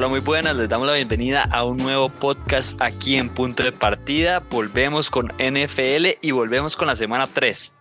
Hola, 0.00 0.08
muy 0.08 0.20
buenas, 0.20 0.56
les 0.56 0.66
damos 0.66 0.86
la 0.86 0.94
bienvenida 0.94 1.42
a 1.52 1.62
un 1.62 1.76
nuevo 1.76 2.08
podcast 2.08 2.80
aquí 2.80 3.18
en 3.18 3.28
Punto 3.28 3.62
de 3.62 3.70
Partida. 3.70 4.42
Volvemos 4.50 5.10
con 5.10 5.26
NFL 5.38 6.16
y 6.22 6.30
volvemos 6.30 6.74
con 6.74 6.86
la 6.86 6.96
semana 6.96 7.26
3. 7.26 7.76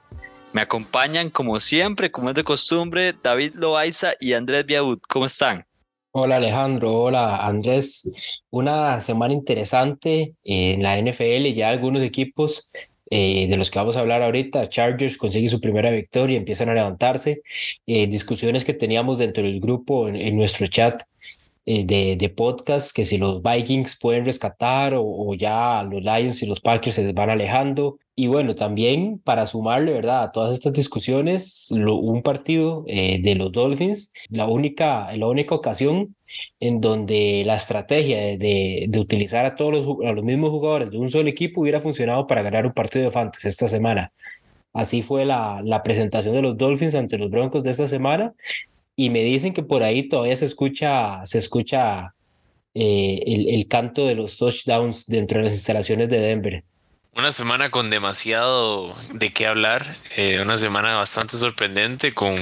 Me 0.52 0.60
acompañan 0.60 1.30
como 1.30 1.62
siempre, 1.62 2.12
como 2.12 2.28
es 2.28 2.36
de 2.36 2.44
costumbre, 2.44 3.14
David 3.24 3.56
Loaiza 3.56 4.16
y 4.20 4.34
Andrés 4.34 4.66
Biaud. 4.66 5.00
¿Cómo 5.08 5.28
están? 5.28 5.66
Hola 6.12 6.36
Alejandro, 6.36 6.92
hola 6.94 7.38
Andrés. 7.38 8.12
Una 8.50 9.00
semana 9.00 9.34
interesante 9.34 10.36
en 10.44 10.84
la 10.84 10.98
NFL, 11.02 11.54
ya 11.54 11.70
algunos 11.70 12.04
equipos 12.04 12.70
eh, 13.10 13.48
de 13.48 13.56
los 13.56 13.72
que 13.72 13.80
vamos 13.80 13.96
a 13.96 14.02
hablar 14.02 14.24
ahorita, 14.24 14.68
Chargers 14.68 15.16
consigue 15.16 15.48
su 15.48 15.62
primera 15.62 15.90
victoria, 15.90 16.36
empiezan 16.36 16.68
a 16.68 16.74
levantarse. 16.74 17.44
Eh, 17.88 18.08
discusiones 18.08 18.66
que 18.66 18.74
teníamos 18.74 19.20
dentro 19.20 19.42
del 19.42 19.62
grupo 19.62 20.10
en 20.10 20.36
nuestro 20.36 20.68
chat 20.68 21.02
eh, 21.66 21.86
de, 21.86 22.16
de, 22.18 22.30
podcast, 22.30 22.96
que 22.96 23.06
si 23.06 23.18
los 23.18 23.42
Vikings 23.44 23.98
pueden 24.00 24.26
rescatar 24.26 24.94
o, 24.98 25.34
ya 25.36 25.84
los 25.84 26.02
Lions 26.04 26.42
y 26.42 26.48
los 26.48 26.60
Packers 26.60 26.96
se 26.96 27.12
van 27.14 27.30
alejando. 27.30 28.00
Y 28.16 28.28
bueno, 28.28 28.54
también 28.56 29.20
para 29.20 29.48
sumarle, 29.48 29.94
¿verdad? 29.94 30.24
A 30.24 30.32
todas 30.32 30.52
estas 30.52 30.74
discusiones, 30.74 31.70
un 31.72 32.22
partido 32.24 32.84
eh, 32.88 33.20
de 33.22 33.36
los 33.36 33.52
Dolphins, 33.52 34.12
la 34.30 34.48
única, 34.48 35.16
la 35.16 35.28
única 35.28 35.56
ocasión 35.56 36.16
en 36.60 36.82
donde 36.82 37.44
la 37.46 37.56
estrategia 37.56 38.18
de, 38.38 38.86
de, 38.88 39.00
utilizar 39.00 39.46
a 39.46 39.56
todos 39.56 39.72
los, 39.78 40.08
a 40.08 40.12
los 40.14 40.24
mismos 40.24 40.50
jugadores 40.50 40.92
de 40.92 40.98
un 40.98 41.12
solo 41.12 41.30
equipo 41.30 41.62
hubiera 41.62 41.82
funcionado 41.82 42.28
para 42.28 42.42
ganar 42.42 42.66
un 42.66 42.74
partido 42.74 43.06
de 43.06 43.12
Fantasy 43.12 43.48
esta 43.48 43.68
semana. 43.68 44.12
Así 44.74 45.02
fue 45.02 45.26
la, 45.26 45.62
la 45.64 45.84
presentación 45.84 46.36
de 46.36 46.42
los 46.42 46.58
Dolphins 46.58 46.96
ante 46.96 47.18
los 47.18 47.30
Broncos 47.30 47.64
de 47.64 47.72
esta 47.72 47.88
semana 47.88 48.34
y 49.00 49.10
me 49.10 49.24
dicen 49.24 49.54
que 49.54 49.64
por 49.64 49.82
ahí 49.82 50.10
todavía 50.10 50.36
se 50.36 50.44
escucha, 50.44 51.26
se 51.26 51.38
escucha 51.38 52.16
eh, 52.74 53.24
el, 53.26 53.48
el, 53.48 53.66
canto 53.70 54.06
de 54.06 54.14
los 54.14 54.36
touchdowns 54.36 55.06
dentro 55.06 55.38
de 55.38 55.46
las 55.46 55.54
instalaciones 55.54 56.10
de 56.10 56.20
Denver. 56.20 56.66
Una 57.16 57.32
semana 57.32 57.72
con 57.72 57.90
demasiado 57.90 58.92
de 59.14 59.32
qué 59.32 59.48
hablar, 59.48 59.88
eh, 60.18 60.42
una 60.42 60.58
semana 60.58 60.98
bastante 60.98 61.38
sorprendente 61.38 62.14
con, 62.14 62.36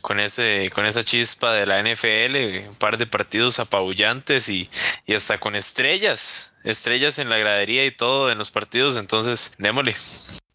con, 0.00 0.18
ese, 0.18 0.70
con 0.74 0.86
esa 0.86 1.04
chispa 1.04 1.52
de 1.52 1.66
la 1.66 1.82
NFL, 1.82 2.70
un 2.70 2.76
par 2.76 2.96
de 2.96 3.06
partidos 3.06 3.60
apabullantes 3.60 4.48
y, 4.48 4.70
y 5.04 5.12
hasta 5.12 5.36
con 5.36 5.54
estrellas, 5.56 6.54
estrellas 6.64 7.18
en 7.18 7.28
la 7.28 7.36
gradería 7.36 7.84
y 7.84 7.94
todo 7.94 8.32
en 8.32 8.38
los 8.38 8.50
partidos, 8.50 8.96
entonces 8.96 9.54
démosle. 9.58 9.94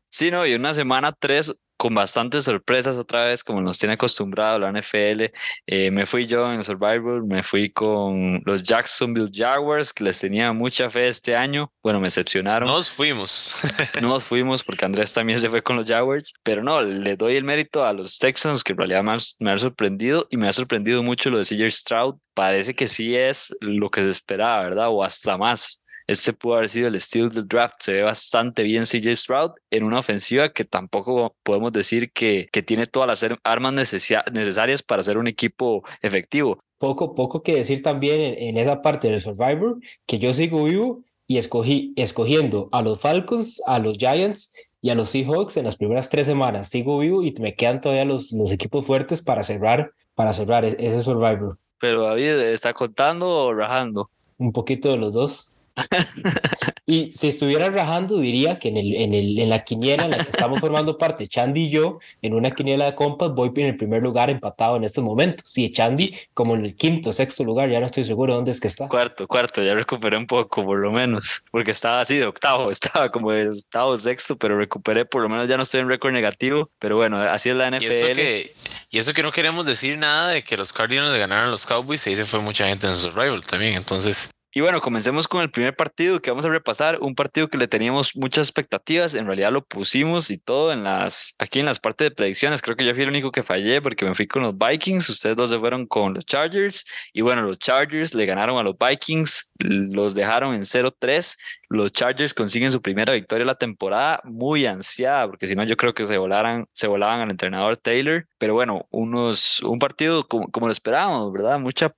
Sí, 0.09 0.31
no, 0.31 0.47
y 0.47 0.55
una 0.55 0.73
semana 0.73 1.11
tres 1.11 1.53
con 1.77 1.93
bastantes 1.93 2.43
sorpresas 2.43 2.97
otra 2.97 3.25
vez, 3.25 3.43
como 3.43 3.61
nos 3.61 3.77
tiene 3.77 3.93
acostumbrado 3.93 4.59
la 4.59 4.71
NFL. 4.71 5.25
Eh, 5.67 5.91
me 5.91 6.05
fui 6.05 6.25
yo 6.25 6.51
en 6.51 6.63
Survivor, 6.63 7.25
me 7.25 7.43
fui 7.43 7.69
con 7.69 8.41
los 8.45 8.63
Jacksonville 8.63 9.29
Jaguars, 9.31 9.93
que 9.93 10.03
les 10.03 10.19
tenía 10.19 10.51
mucha 10.53 10.89
fe 10.89 11.07
este 11.07 11.35
año. 11.35 11.71
Bueno, 11.83 11.99
me 11.99 12.07
decepcionaron. 12.07 12.67
Nos 12.67 12.89
fuimos. 12.89 13.61
nos 14.01 14.25
fuimos 14.25 14.63
porque 14.63 14.85
Andrés 14.85 15.13
también 15.13 15.39
se 15.39 15.49
fue 15.49 15.61
con 15.61 15.75
los 15.75 15.87
Jaguars, 15.87 16.33
pero 16.43 16.63
no, 16.63 16.81
le 16.81 17.15
doy 17.15 17.35
el 17.35 17.43
mérito 17.43 17.85
a 17.85 17.93
los 17.93 18.17
Texans, 18.17 18.63
que 18.63 18.73
en 18.73 18.79
realidad 18.79 19.03
me, 19.03 19.15
me 19.39 19.51
ha 19.51 19.57
sorprendido 19.57 20.27
y 20.29 20.37
me 20.37 20.47
ha 20.47 20.53
sorprendido 20.53 21.03
mucho 21.03 21.29
lo 21.29 21.37
de 21.37 21.45
CJ 21.45 21.71
Stroud. 21.71 22.15
Parece 22.33 22.75
que 22.75 22.87
sí 22.87 23.15
es 23.15 23.55
lo 23.61 23.89
que 23.89 24.03
se 24.03 24.09
esperaba, 24.09 24.63
¿verdad? 24.63 24.89
O 24.89 25.03
hasta 25.03 25.37
más. 25.37 25.83
Este 26.07 26.31
pudo 26.31 26.55
haber 26.55 26.69
sido 26.69 26.87
el 26.87 26.99
steal 27.01 27.29
del 27.29 27.47
draft. 27.47 27.75
Se 27.79 27.91
ve 27.91 28.01
bastante 28.01 28.63
bien 28.63 28.85
CJ 28.85 29.13
Stroud 29.13 29.51
en 29.69 29.83
una 29.83 29.99
ofensiva 29.99 30.53
que 30.53 30.63
tampoco 30.63 31.35
podemos 31.43 31.73
decir 31.73 32.13
que, 32.13 32.47
que 32.53 32.63
tiene 32.63 32.85
todas 32.85 33.07
las 33.07 33.37
armas 33.43 33.73
necesarias 33.73 34.81
para 34.83 35.03
ser 35.03 35.17
un 35.17 35.27
equipo 35.27 35.83
efectivo. 36.01 36.59
Poco, 36.77 37.13
poco 37.13 37.43
que 37.43 37.55
decir 37.55 37.83
también 37.83 38.21
en, 38.21 38.55
esa 38.55 38.81
parte 38.81 39.09
del 39.09 39.19
Survivor, 39.19 39.79
que 40.05 40.17
yo 40.17 40.31
sigo 40.31 40.63
vivo 40.63 41.03
y 41.27 41.37
escogí, 41.37 41.91
escogiendo 41.97 42.69
a 42.71 42.81
los 42.81 43.01
Falcons, 43.01 43.61
a 43.65 43.79
los 43.79 43.97
Giants 43.97 44.53
y 44.79 44.91
a 44.91 44.95
los 44.95 45.09
Seahawks 45.09 45.57
en 45.57 45.65
las 45.65 45.75
primeras 45.75 46.07
tres 46.07 46.25
semanas. 46.25 46.69
Sigo 46.69 46.99
vivo 46.99 47.21
y 47.21 47.33
me 47.41 47.55
quedan 47.55 47.81
todavía 47.81 48.05
los, 48.05 48.31
los 48.31 48.53
equipos 48.53 48.85
fuertes 48.85 49.21
para 49.21 49.43
cerrar, 49.43 49.91
para 50.15 50.31
cerrar 50.31 50.63
ese 50.63 51.03
Survivor. 51.03 51.57
Pero 51.79 52.03
David, 52.03 52.39
¿está 52.53 52.73
contando 52.73 53.27
o 53.27 53.53
rajando? 53.53 54.09
Un 54.37 54.53
poquito 54.53 54.89
de 54.91 54.97
los 54.97 55.13
dos 55.13 55.51
y 56.85 57.11
si 57.11 57.27
estuviera 57.27 57.69
rajando, 57.69 58.19
diría 58.19 58.59
que 58.59 58.69
en, 58.69 58.77
el, 58.77 58.95
en, 58.95 59.13
el, 59.13 59.39
en 59.39 59.49
la 59.49 59.63
quiniela 59.63 60.05
en 60.05 60.11
la 60.11 60.17
que 60.23 60.29
estamos 60.29 60.59
formando 60.59 60.97
parte, 60.97 61.27
Chandy 61.27 61.65
y 61.65 61.69
yo, 61.69 61.99
en 62.21 62.33
una 62.33 62.51
quiniela 62.51 62.85
de 62.85 62.95
compas, 62.95 63.31
voy 63.33 63.51
en 63.55 63.67
el 63.67 63.77
primer 63.77 64.01
lugar 64.01 64.29
empatado 64.29 64.77
en 64.77 64.83
estos 64.83 65.03
momentos. 65.03 65.43
Sí, 65.49 65.71
Chandy 65.71 66.15
como 66.33 66.55
en 66.55 66.65
el 66.65 66.75
quinto, 66.75 67.13
sexto 67.13 67.43
lugar, 67.43 67.69
ya 67.69 67.79
no 67.79 67.85
estoy 67.85 68.03
seguro 68.03 68.35
dónde 68.35 68.51
es 68.51 68.59
que 68.59 68.67
está. 68.67 68.87
Cuarto, 68.87 69.27
cuarto, 69.27 69.63
ya 69.63 69.73
recuperé 69.73 70.17
un 70.17 70.27
poco, 70.27 70.65
por 70.65 70.79
lo 70.79 70.91
menos, 70.91 71.43
porque 71.51 71.71
estaba 71.71 72.01
así 72.01 72.17
de 72.17 72.25
octavo, 72.25 72.71
estaba 72.71 73.11
como 73.11 73.31
de 73.31 73.49
octavo, 73.49 73.97
sexto, 73.97 74.37
pero 74.37 74.57
recuperé, 74.57 75.05
por 75.05 75.21
lo 75.21 75.29
menos 75.29 75.47
ya 75.47 75.57
no 75.57 75.63
estoy 75.63 75.81
en 75.81 75.89
récord 75.89 76.13
negativo, 76.13 76.69
pero 76.79 76.95
bueno, 76.95 77.17
así 77.17 77.49
es 77.49 77.55
la 77.55 77.69
NFL. 77.69 77.83
Y 77.83 77.87
eso, 77.87 78.05
que, 78.07 78.51
y 78.91 78.99
eso 78.99 79.13
que 79.13 79.23
no 79.23 79.31
queremos 79.31 79.65
decir 79.65 79.97
nada 79.97 80.29
de 80.29 80.43
que 80.43 80.57
los 80.57 80.73
Cardinals 80.73 81.17
ganaron 81.17 81.47
a 81.47 81.51
los 81.51 81.65
Cowboys, 81.65 82.05
y 82.07 82.15
se 82.15 82.25
fue 82.25 82.39
mucha 82.39 82.67
gente 82.67 82.87
en 82.87 82.95
su 82.95 83.11
rival 83.11 83.45
también, 83.45 83.75
entonces 83.75 84.31
y 84.57 84.59
bueno, 84.59 84.81
comencemos 84.81 85.27
con 85.27 85.43
el 85.43 85.51
primer 85.51 85.75
partido 85.75 86.19
que 86.19 86.31
vamos 86.31 86.43
a 86.43 86.49
repasar, 86.49 86.97
un 86.99 87.13
partido 87.13 87.47
que 87.47 87.59
le 87.59 87.67
teníamos 87.67 88.15
muchas 88.15 88.47
expectativas, 88.47 89.13
en 89.13 89.27
realidad 89.27 89.51
lo 89.51 89.63
pusimos 89.63 90.31
y 90.31 90.39
todo 90.39 90.73
en 90.73 90.83
las 90.83 91.35
aquí 91.37 91.59
en 91.59 91.67
las 91.67 91.77
partes 91.77 92.09
de 92.09 92.15
predicciones, 92.15 92.63
creo 92.63 92.75
que 92.75 92.83
yo 92.83 92.91
fui 92.95 93.03
el 93.03 93.09
único 93.09 93.31
que 93.31 93.43
fallé 93.43 93.83
porque 93.83 94.03
me 94.03 94.15
fui 94.15 94.25
con 94.25 94.41
los 94.41 94.57
Vikings, 94.57 95.07
ustedes 95.09 95.35
dos 95.35 95.51
se 95.51 95.59
fueron 95.59 95.85
con 95.85 96.15
los 96.15 96.25
Chargers. 96.25 96.87
Y 97.13 97.21
bueno, 97.21 97.43
los 97.43 97.59
Chargers 97.59 98.15
le 98.15 98.25
ganaron 98.25 98.57
a 98.57 98.63
los 98.63 98.75
Vikings, 98.79 99.53
los 99.59 100.15
dejaron 100.15 100.55
en 100.55 100.61
0-3, 100.61 101.37
los 101.69 101.91
Chargers 101.91 102.33
consiguen 102.33 102.71
su 102.71 102.81
primera 102.81 103.13
victoria 103.13 103.43
de 103.43 103.51
la 103.51 103.59
temporada, 103.59 104.21
muy 104.23 104.65
ansiada, 104.65 105.27
porque 105.27 105.45
si 105.45 105.53
no 105.53 105.65
yo 105.65 105.77
creo 105.77 105.93
que 105.93 106.07
se 106.07 106.17
volaran, 106.17 106.65
se 106.73 106.87
volaban 106.87 107.19
al 107.19 107.29
entrenador 107.29 107.77
Taylor, 107.77 108.27
pero 108.39 108.55
bueno, 108.55 108.87
unos 108.89 109.59
un 109.61 109.77
partido 109.77 110.27
como, 110.27 110.49
como 110.49 110.65
lo 110.65 110.71
esperábamos, 110.71 111.31
¿verdad? 111.31 111.59
Mucha 111.59 111.93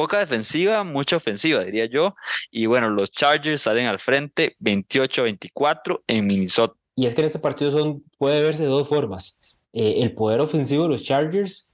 poca 0.00 0.18
defensiva, 0.18 0.82
mucha 0.82 1.16
ofensiva, 1.16 1.62
diría 1.62 1.84
yo 1.84 2.14
y 2.50 2.64
bueno, 2.64 2.88
los 2.88 3.10
Chargers 3.10 3.60
salen 3.60 3.84
al 3.84 3.98
frente 3.98 4.56
28-24 4.58 6.00
en 6.06 6.26
Minnesota. 6.26 6.74
Y 6.96 7.04
es 7.04 7.14
que 7.14 7.20
en 7.20 7.26
este 7.26 7.38
partido 7.38 7.70
son, 7.70 8.02
puede 8.16 8.40
verse 8.40 8.62
de 8.62 8.70
dos 8.70 8.88
formas. 8.88 9.38
Eh, 9.74 9.96
el 9.98 10.14
poder 10.14 10.40
ofensivo 10.40 10.84
de 10.84 10.88
los 10.88 11.04
Chargers, 11.04 11.70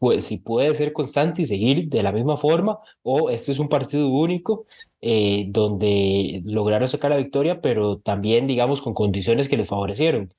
pues 0.00 0.24
si 0.24 0.38
puede 0.38 0.72
ser 0.72 0.94
constante 0.94 1.42
y 1.42 1.44
seguir 1.44 1.90
de 1.90 2.02
la 2.02 2.12
misma 2.12 2.38
forma, 2.38 2.78
o 3.02 3.28
este 3.28 3.52
es 3.52 3.58
un 3.58 3.68
partido 3.68 4.08
único 4.08 4.64
eh, 5.02 5.44
donde 5.48 6.40
lograron 6.46 6.88
sacar 6.88 7.10
la 7.10 7.18
victoria, 7.18 7.60
pero 7.60 7.98
también, 7.98 8.46
digamos, 8.46 8.80
con 8.80 8.94
condiciones 8.94 9.50
que 9.50 9.58
les 9.58 9.68
favorecieron. 9.68 10.30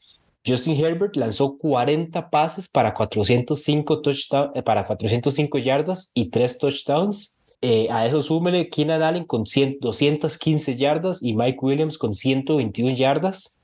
Justin 0.48 0.84
Herbert 0.84 1.16
lanzó 1.16 1.58
40 1.58 2.30
pases 2.30 2.68
para 2.68 2.94
405, 2.94 4.02
touchdown, 4.02 4.52
eh, 4.56 4.64
para 4.64 4.86
405 4.86 5.58
yardas 5.58 6.12
y 6.14 6.30
3 6.30 6.58
touchdowns. 6.58 7.36
Eh, 7.62 7.88
a 7.90 8.06
eso 8.06 8.22
súmele 8.22 8.70
Keenan 8.70 9.02
Allen 9.02 9.26
con 9.26 9.44
215 9.44 10.76
yardas 10.78 11.24
y 11.24 11.34
Mike 11.34 11.58
Williams 11.62 11.98
con 11.98 12.14
121 12.14 12.94
yardas. 12.96 13.58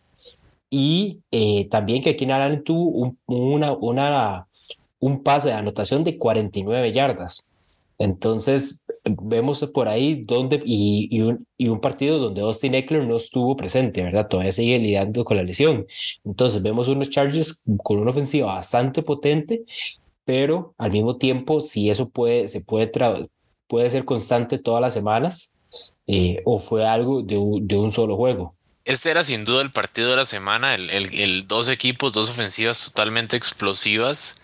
Y 0.70 1.20
eh, 1.32 1.68
también 1.70 2.02
que 2.02 2.16
Keenan 2.16 2.42
Allen 2.42 2.64
tuvo 2.64 2.90
un, 2.90 3.20
una, 3.28 3.74
una, 3.74 4.48
un 5.00 5.22
pase 5.22 5.50
de 5.50 5.54
anotación 5.54 6.04
de 6.04 6.18
49 6.18 6.92
yardas. 6.92 7.48
Entonces, 7.98 8.84
vemos 9.22 9.64
por 9.74 9.88
ahí 9.88 10.24
donde, 10.26 10.62
y, 10.66 11.08
y, 11.12 11.22
un, 11.22 11.48
y 11.58 11.70
un 11.70 11.80
partido 11.80 12.20
donde 12.20 12.42
Austin 12.42 12.76
Eckler 12.76 13.06
no 13.08 13.16
estuvo 13.18 13.56
presente, 13.56 14.02
¿verdad? 14.04 14.28
Todavía 14.28 14.52
sigue 14.52 14.80
lidiando 14.80 15.24
con 15.24 15.38
la 15.38 15.44
lesión. 15.44 15.86
Entonces, 16.24 16.62
vemos 16.62 16.88
unos 16.88 17.10
Chargers 17.10 17.64
con 17.84 18.00
una 18.00 18.12
ofensiva 18.12 18.48
bastante 18.56 19.04
potente, 19.04 19.64
pero 20.26 20.74
al 20.78 20.92
mismo 20.92 21.18
tiempo, 21.18 21.60
si 21.60 21.90
eso 21.90 22.10
puede, 22.10 22.48
se 22.48 22.62
puede, 22.62 22.92
puede 23.68 23.90
ser 23.90 24.06
constante 24.06 24.60
todas 24.60 24.82
las 24.82 24.94
semanas 24.94 25.54
eh, 26.08 26.42
o 26.46 26.60
fue 26.60 26.86
algo 26.86 27.22
de 27.22 27.36
de 27.62 27.78
un, 27.78 27.92
solo 27.92 28.18
juego. 28.18 28.56
Este 28.86 29.12
era 29.12 29.24
sin 29.24 29.46
duda 29.46 29.62
el 29.62 29.72
partido 29.72 30.10
de 30.10 30.18
la 30.18 30.26
semana, 30.26 30.76
el, 30.76 30.90
el, 30.90 31.48
dos 31.48 31.70
equipos, 31.70 32.12
dos 32.12 32.30
ofensivas 32.30 32.84
totalmente 32.84 33.38
explosivas, 33.38 34.42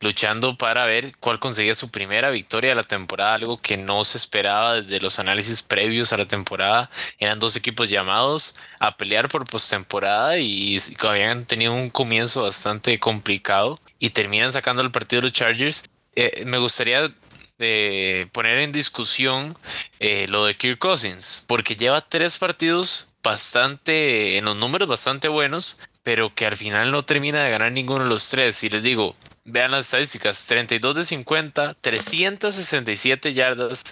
luchando 0.00 0.56
para 0.56 0.86
ver 0.86 1.14
cuál 1.20 1.38
conseguía 1.38 1.74
su 1.74 1.90
primera 1.90 2.30
victoria 2.30 2.70
de 2.70 2.76
la 2.76 2.84
temporada, 2.84 3.34
algo 3.34 3.58
que 3.58 3.76
no 3.76 4.02
se 4.04 4.16
esperaba 4.16 4.76
desde 4.76 4.98
los 4.98 5.18
análisis 5.18 5.60
previos 5.60 6.10
a 6.14 6.16
la 6.16 6.24
temporada. 6.24 6.88
Eran 7.18 7.38
dos 7.38 7.54
equipos 7.54 7.90
llamados 7.90 8.54
a 8.78 8.96
pelear 8.96 9.28
por 9.28 9.44
postemporada 9.46 10.38
y, 10.38 10.78
habían 11.00 11.44
tenido 11.44 11.74
un 11.74 11.90
comienzo 11.90 12.44
bastante 12.44 12.98
complicado 12.98 13.78
y 13.98 14.10
terminan 14.10 14.52
sacando 14.52 14.80
el 14.80 14.90
partido 14.90 15.20
de 15.20 15.28
los 15.28 15.34
Chargers. 15.34 15.84
Eh, 16.16 16.44
me 16.46 16.56
gustaría 16.56 17.12
de 17.58 18.26
poner 18.32 18.56
en 18.58 18.72
discusión 18.72 19.54
eh, 20.00 20.26
lo 20.28 20.46
de 20.46 20.56
Kirk 20.56 20.78
Cousins, 20.78 21.44
porque 21.46 21.76
lleva 21.76 22.00
tres 22.00 22.38
partidos 22.38 23.11
bastante, 23.22 24.36
en 24.38 24.44
los 24.44 24.56
números 24.56 24.88
bastante 24.88 25.28
buenos, 25.28 25.78
pero 26.02 26.34
que 26.34 26.46
al 26.46 26.56
final 26.56 26.90
no 26.90 27.04
termina 27.04 27.42
de 27.42 27.50
ganar 27.50 27.72
ninguno 27.72 28.04
de 28.04 28.10
los 28.10 28.28
tres. 28.28 28.62
Y 28.64 28.68
les 28.68 28.82
digo, 28.82 29.14
vean 29.44 29.70
las 29.70 29.86
estadísticas, 29.86 30.46
32 30.46 30.96
de 30.96 31.04
50, 31.04 31.74
367 31.80 33.32
yardas, 33.32 33.82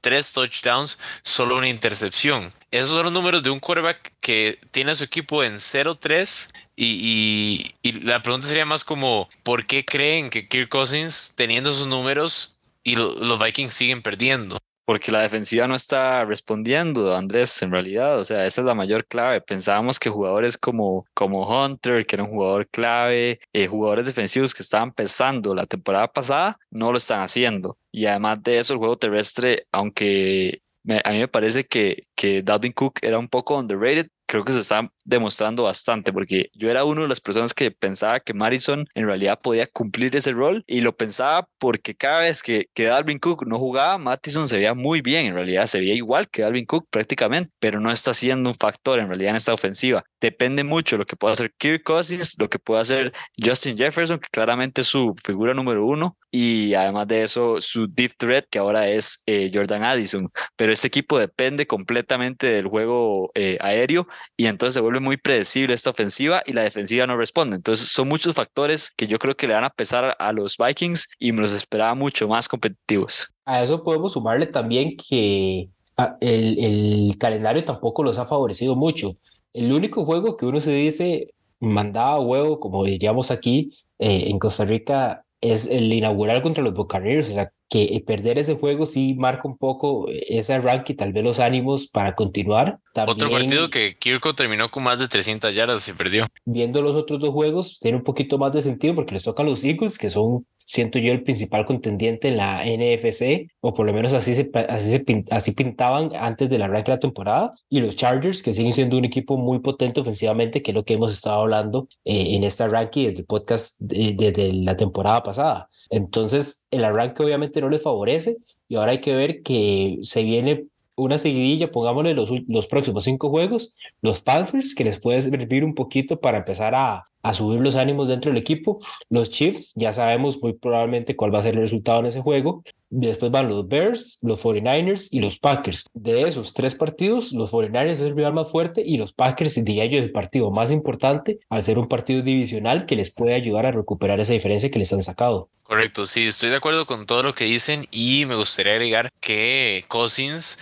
tres 0.00 0.32
touchdowns, 0.32 0.98
solo 1.22 1.56
una 1.56 1.68
intercepción. 1.68 2.52
Esos 2.70 2.90
son 2.90 3.04
los 3.04 3.12
números 3.12 3.42
de 3.42 3.50
un 3.50 3.60
quarterback 3.60 4.12
que 4.20 4.58
tiene 4.70 4.92
a 4.92 4.94
su 4.94 5.04
equipo 5.04 5.44
en 5.44 5.54
0-3 5.54 6.50
y, 6.76 7.74
y, 7.82 7.92
la 8.00 8.20
pregunta 8.20 8.48
sería 8.48 8.64
más 8.64 8.84
como, 8.84 9.28
¿por 9.44 9.64
qué 9.66 9.84
creen 9.84 10.28
que 10.28 10.48
Kirk 10.48 10.68
Cousins, 10.68 11.34
teniendo 11.36 11.70
esos 11.70 11.86
números, 11.86 12.58
y 12.82 12.96
los 12.96 13.38
Vikings 13.38 13.72
siguen 13.72 14.02
perdiendo? 14.02 14.58
Porque 14.84 15.12
la 15.12 15.22
defensiva 15.22 15.66
no 15.66 15.74
está 15.74 16.24
respondiendo, 16.24 17.14
Andrés, 17.14 17.62
en 17.62 17.70
realidad, 17.70 18.18
o 18.18 18.24
sea, 18.24 18.46
esa 18.46 18.60
es 18.60 18.66
la 18.66 18.74
mayor 18.74 19.06
clave. 19.06 19.40
Pensábamos 19.40 19.98
que 19.98 20.10
jugadores 20.10 20.58
como, 20.58 21.06
como 21.14 21.46
Hunter, 21.46 22.06
que 22.06 22.16
era 22.16 22.24
un 22.24 22.30
jugador 22.30 22.68
clave, 22.68 23.40
eh, 23.52 23.66
jugadores 23.66 24.06
defensivos 24.06 24.54
que 24.54 24.62
estaban 24.62 24.92
pesando 24.92 25.54
la 25.54 25.66
temporada 25.66 26.08
pasada, 26.12 26.58
no 26.70 26.92
lo 26.92 26.98
están 26.98 27.20
haciendo. 27.20 27.78
Y 27.92 28.06
además 28.06 28.42
de 28.42 28.58
eso, 28.58 28.74
el 28.74 28.78
juego 28.78 28.96
terrestre, 28.96 29.66
aunque 29.72 30.62
a 31.04 31.12
mí 31.12 31.18
me 31.18 31.28
parece 31.28 31.64
que, 31.64 32.06
que 32.14 32.42
Dalvin 32.42 32.72
Cook 32.72 32.98
era 33.02 33.18
un 33.18 33.28
poco 33.28 33.58
underrated, 33.58 34.08
creo 34.26 34.44
que 34.44 34.52
se 34.52 34.60
está 34.60 34.90
demostrando 35.04 35.62
bastante, 35.64 36.12
porque 36.12 36.50
yo 36.54 36.70
era 36.70 36.84
uno 36.84 37.02
de 37.02 37.08
las 37.08 37.20
personas 37.20 37.54
que 37.54 37.70
pensaba 37.70 38.20
que 38.20 38.34
Madison 38.34 38.86
en 38.94 39.06
realidad 39.06 39.40
podía 39.42 39.66
cumplir 39.66 40.14
ese 40.16 40.32
rol 40.32 40.64
y 40.66 40.80
lo 40.80 40.96
pensaba 40.96 41.48
porque 41.58 41.94
cada 41.94 42.22
vez 42.22 42.42
que, 42.42 42.68
que 42.74 42.84
Dalvin 42.84 43.18
Cook 43.18 43.46
no 43.46 43.58
jugaba, 43.58 43.98
Madison 43.98 44.48
se 44.48 44.56
veía 44.56 44.74
muy 44.74 45.00
bien, 45.00 45.26
en 45.26 45.34
realidad 45.34 45.66
se 45.66 45.80
veía 45.80 45.94
igual 45.94 46.28
que 46.28 46.42
Dalvin 46.42 46.66
Cook 46.66 46.88
prácticamente, 46.90 47.52
pero 47.58 47.80
no 47.80 47.90
está 47.90 48.14
siendo 48.14 48.50
un 48.50 48.56
factor 48.56 48.98
en 48.98 49.08
realidad 49.08 49.30
en 49.30 49.36
esta 49.36 49.54
ofensiva. 49.54 50.04
Depende 50.20 50.64
mucho 50.64 50.96
de 50.96 51.00
lo 51.00 51.06
que 51.06 51.16
pueda 51.16 51.32
hacer 51.32 51.52
Kirk 51.58 51.82
Cousins, 51.82 52.36
lo 52.38 52.48
que 52.48 52.58
pueda 52.58 52.80
hacer 52.80 53.12
Justin 53.38 53.76
Jefferson, 53.76 54.18
que 54.18 54.28
claramente 54.30 54.80
es 54.80 54.86
su 54.86 55.14
figura 55.22 55.54
número 55.54 55.84
uno, 55.84 56.16
y 56.36 56.74
además 56.74 57.06
de 57.06 57.22
eso 57.22 57.60
su 57.60 57.86
deep 57.86 58.14
threat, 58.16 58.46
que 58.50 58.58
ahora 58.58 58.88
es 58.88 59.22
eh, 59.26 59.52
Jordan 59.54 59.84
Addison. 59.84 60.28
Pero 60.56 60.72
este 60.72 60.88
equipo 60.88 61.16
depende 61.16 61.68
completamente 61.68 62.48
del 62.48 62.66
juego 62.66 63.30
eh, 63.36 63.56
aéreo 63.60 64.08
y 64.36 64.46
entonces 64.46 64.74
se 64.74 64.80
vuelve 64.80 64.93
muy 65.00 65.16
predecible 65.16 65.74
esta 65.74 65.90
ofensiva 65.90 66.42
y 66.46 66.52
la 66.52 66.62
defensiva 66.62 67.06
no 67.06 67.16
responde. 67.16 67.56
Entonces 67.56 67.88
son 67.88 68.08
muchos 68.08 68.34
factores 68.34 68.90
que 68.96 69.06
yo 69.06 69.18
creo 69.18 69.36
que 69.36 69.46
le 69.46 69.54
van 69.54 69.64
a 69.64 69.70
pesar 69.70 70.16
a 70.18 70.32
los 70.32 70.56
Vikings 70.56 71.08
y 71.18 71.32
me 71.32 71.42
los 71.42 71.52
esperaba 71.52 71.94
mucho 71.94 72.28
más 72.28 72.48
competitivos. 72.48 73.32
A 73.44 73.62
eso 73.62 73.82
podemos 73.82 74.12
sumarle 74.12 74.46
también 74.46 74.96
que 74.96 75.68
ah, 75.96 76.16
el, 76.20 76.58
el 76.58 77.18
calendario 77.18 77.64
tampoco 77.64 78.02
los 78.02 78.18
ha 78.18 78.26
favorecido 78.26 78.74
mucho. 78.74 79.14
El 79.52 79.72
único 79.72 80.04
juego 80.04 80.36
que 80.36 80.46
uno 80.46 80.60
se 80.60 80.72
dice 80.72 81.34
mandaba 81.64 82.20
huevo, 82.20 82.60
como 82.60 82.84
diríamos 82.84 83.30
aquí 83.30 83.70
eh, 83.98 84.24
en 84.28 84.38
Costa 84.38 84.64
Rica, 84.64 85.23
es 85.44 85.66
el 85.66 85.92
inaugural 85.92 86.40
contra 86.42 86.64
los 86.64 86.72
Buccaneers, 86.72 87.28
o 87.28 87.32
sea, 87.34 87.52
que 87.68 88.02
perder 88.06 88.38
ese 88.38 88.54
juego 88.54 88.86
sí 88.86 89.14
marca 89.14 89.48
un 89.48 89.58
poco 89.58 90.06
ese 90.08 90.54
arranque 90.54 90.92
y 90.92 90.96
tal 90.96 91.12
vez 91.12 91.24
los 91.24 91.40
ánimos 91.40 91.86
para 91.88 92.14
continuar. 92.14 92.78
Otro 93.06 93.30
partido 93.30 93.68
que 93.68 93.96
Kirko 93.98 94.32
terminó 94.34 94.70
con 94.70 94.84
más 94.84 95.00
de 95.00 95.08
300 95.08 95.54
yardas 95.54 95.88
y 95.88 95.92
perdió. 95.92 96.24
Viendo 96.44 96.82
los 96.82 96.94
otros 96.96 97.20
dos 97.20 97.30
juegos, 97.30 97.78
tiene 97.80 97.98
un 97.98 98.04
poquito 98.04 98.38
más 98.38 98.52
de 98.52 98.62
sentido 98.62 98.94
porque 98.94 99.14
les 99.14 99.22
tocan 99.22 99.46
los 99.46 99.64
Eagles, 99.64 99.98
que 99.98 100.08
son 100.08 100.46
siento 100.64 100.98
yo 100.98 101.12
el 101.12 101.22
principal 101.22 101.64
contendiente 101.64 102.28
en 102.28 102.36
la 102.36 102.64
NFC, 102.64 103.50
o 103.60 103.74
por 103.74 103.86
lo 103.86 103.92
menos 103.92 104.12
así, 104.12 104.34
se, 104.34 104.50
así, 104.68 105.04
así 105.30 105.52
pintaban 105.52 106.10
antes 106.14 106.48
del 106.48 106.62
arranque 106.62 106.90
de 106.90 106.96
la 106.96 107.00
temporada, 107.00 107.54
y 107.68 107.80
los 107.80 107.96
Chargers, 107.96 108.42
que 108.42 108.52
siguen 108.52 108.72
siendo 108.72 108.98
un 108.98 109.04
equipo 109.04 109.36
muy 109.36 109.60
potente 109.60 110.00
ofensivamente, 110.00 110.62
que 110.62 110.70
es 110.70 110.74
lo 110.74 110.84
que 110.84 110.94
hemos 110.94 111.12
estado 111.12 111.40
hablando 111.40 111.88
eh, 112.04 112.34
en 112.34 112.44
este 112.44 112.64
arranque 112.64 113.06
desde 113.06 113.20
el 113.20 113.26
podcast 113.26 113.80
desde 113.80 114.52
la 114.52 114.76
temporada 114.76 115.22
pasada. 115.22 115.68
Entonces, 115.90 116.64
el 116.70 116.84
arranque 116.84 117.22
obviamente 117.22 117.60
no 117.60 117.68
le 117.68 117.78
favorece, 117.78 118.36
y 118.68 118.76
ahora 118.76 118.92
hay 118.92 119.00
que 119.00 119.14
ver 119.14 119.42
que 119.42 119.98
se 120.02 120.22
viene 120.22 120.66
una 120.96 121.18
seguidilla, 121.18 121.70
pongámosle 121.70 122.14
los, 122.14 122.30
los 122.46 122.66
próximos 122.66 123.04
cinco 123.04 123.28
juegos, 123.28 123.74
los 124.00 124.20
Panthers, 124.22 124.74
que 124.74 124.84
les 124.84 125.00
puede 125.00 125.20
servir 125.20 125.64
un 125.64 125.74
poquito 125.74 126.20
para 126.20 126.38
empezar 126.38 126.74
a, 126.74 127.08
a 127.24 127.34
subir 127.34 127.60
los 127.60 127.74
ánimos 127.74 128.06
dentro 128.06 128.30
del 128.30 128.38
equipo. 128.38 128.78
Los 129.08 129.30
Chiefs, 129.30 129.72
ya 129.74 129.92
sabemos 129.92 130.40
muy 130.40 130.52
probablemente 130.52 131.16
cuál 131.16 131.34
va 131.34 131.40
a 131.40 131.42
ser 131.42 131.54
el 131.54 131.60
resultado 131.60 132.00
en 132.00 132.06
ese 132.06 132.20
juego. 132.20 132.62
Después 132.90 133.32
van 133.32 133.48
los 133.48 133.66
Bears, 133.66 134.18
los 134.22 134.44
49ers 134.44 135.08
y 135.10 135.20
los 135.20 135.38
Packers. 135.38 135.86
De 135.94 136.22
esos 136.28 136.52
tres 136.52 136.74
partidos, 136.74 137.32
los 137.32 137.50
49ers 137.50 137.90
es 137.90 138.00
el 138.02 138.14
rival 138.14 138.34
más 138.34 138.52
fuerte 138.52 138.82
y 138.84 138.98
los 138.98 139.12
Packers 139.12 139.54
diría 139.64 139.86
yo 139.86 139.98
el 139.98 140.12
partido 140.12 140.50
más 140.50 140.70
importante 140.70 141.40
al 141.48 141.62
ser 141.62 141.78
un 141.78 141.88
partido 141.88 142.22
divisional 142.22 142.86
que 142.86 142.94
les 142.94 143.10
puede 143.10 143.34
ayudar 143.34 143.66
a 143.66 143.72
recuperar 143.72 144.20
esa 144.20 144.34
diferencia 144.34 144.70
que 144.70 144.78
les 144.78 144.92
han 144.92 145.02
sacado. 145.02 145.48
Correcto, 145.64 146.04
sí, 146.04 146.26
estoy 146.26 146.50
de 146.50 146.56
acuerdo 146.56 146.84
con 146.86 147.06
todo 147.06 147.22
lo 147.22 147.34
que 147.34 147.46
dicen 147.46 147.86
y 147.90 148.26
me 148.26 148.36
gustaría 148.36 148.74
agregar 148.74 149.10
que 149.20 149.84
Cousins 149.88 150.58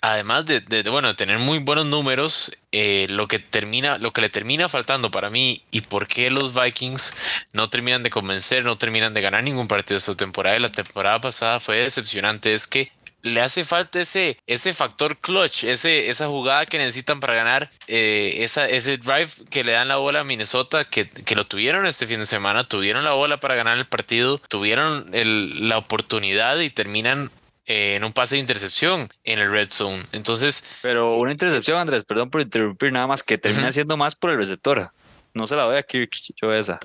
además 0.00 0.46
de, 0.46 0.82
bueno, 0.90 1.14
tener 1.16 1.38
muy 1.38 1.58
buenos 1.58 1.86
números, 1.86 2.52
eh, 2.72 3.06
lo 3.10 3.28
que 3.28 3.38
termina, 3.38 3.98
lo 3.98 4.12
que 4.12 4.20
le 4.20 4.30
termina 4.30 4.68
faltando 4.68 5.10
para 5.10 5.30
mí 5.30 5.62
y 5.70 5.82
por 5.82 6.06
qué 6.06 6.30
los 6.30 6.54
Vikings 6.54 7.14
no 7.52 7.68
terminan 7.68 8.02
de 8.02 8.10
convencer, 8.10 8.64
no 8.64 8.78
terminan 8.78 9.14
de 9.14 9.20
ganar 9.20 9.42
ningún 9.42 9.68
partido 9.68 9.98
esta 9.98 10.16
temporada 10.16 10.56
y 10.56 10.60
la 10.60 10.72
temporada 10.72 11.20
pasada 11.20 11.60
fue 11.60 11.78
decepcionante, 11.78 12.54
es 12.54 12.66
que 12.66 12.90
le 13.22 13.40
hace 13.40 13.64
falta 13.64 14.00
ese, 14.00 14.38
ese 14.46 14.72
factor 14.72 15.18
clutch, 15.18 15.64
ese, 15.64 16.08
esa 16.08 16.26
jugada 16.26 16.66
que 16.66 16.78
necesitan 16.78 17.20
para 17.20 17.34
ganar, 17.34 17.70
eh, 17.86 18.36
esa, 18.38 18.66
ese 18.66 18.96
drive 18.96 19.28
que 19.50 19.64
le 19.64 19.72
dan 19.72 19.88
la 19.88 19.96
bola 19.96 20.20
a 20.20 20.24
Minnesota, 20.24 20.84
que, 20.84 21.08
que, 21.08 21.34
lo 21.34 21.46
tuvieron 21.46 21.86
este 21.86 22.06
fin 22.06 22.20
de 22.20 22.26
semana, 22.26 22.64
tuvieron 22.64 23.04
la 23.04 23.12
bola 23.12 23.38
para 23.38 23.54
ganar 23.54 23.76
el 23.76 23.84
partido, 23.84 24.38
tuvieron 24.48 25.10
la 25.12 25.76
oportunidad 25.76 26.58
y 26.60 26.70
terminan 26.70 27.30
eh, 27.70 27.94
en 27.94 28.02
un 28.02 28.10
pase 28.12 28.34
de 28.34 28.40
intercepción 28.40 29.08
en 29.22 29.38
el 29.38 29.48
red 29.48 29.70
zone. 29.70 30.02
Entonces. 30.10 30.64
Pero 30.82 31.14
una 31.18 31.30
intercepción, 31.30 31.78
Andrés, 31.78 32.02
perdón 32.02 32.28
por 32.28 32.40
interrumpir, 32.40 32.90
nada 32.90 33.06
más 33.06 33.22
que 33.22 33.38
termina 33.38 33.70
siendo 33.70 33.96
más 33.96 34.16
por 34.16 34.30
el 34.30 34.38
receptor. 34.38 34.90
No 35.34 35.46
se 35.46 35.54
la 35.54 35.62
doy 35.62 35.76
a 35.78 35.84
Kirk, 35.84 36.10
yo 36.34 36.52
esa. 36.52 36.80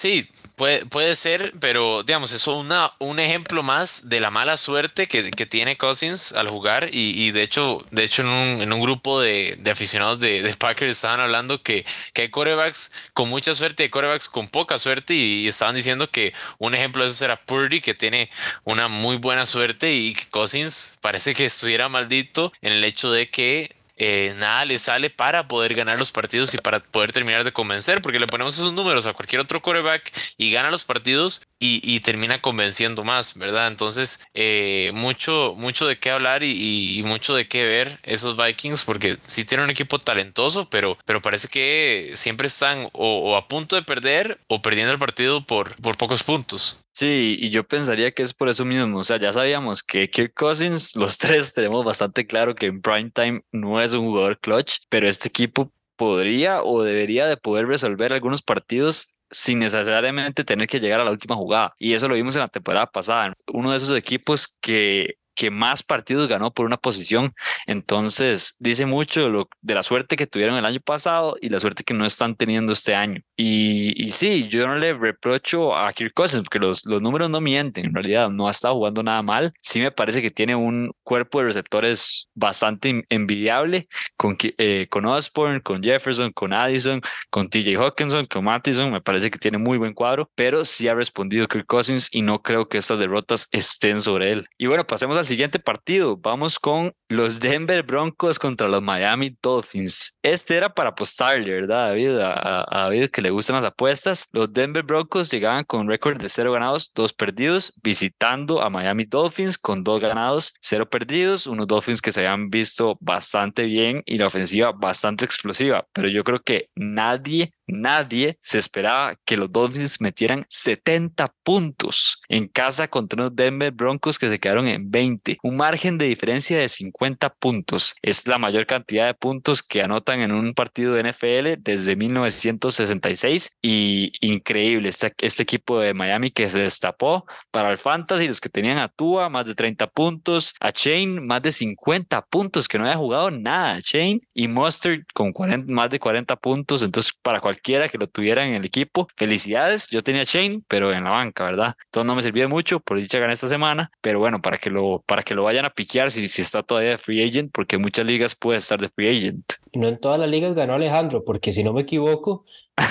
Sí, 0.00 0.30
puede, 0.56 0.86
puede 0.86 1.14
ser, 1.14 1.52
pero 1.60 2.02
digamos, 2.04 2.32
es 2.32 2.46
una, 2.46 2.94
un 3.00 3.18
ejemplo 3.20 3.62
más 3.62 4.08
de 4.08 4.18
la 4.18 4.30
mala 4.30 4.56
suerte 4.56 5.06
que, 5.06 5.30
que 5.30 5.44
tiene 5.44 5.76
Cousins 5.76 6.32
al 6.32 6.48
jugar. 6.48 6.88
Y, 6.90 7.22
y, 7.22 7.32
de 7.32 7.42
hecho, 7.42 7.84
de 7.90 8.04
hecho 8.04 8.22
en, 8.22 8.28
un, 8.28 8.62
en 8.62 8.72
un 8.72 8.80
grupo 8.80 9.20
de, 9.20 9.58
de 9.60 9.70
aficionados 9.70 10.18
de, 10.18 10.40
de, 10.40 10.54
Packers 10.54 10.92
estaban 10.92 11.20
hablando 11.20 11.62
que, 11.62 11.84
que 12.14 12.22
hay 12.22 12.30
corebacks 12.30 12.92
con 13.12 13.28
mucha 13.28 13.52
suerte 13.52 13.82
y 13.82 13.84
hay 13.84 13.90
corebacks 13.90 14.30
con 14.30 14.48
poca 14.48 14.78
suerte. 14.78 15.12
Y, 15.12 15.46
estaban 15.46 15.74
diciendo 15.74 16.10
que 16.10 16.32
un 16.56 16.74
ejemplo 16.74 17.02
de 17.04 17.10
eso 17.10 17.22
era 17.26 17.36
Purdy, 17.36 17.82
que 17.82 17.92
tiene 17.92 18.30
una 18.64 18.88
muy 18.88 19.18
buena 19.18 19.44
suerte, 19.44 19.92
y 19.92 20.14
Cousins 20.30 20.96
parece 21.02 21.34
que 21.34 21.44
estuviera 21.44 21.90
maldito 21.90 22.54
en 22.62 22.72
el 22.72 22.84
hecho 22.84 23.12
de 23.12 23.28
que 23.28 23.76
eh, 24.02 24.34
nada 24.38 24.64
le 24.64 24.78
sale 24.78 25.10
para 25.10 25.46
poder 25.46 25.74
ganar 25.74 25.98
los 25.98 26.10
partidos 26.10 26.54
y 26.54 26.56
para 26.56 26.80
poder 26.80 27.12
terminar 27.12 27.44
de 27.44 27.52
convencer, 27.52 28.00
porque 28.00 28.18
le 28.18 28.26
ponemos 28.26 28.54
esos 28.54 28.72
números 28.72 29.04
a 29.04 29.12
cualquier 29.12 29.42
otro 29.42 29.60
quarterback 29.60 30.10
y 30.38 30.50
gana 30.50 30.70
los 30.70 30.84
partidos 30.84 31.42
y, 31.62 32.00
termina 32.00 32.40
convenciendo 32.40 33.04
más, 33.04 33.36
¿verdad? 33.36 33.68
Entonces, 33.68 34.22
eh, 34.32 34.90
mucho, 34.94 35.54
mucho 35.58 35.86
de 35.86 35.98
qué 35.98 36.10
hablar 36.10 36.42
y, 36.42 37.02
mucho 37.04 37.34
de 37.34 37.46
qué 37.46 37.64
ver 37.64 37.98
esos 38.02 38.38
Vikings, 38.38 38.84
porque 38.84 39.18
sí 39.26 39.44
tienen 39.44 39.64
un 39.64 39.70
equipo 39.70 39.98
talentoso, 39.98 40.70
pero, 40.70 40.96
pero 41.04 41.20
parece 41.20 41.48
que 41.48 42.12
siempre 42.14 42.46
están 42.46 42.88
o, 42.92 43.36
a 43.36 43.48
punto 43.48 43.76
de 43.76 43.82
perder 43.82 44.40
o 44.48 44.62
perdiendo 44.62 44.94
el 44.94 44.98
partido 44.98 45.42
por, 45.42 45.76
por 45.76 45.98
pocos 45.98 46.22
puntos. 46.22 46.80
Sí, 46.92 47.36
y 47.38 47.50
yo 47.50 47.66
pensaría 47.66 48.10
que 48.10 48.22
es 48.22 48.34
por 48.34 48.48
eso 48.48 48.64
mismo. 48.64 48.98
O 48.98 49.04
sea, 49.04 49.16
ya 49.18 49.32
sabíamos 49.32 49.82
que 49.82 50.10
Kirk 50.10 50.34
Cousins, 50.34 50.96
los 50.96 51.18
tres 51.18 51.54
tenemos 51.54 51.84
bastante 51.84 52.26
claro 52.26 52.54
que 52.54 52.66
en 52.66 52.82
prime 52.82 53.10
time 53.10 53.42
no 53.52 53.80
es 53.80 53.92
un 53.92 54.06
jugador 54.06 54.38
clutch, 54.40 54.78
pero 54.88 55.08
este 55.08 55.28
equipo 55.28 55.72
podría 55.96 56.62
o 56.62 56.82
debería 56.82 57.26
de 57.26 57.36
poder 57.36 57.66
resolver 57.66 58.12
algunos 58.12 58.42
partidos 58.42 59.18
sin 59.30 59.60
necesariamente 59.60 60.44
tener 60.44 60.66
que 60.66 60.80
llegar 60.80 61.00
a 61.00 61.04
la 61.04 61.10
última 61.10 61.36
jugada. 61.36 61.74
Y 61.78 61.94
eso 61.94 62.08
lo 62.08 62.16
vimos 62.16 62.34
en 62.34 62.40
la 62.40 62.48
temporada 62.48 62.86
pasada. 62.86 63.32
Uno 63.52 63.70
de 63.70 63.76
esos 63.76 63.96
equipos 63.96 64.58
que 64.60 65.20
que 65.40 65.50
más 65.50 65.82
partidos 65.82 66.28
ganó 66.28 66.52
por 66.52 66.66
una 66.66 66.76
posición. 66.76 67.32
Entonces, 67.66 68.56
dice 68.58 68.84
mucho 68.84 69.22
de, 69.22 69.30
lo, 69.30 69.48
de 69.62 69.74
la 69.74 69.82
suerte 69.82 70.16
que 70.16 70.26
tuvieron 70.26 70.58
el 70.58 70.66
año 70.66 70.80
pasado 70.80 71.38
y 71.40 71.48
la 71.48 71.60
suerte 71.60 71.82
que 71.82 71.94
no 71.94 72.04
están 72.04 72.36
teniendo 72.36 72.74
este 72.74 72.94
año. 72.94 73.22
Y, 73.42 74.12
sí, 74.12 74.48
yo 74.48 74.66
no 74.66 74.76
le 74.76 74.92
reprocho 74.92 75.74
a 75.74 75.90
Kirk 75.94 76.12
Cousins 76.12 76.42
porque 76.42 76.58
los, 76.58 76.84
los 76.84 77.00
números 77.00 77.30
no 77.30 77.40
mienten. 77.40 77.86
En 77.86 77.94
realidad, 77.94 78.28
no 78.28 78.48
ha 78.48 78.50
estado 78.50 78.74
jugando 78.74 79.02
nada 79.02 79.22
mal. 79.22 79.54
Sí 79.62 79.80
me 79.80 79.90
parece 79.90 80.20
que 80.20 80.30
tiene 80.30 80.54
un 80.54 80.92
cuerpo 81.02 81.40
de 81.40 81.46
receptores 81.46 82.28
bastante 82.34 83.06
envidiable 83.08 83.88
con, 84.18 84.36
eh, 84.42 84.86
con 84.90 85.06
Osborne, 85.06 85.62
con 85.62 85.82
Jefferson, 85.82 86.32
con 86.32 86.52
Addison, 86.52 87.00
con 87.30 87.48
TJ 87.48 87.76
Hawkinson, 87.76 88.26
con 88.26 88.44
Mattison. 88.44 88.92
Me 88.92 89.00
parece 89.00 89.30
que 89.30 89.38
tiene 89.38 89.56
muy 89.56 89.78
buen 89.78 89.94
cuadro, 89.94 90.30
pero 90.34 90.66
sí 90.66 90.86
ha 90.88 90.94
respondido 90.94 91.48
Kirk 91.48 91.66
Cousins 91.66 92.08
y 92.12 92.20
no 92.20 92.42
creo 92.42 92.68
que 92.68 92.76
estas 92.76 92.98
derrotas 92.98 93.48
estén 93.52 94.02
sobre 94.02 94.32
él. 94.32 94.46
Y 94.58 94.66
bueno, 94.66 94.86
pasemos 94.86 95.16
al 95.16 95.24
siguiente 95.24 95.58
partido. 95.58 96.18
Vamos 96.18 96.58
con 96.58 96.92
los 97.08 97.40
Denver 97.40 97.82
Broncos 97.82 98.38
contra 98.38 98.68
los 98.68 98.82
Miami 98.82 99.36
Dolphins. 99.42 100.18
Este 100.22 100.56
era 100.56 100.72
para 100.72 100.90
apostarle, 100.90 101.50
¿verdad, 101.50 101.88
David? 101.88 102.18
A, 102.20 102.66
David 102.70 103.08
que 103.08 103.22
le 103.22 103.29
le 103.30 103.32
gustan 103.32 103.54
las 103.54 103.64
apuestas, 103.64 104.28
los 104.32 104.52
Denver 104.52 104.82
Broncos 104.82 105.30
llegaban 105.30 105.62
con 105.62 105.82
un 105.82 105.88
récord 105.88 106.20
de 106.20 106.28
0 106.28 106.50
ganados, 106.50 106.90
2 106.92 107.12
perdidos, 107.12 107.72
visitando 107.80 108.60
a 108.60 108.70
Miami 108.70 109.04
Dolphins 109.04 109.56
con 109.56 109.84
2 109.84 110.00
ganados, 110.00 110.54
0 110.62 110.90
perdidos, 110.90 111.46
unos 111.46 111.68
Dolphins 111.68 112.02
que 112.02 112.10
se 112.10 112.26
habían 112.26 112.50
visto 112.50 112.98
bastante 113.00 113.66
bien 113.66 114.02
y 114.04 114.18
la 114.18 114.26
ofensiva 114.26 114.72
bastante 114.72 115.24
explosiva, 115.24 115.86
pero 115.92 116.08
yo 116.08 116.24
creo 116.24 116.40
que 116.40 116.70
nadie 116.74 117.52
Nadie 117.72 118.38
se 118.40 118.58
esperaba 118.58 119.16
que 119.24 119.36
los 119.36 119.50
Dolphins 119.50 120.00
metieran 120.00 120.44
70 120.48 121.32
puntos 121.42 122.22
en 122.28 122.48
casa 122.48 122.88
contra 122.88 123.24
los 123.24 123.36
Denver 123.36 123.72
Broncos 123.72 124.18
que 124.18 124.28
se 124.28 124.38
quedaron 124.38 124.68
en 124.68 124.90
20. 124.90 125.38
Un 125.42 125.56
margen 125.56 125.98
de 125.98 126.06
diferencia 126.06 126.58
de 126.58 126.68
50 126.68 127.30
puntos. 127.34 127.94
Es 128.02 128.26
la 128.26 128.38
mayor 128.38 128.66
cantidad 128.66 129.06
de 129.06 129.14
puntos 129.14 129.62
que 129.62 129.82
anotan 129.82 130.20
en 130.20 130.32
un 130.32 130.52
partido 130.54 130.94
de 130.94 131.10
NFL 131.10 131.62
desde 131.62 131.96
1966 131.96 133.56
y 133.62 134.12
increíble 134.20 134.88
este, 134.88 135.12
este 135.18 135.42
equipo 135.42 135.80
de 135.80 135.94
Miami 135.94 136.30
que 136.30 136.48
se 136.48 136.60
destapó 136.60 137.24
para 137.50 137.70
el 137.70 137.78
Fantasy, 137.78 138.28
los 138.28 138.40
que 138.40 138.48
tenían 138.48 138.78
a 138.78 138.88
Tua 138.88 139.28
más 139.28 139.46
de 139.46 139.54
30 139.54 139.86
puntos, 139.88 140.54
a 140.60 140.72
Chain 140.72 141.26
más 141.26 141.42
de 141.42 141.52
50 141.52 142.22
puntos 142.26 142.68
que 142.68 142.78
no 142.78 142.84
había 142.84 142.96
jugado 142.96 143.30
nada, 143.30 143.80
Chain 143.80 144.20
y 144.34 144.48
Mustard 144.48 145.00
con 145.14 145.32
40, 145.32 145.72
más 145.72 145.90
de 145.90 145.98
40 145.98 146.36
puntos, 146.36 146.82
entonces 146.82 147.12
para 147.22 147.40
cualquier 147.40 147.59
quiera 147.62 147.88
que 147.88 147.98
lo 147.98 148.06
tuviera 148.06 148.46
en 148.46 148.54
el 148.54 148.64
equipo. 148.64 149.08
Felicidades, 149.16 149.88
yo 149.88 150.02
tenía 150.02 150.24
Shane, 150.24 150.62
pero 150.68 150.92
en 150.92 151.04
la 151.04 151.10
banca, 151.10 151.44
¿verdad? 151.44 151.74
Entonces 151.86 152.06
no 152.06 152.14
me 152.14 152.22
sirvió 152.22 152.48
mucho, 152.48 152.80
por 152.80 152.98
dicha 152.98 153.18
gané 153.18 153.34
esta 153.34 153.48
semana, 153.48 153.90
pero 154.00 154.18
bueno, 154.18 154.40
para 154.40 154.58
que 154.58 154.70
lo, 154.70 155.02
para 155.06 155.22
que 155.22 155.34
lo 155.34 155.44
vayan 155.44 155.64
a 155.64 155.70
piquear 155.70 156.10
si, 156.10 156.28
si 156.28 156.42
está 156.42 156.62
todavía 156.62 156.90
de 156.90 156.98
free 156.98 157.22
agent, 157.22 157.50
porque 157.52 157.76
en 157.76 157.82
muchas 157.82 158.06
ligas 158.06 158.34
puede 158.34 158.58
estar 158.58 158.78
de 158.78 158.88
free 158.88 159.16
agent. 159.18 159.52
No 159.72 159.88
en 159.88 160.00
todas 160.00 160.18
las 160.18 160.28
ligas 160.28 160.54
ganó 160.54 160.74
Alejandro, 160.74 161.24
porque 161.24 161.52
si 161.52 161.62
no 161.62 161.72
me 161.72 161.82
equivoco, 161.82 162.44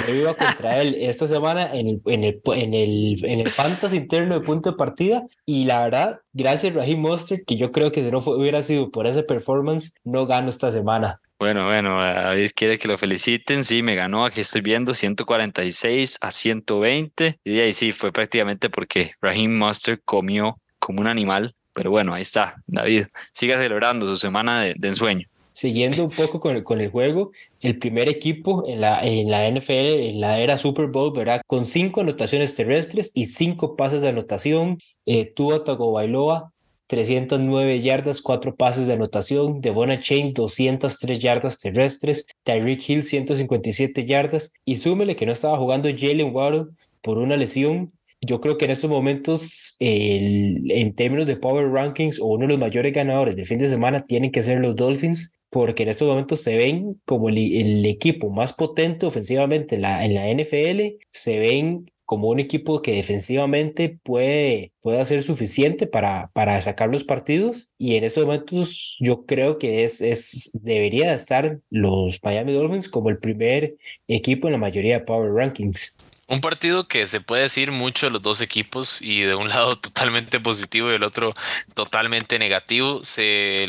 yo 0.07 0.15
iba 0.15 0.33
contra 0.33 0.81
él 0.81 0.95
esta 0.99 1.27
semana 1.27 1.73
en 1.73 1.87
el, 1.87 2.01
en 2.05 2.23
el, 2.23 2.41
en 2.45 2.73
el, 2.73 3.25
en 3.25 3.39
el 3.39 3.49
fantasy 3.49 3.97
interno 3.97 4.35
de 4.35 4.45
punto 4.45 4.71
de 4.71 4.77
partida 4.77 5.27
y 5.45 5.65
la 5.65 5.81
verdad, 5.81 6.19
gracias 6.33 6.73
a 6.73 6.77
Raheem 6.77 6.99
Monster, 6.99 7.43
que 7.45 7.57
yo 7.57 7.71
creo 7.71 7.91
que 7.91 8.03
si 8.03 8.11
no 8.11 8.19
hubiera 8.19 8.61
sido 8.61 8.91
por 8.91 9.07
ese 9.07 9.23
performance, 9.23 9.93
no 10.03 10.25
gano 10.25 10.49
esta 10.49 10.71
semana. 10.71 11.19
Bueno, 11.39 11.67
bueno, 11.67 11.99
David 11.99 12.51
quiere 12.53 12.77
que 12.77 12.89
lo 12.89 12.97
feliciten. 12.97 13.63
Sí, 13.63 13.81
me 13.81 13.95
ganó, 13.95 14.25
aquí 14.25 14.41
estoy 14.41 14.59
viendo 14.59 14.93
146 14.93 16.17
a 16.19 16.31
120. 16.31 17.39
Y 17.45 17.59
ahí 17.59 17.71
sí, 17.71 17.93
fue 17.93 18.11
prácticamente 18.11 18.69
porque 18.69 19.13
Raheem 19.21 19.57
Monster 19.57 20.01
comió 20.03 20.59
como 20.79 20.99
un 20.99 21.07
animal. 21.07 21.55
Pero 21.73 21.91
bueno, 21.91 22.13
ahí 22.13 22.23
está, 22.23 22.55
David. 22.67 23.05
Siga 23.31 23.57
celebrando 23.57 24.05
su 24.05 24.17
semana 24.17 24.63
de, 24.63 24.75
ensueño. 24.81 25.27
Siguiendo 25.53 26.03
un 26.03 26.09
poco 26.09 26.41
con 26.41 26.57
el, 26.57 26.63
con 26.63 26.81
el 26.81 26.89
juego, 26.89 27.31
el 27.61 27.79
primer 27.79 28.09
equipo 28.09 28.65
en 28.67 28.81
la, 28.81 29.01
en 29.05 29.31
la 29.31 29.49
NFL, 29.49 29.71
en 29.71 30.19
la 30.19 30.39
era 30.39 30.57
Super 30.57 30.87
Bowl, 30.87 31.13
verá 31.13 31.41
con 31.47 31.65
cinco 31.65 32.01
anotaciones 32.01 32.53
terrestres 32.55 33.11
y 33.15 33.27
cinco 33.27 33.77
pases 33.77 34.01
de 34.01 34.09
anotación. 34.09 34.79
Eh, 35.05 35.31
Tua 35.33 35.63
Tagovailoa 35.63 36.51
309 36.89 37.81
yardas, 37.81 38.19
4 38.23 38.55
pases 38.55 38.87
de 38.87 38.93
anotación, 38.93 39.61
Devona 39.61 39.99
Chain 39.99 40.33
203 40.33 41.19
yardas 41.19 41.59
terrestres, 41.59 42.25
Tyreek 42.43 42.89
Hill 42.89 43.03
157 43.03 44.05
yardas 44.05 44.53
y 44.65 44.77
súmele 44.77 45.15
que 45.15 45.27
no 45.27 45.31
estaba 45.31 45.55
jugando 45.57 45.87
Jalen 45.95 46.33
Waddle 46.33 46.65
por 47.03 47.19
una 47.19 47.37
lesión. 47.37 47.93
Yo 48.21 48.41
creo 48.41 48.57
que 48.57 48.65
en 48.65 48.71
estos 48.71 48.89
momentos, 48.89 49.75
en 49.79 50.95
términos 50.95 51.27
de 51.27 51.37
Power 51.37 51.69
Rankings 51.69 52.19
o 52.19 52.25
uno 52.25 52.45
de 52.45 52.53
los 52.53 52.59
mayores 52.59 52.91
ganadores 52.91 53.35
del 53.35 53.45
fin 53.45 53.59
de 53.59 53.69
semana 53.69 54.07
tienen 54.07 54.31
que 54.31 54.41
ser 54.41 54.59
los 54.59 54.75
Dolphins, 54.75 55.33
porque 55.51 55.83
en 55.83 55.89
estos 55.89 56.07
momentos 56.07 56.41
se 56.41 56.57
ven 56.57 56.99
como 57.05 57.29
el, 57.29 57.85
equipo 57.85 58.31
más 58.31 58.53
potente 58.53 59.05
ofensivamente 59.05 59.75
en 59.75 59.83
la 59.83 60.33
NFL, 60.33 60.97
se 61.11 61.37
ven 61.37 61.85
como 62.09 62.29
un 62.29 62.39
equipo 62.39 62.81
que 62.81 62.93
defensivamente 62.93 63.99
puede, 64.01 64.73
puede 64.81 64.99
hacer 64.99 65.21
suficiente 65.21 65.85
para, 65.85 66.31
para 66.33 66.59
sacar 66.59 66.89
los 66.89 67.03
partidos. 67.03 67.69
Y 67.77 67.97
en 67.97 68.03
estos 68.03 68.25
momentos 68.25 68.97
yo 68.99 69.27
creo 69.27 69.59
que 69.59 69.83
es, 69.83 70.01
es, 70.01 70.49
debería 70.53 71.13
estar 71.13 71.59
los 71.69 72.19
Miami 72.23 72.53
Dolphins 72.53 72.89
como 72.89 73.09
el 73.09 73.19
primer 73.19 73.75
equipo 74.07 74.47
en 74.47 74.53
la 74.53 74.57
mayoría 74.57 74.97
de 74.97 75.05
Power 75.05 75.33
Rankings. 75.33 75.95
Un 76.25 76.41
partido 76.41 76.87
que 76.87 77.05
se 77.05 77.21
puede 77.21 77.43
decir 77.43 77.71
mucho 77.71 78.07
de 78.07 78.11
los 78.13 78.23
dos 78.23 78.41
equipos 78.41 79.03
y 79.03 79.21
de 79.21 79.35
un 79.35 79.49
lado 79.49 79.75
totalmente 79.79 80.39
positivo 80.39 80.89
y 80.89 80.93
del 80.93 81.03
otro 81.03 81.31
totalmente 81.75 82.39
negativo. 82.39 83.03
Se 83.03 83.67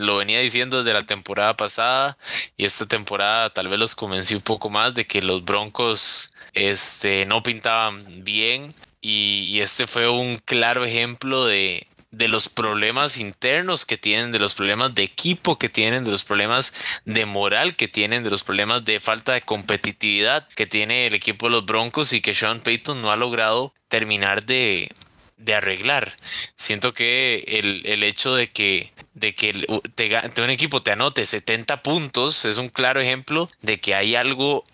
lo 0.00 0.16
venía 0.16 0.40
diciendo 0.40 0.82
desde 0.82 0.94
la 0.94 1.06
temporada 1.06 1.56
pasada 1.56 2.18
y 2.56 2.64
esta 2.64 2.86
temporada 2.86 3.50
tal 3.50 3.68
vez 3.68 3.78
los 3.78 3.94
convencí 3.94 4.34
un 4.34 4.40
poco 4.40 4.68
más 4.68 4.94
de 4.94 5.06
que 5.06 5.22
los 5.22 5.44
Broncos 5.44 6.31
este, 6.52 7.26
no 7.26 7.42
pintaban 7.42 8.24
bien 8.24 8.74
y, 9.00 9.60
este 9.60 9.86
fue 9.86 10.08
un 10.08 10.38
claro 10.38 10.84
ejemplo 10.84 11.44
de, 11.44 11.86
de 12.12 12.28
los 12.28 12.48
problemas 12.48 13.18
internos 13.18 13.84
que 13.84 13.98
tienen, 13.98 14.32
de 14.32 14.38
los 14.38 14.54
problemas 14.54 14.94
de 14.94 15.02
equipo 15.02 15.58
que 15.58 15.68
tienen, 15.68 16.04
de 16.04 16.10
los 16.10 16.22
problemas 16.22 16.74
de 17.04 17.26
moral 17.26 17.74
que 17.74 17.88
tienen, 17.88 18.22
de 18.22 18.30
los 18.30 18.44
problemas 18.44 18.84
de 18.84 19.00
falta 19.00 19.32
de 19.32 19.42
competitividad 19.42 20.46
que 20.48 20.66
tiene 20.66 21.06
el 21.06 21.14
equipo 21.14 21.46
de 21.46 21.52
los 21.52 21.66
Broncos 21.66 22.12
y 22.12 22.20
que 22.20 22.34
Sean 22.34 22.60
Payton 22.60 23.02
no 23.02 23.10
ha 23.10 23.16
logrado 23.16 23.74
terminar 23.88 24.44
de, 24.44 24.88
de 25.36 25.54
arreglar. 25.54 26.14
Siento 26.54 26.94
que 26.94 27.44
el, 27.46 27.84
el, 27.86 28.02
hecho 28.02 28.34
de 28.34 28.48
que, 28.48 28.92
de 29.14 29.34
que 29.34 29.66
te, 29.94 30.42
un 30.42 30.50
equipo 30.50 30.82
te 30.82 30.92
anote 30.92 31.26
70 31.26 31.82
puntos 31.82 32.44
es 32.44 32.58
un 32.58 32.68
claro 32.68 33.00
ejemplo 33.00 33.48
de 33.60 33.78
que 33.78 33.94
hay 33.94 34.14
algo 34.14 34.64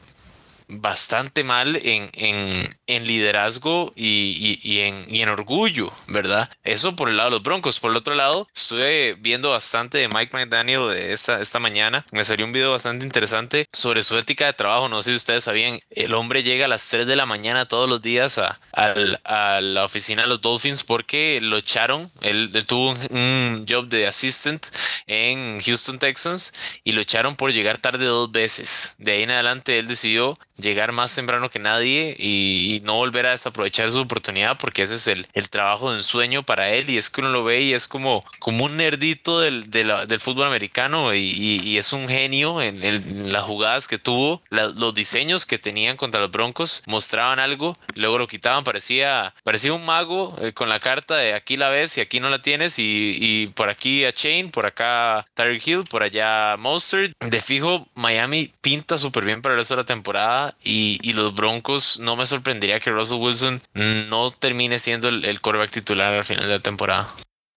bastante 0.69 1.45
mal 1.45 1.77
en, 1.77 2.11
en, 2.13 2.77
en 2.87 3.07
liderazgo 3.07 3.93
y, 3.97 4.59
y, 4.63 4.81
en, 4.81 5.07
y, 5.09 5.23
en, 5.23 5.29
orgullo, 5.29 5.91
¿verdad? 6.09 6.51
Eso 6.63 6.95
por 6.95 7.09
el 7.09 7.17
lado 7.17 7.31
de 7.31 7.37
los 7.37 7.43
Broncos. 7.43 7.81
Por 7.81 7.91
el 7.91 7.97
otro 7.97 8.15
lado, 8.15 8.49
estuve 8.55 9.15
viendo 9.15 9.51
bastante 9.51 9.99
de 9.99 10.09
Mike 10.09 10.37
McDaniel 10.37 10.91
esta, 10.93 11.41
esta 11.41 11.59
mañana. 11.59 12.05
Me 12.13 12.25
salió 12.25 12.45
un 12.45 12.53
video 12.53 12.73
bastante 12.73 13.07
interesante 13.07 13.67
sobre 13.73 14.03
su 14.03 14.17
ética 14.19 14.47
de 14.47 14.53
trabajo. 14.53 14.89
No 14.89 15.03
sé 15.03 15.11
si 15.11 15.17
ustedes 15.17 15.45
sabían, 15.45 15.81
el 15.91 16.15
hombre 16.15 16.43
llega 16.43 16.67
a 16.67 16.69
las 16.69 16.87
3 16.89 17.07
de 17.07 17.17
la 17.17 17.27
mañana 17.27 17.67
todos 17.67 17.89
los 17.89 18.03
días 18.03 18.39
a, 18.39 18.61
a, 18.73 19.61
la 19.61 19.85
oficina 19.85 20.23
de 20.23 20.29
los 20.29 20.41
Dolphins 20.41 20.85
porque 20.85 21.41
lo 21.41 21.57
echaron. 21.57 22.11
Él, 22.21 22.53
tuvo 22.67 22.91
un, 22.91 23.17
un 23.17 23.67
job 23.69 23.89
de 23.89 24.07
assistant 24.07 24.67
en 25.07 25.61
Houston 25.61 25.99
Texans 25.99 26.53
y 26.85 26.93
lo 26.93 27.01
echaron 27.01 27.37
por 27.37 27.53
llegar 27.53 27.79
tarde 27.79 28.05
dos 28.05 28.31
veces. 28.31 28.97
De 28.99 29.13
ahí 29.13 29.23
en 29.23 29.31
adelante 29.31 29.79
él 29.79 29.89
decidió 29.89 30.39
llegar 30.59 30.93
más 30.93 31.15
temprano 31.15 31.50
que 31.50 31.59
nadie 31.59 32.17
y, 32.19 32.81
no 32.85 32.95
volver 32.95 33.27
a 33.27 33.31
desaprovechar 33.33 33.91
su 33.91 34.00
oportunidad 34.00 34.57
porque 34.57 34.83
ese 34.83 34.95
es 34.95 35.07
el, 35.09 35.27
el, 35.35 35.49
trabajo 35.50 35.91
de 35.91 35.97
un 35.97 36.03
sueño 36.03 36.43
para 36.43 36.71
él 36.71 36.88
y 36.88 36.97
es 36.97 37.11
que 37.11 37.21
uno 37.21 37.31
lo 37.31 37.45
ve 37.45 37.61
y 37.61 37.75
es 37.75 37.88
como, 37.88 38.25
como 38.38 38.65
un 38.65 38.77
nerdito 38.77 39.41
del, 39.41 39.69
del 39.71 40.21
fútbol 40.21 40.47
americano 40.47 41.15
y, 41.15 41.77
es 41.77 41.93
un 41.93 42.09
genio 42.09 42.62
en, 42.62 43.33
las 43.33 43.45
jugadas 43.45 43.88
que 43.88 43.99
tuvo, 43.99 44.43
los 44.50 44.95
diseños 44.95 45.47
que 45.47 45.59
tenían 45.59 45.97
contra 45.97 46.21
los 46.21 46.31
Broncos 46.31 46.83
mostraban 46.87 47.38
algo, 47.38 47.77
luego 47.95 48.19
lo 48.19 48.27
quitaban, 48.27 48.65
parecía, 48.65 49.35
parecía 49.45 49.73
un 49.73 49.85
mago 49.85 50.37
eh, 50.41 50.53
con 50.53 50.69
la 50.69 50.81
carta 50.81 51.17
de 51.17 51.35
aquí 51.35 51.57
la 51.57 51.69
ves 51.69 51.99
y 51.99 52.00
aquí 52.00 52.21
no 52.21 52.31
la 52.31 52.43
tienes 52.43 52.77
y, 52.79 53.53
por 53.55 53.69
aquí 53.69 54.05
a 54.05 54.12
Chain, 54.12 54.50
por 54.50 54.67
acá 54.67 55.27
Tyreek 55.35 55.67
Hill, 55.67 55.85
por 55.91 56.03
allá 56.03 56.57
Monster. 56.59 57.12
De 57.21 57.41
fijo, 57.41 57.87
Miami 57.95 58.53
pinta 58.61 58.99
súper 58.99 59.25
bien 59.25 59.43
para 59.43 59.55
el 59.55 59.61
resto 59.61 59.75
de 59.75 59.83
la 59.83 59.87
temporada 59.87 60.48
y, 60.62 61.12
los 61.12 61.35
Broncos 61.35 61.99
no 61.99 62.17
me 62.17 62.26
sorprendería 62.26 62.81
que 62.81 62.90
Russell 62.90 63.19
Wilson 63.21 63.61
no 64.09 64.31
termine 64.31 64.78
siendo 64.78 65.09
el, 65.09 65.25
el 65.25 65.40
quarterback 65.40 65.71
titular 65.71 66.14
al 66.14 66.25
final 66.25 66.47
de 66.47 66.52
la 66.52 66.61
temporada. 66.61 67.09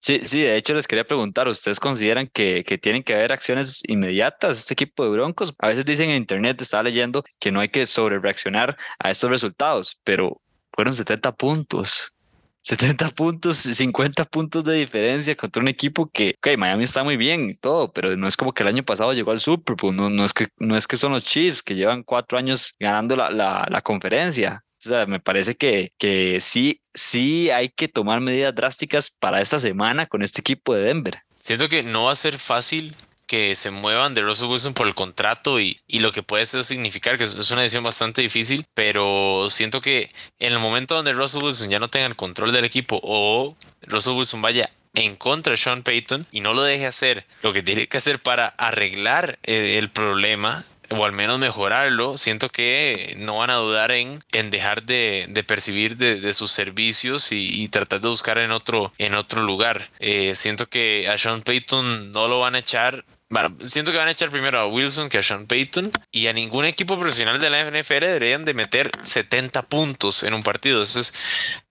Sí, 0.04 0.22
sí, 0.24 0.42
de 0.42 0.58
hecho 0.58 0.74
les 0.74 0.88
quería 0.88 1.06
preguntar, 1.06 1.48
¿ustedes 1.48 1.80
consideran 1.80 2.28
que, 2.28 2.64
que, 2.66 2.80
tienen 2.80 3.04
que 3.04 3.14
haber 3.14 3.32
acciones 3.32 3.84
inmediatas 3.88 4.58
este 4.58 4.74
equipo 4.74 5.04
de 5.04 5.12
Broncos? 5.12 5.54
A 5.60 5.68
veces 5.68 5.86
dicen 5.86 6.10
en 6.10 6.16
internet, 6.16 6.60
estaba 6.60 6.82
leyendo 6.82 7.24
que 7.40 7.52
no 7.52 7.60
hay 7.60 7.70
que 7.70 7.86
sobrereaccionar 7.86 8.76
a 8.98 9.12
estos 9.12 9.30
resultados, 9.30 10.00
pero 10.04 10.42
fueron 10.74 10.96
70 10.96 11.34
puntos. 11.34 12.16
70 12.64 13.10
puntos, 13.10 13.58
50 13.58 14.26
puntos 14.26 14.64
de 14.64 14.76
diferencia 14.76 15.36
contra 15.36 15.62
un 15.62 15.68
equipo 15.68 16.10
que, 16.12 16.36
ok, 16.38 16.58
Miami 16.58 16.84
está 16.84 17.04
muy 17.04 17.18
bien 17.18 17.50
y 17.50 17.56
todo, 17.56 17.92
pero 17.92 18.16
no 18.16 18.28
es 18.28 18.38
como 18.38 18.54
que 18.54 18.64
el 18.64 18.70
año 18.70 18.84
pasado 18.84 19.14
llegó 19.14 19.32
al 19.32 19.40
Super 19.40 19.76
Bowl, 19.76 19.96
no, 19.96 20.10
no, 20.10 20.24
es, 20.24 20.34
que, 20.34 20.48
no 20.58 20.76
es 20.76 20.88
que 20.88 20.96
son 20.96 21.12
los 21.12 21.24
Chiefs 21.24 21.64
que 21.64 21.76
llevan 21.76 22.04
cuatro 22.04 22.38
años 22.38 22.76
ganando 22.80 23.16
la, 23.16 23.32
la, 23.32 23.68
la 23.70 23.82
conferencia. 23.82 24.64
O 24.84 24.90
sea, 24.90 25.06
me 25.06 25.20
parece 25.20 25.56
que, 25.56 25.94
que 25.98 26.40
sí, 26.42 26.82
sí 26.94 27.52
hay 27.52 27.70
que 27.70 27.88
tomar 27.88 28.20
medidas 28.20 28.54
drásticas 28.56 29.12
para 29.12 29.40
esta 29.42 29.60
semana 29.60 30.08
con 30.08 30.24
este 30.24 30.42
equipo 30.42 30.74
de 30.74 30.84
Denver. 30.84 31.20
Siento 31.36 31.70
que 31.70 31.84
no 31.84 32.06
va 32.06 32.14
a 32.14 32.16
ser 32.16 32.38
fácil 32.38 32.96
que 33.32 33.56
se 33.56 33.72
muevan 33.72 34.14
de 34.14 34.24
Russell 34.24 34.50
Wilson 34.50 34.74
por 34.74 34.88
el 34.88 34.94
contrato 34.94 35.62
y, 35.62 35.80
y 35.88 36.00
lo 36.00 36.12
que 36.12 36.22
puede 36.22 36.46
ser 36.46 36.66
significar 36.66 37.18
que 37.18 37.24
es 37.24 37.50
una 37.52 37.62
decisión 37.62 37.82
bastante 37.82 38.22
difícil, 38.22 38.66
pero 38.74 39.48
siento 39.50 39.80
que 39.80 40.10
en 40.38 40.52
el 40.52 40.60
momento 40.60 40.96
donde 40.96 41.14
Russell 41.14 41.42
Wilson 41.42 41.70
ya 41.70 41.80
no 41.80 41.88
tenga 41.88 42.08
el 42.08 42.18
control 42.18 42.52
del 42.52 42.66
equipo 42.66 43.00
o 43.02 43.56
Russell 43.84 44.16
Wilson 44.16 44.42
vaya 44.42 44.70
en 44.96 45.16
contra 45.16 45.52
de 45.52 45.58
Sean 45.58 45.82
Payton 45.82 46.28
y 46.34 46.42
no 46.42 46.54
lo 46.54 46.64
deje 46.64 46.86
hacer 46.86 47.26
lo 47.42 47.54
que 47.54 47.64
tiene 47.64 47.88
que 47.88 47.96
hacer 47.96 48.20
para 48.20 48.48
arreglar 48.48 49.40
eh, 49.44 49.78
el 49.78 49.90
problema 49.90 50.66
o 50.90 51.06
al 51.06 51.14
menos 51.14 51.40
mejorarlo, 51.40 52.18
siento 52.18 52.50
que 52.50 53.16
no 53.18 53.38
van 53.38 53.50
a 53.50 53.56
dudar 53.56 53.92
en, 53.92 54.22
en 54.34 54.52
dejar 54.52 54.84
de, 54.84 55.26
de 55.30 55.42
percibir 55.46 55.96
de, 55.96 56.34
sus 56.34 56.52
servicios 56.52 57.32
y, 57.32 57.66
tratar 57.70 58.02
de 58.02 58.10
buscar 58.10 58.40
en 58.40 58.52
otro, 58.52 58.92
en 58.98 59.16
otro 59.16 59.42
lugar. 59.42 59.90
Eh, 60.00 60.36
siento 60.36 60.68
que 60.68 61.08
a 61.08 61.18
Sean 61.18 61.44
Payton 61.44 62.12
no 62.12 62.28
lo 62.28 62.42
van 62.42 62.56
a 62.56 62.60
echar 62.60 63.06
bueno, 63.32 63.56
siento 63.62 63.92
que 63.92 63.98
van 63.98 64.10
a 64.10 64.12
echar 64.12 64.30
primero 64.30 64.60
a 64.60 64.68
Wilson 64.68 65.08
que 65.08 65.18
a 65.18 65.24
Sean 65.24 65.48
Payton 65.48 65.90
y 66.12 66.28
a 66.28 66.34
ningún 66.34 66.66
equipo 66.66 67.00
profesional 67.00 67.40
de 67.40 67.50
la 67.50 67.64
NFL 67.64 68.02
deberían 68.02 68.44
de 68.44 68.54
meter 68.54 68.92
70 69.04 69.62
puntos 69.64 70.24
en 70.24 70.34
un 70.34 70.44
partido. 70.44 70.84
Eso 70.84 71.00
es, 71.00 71.14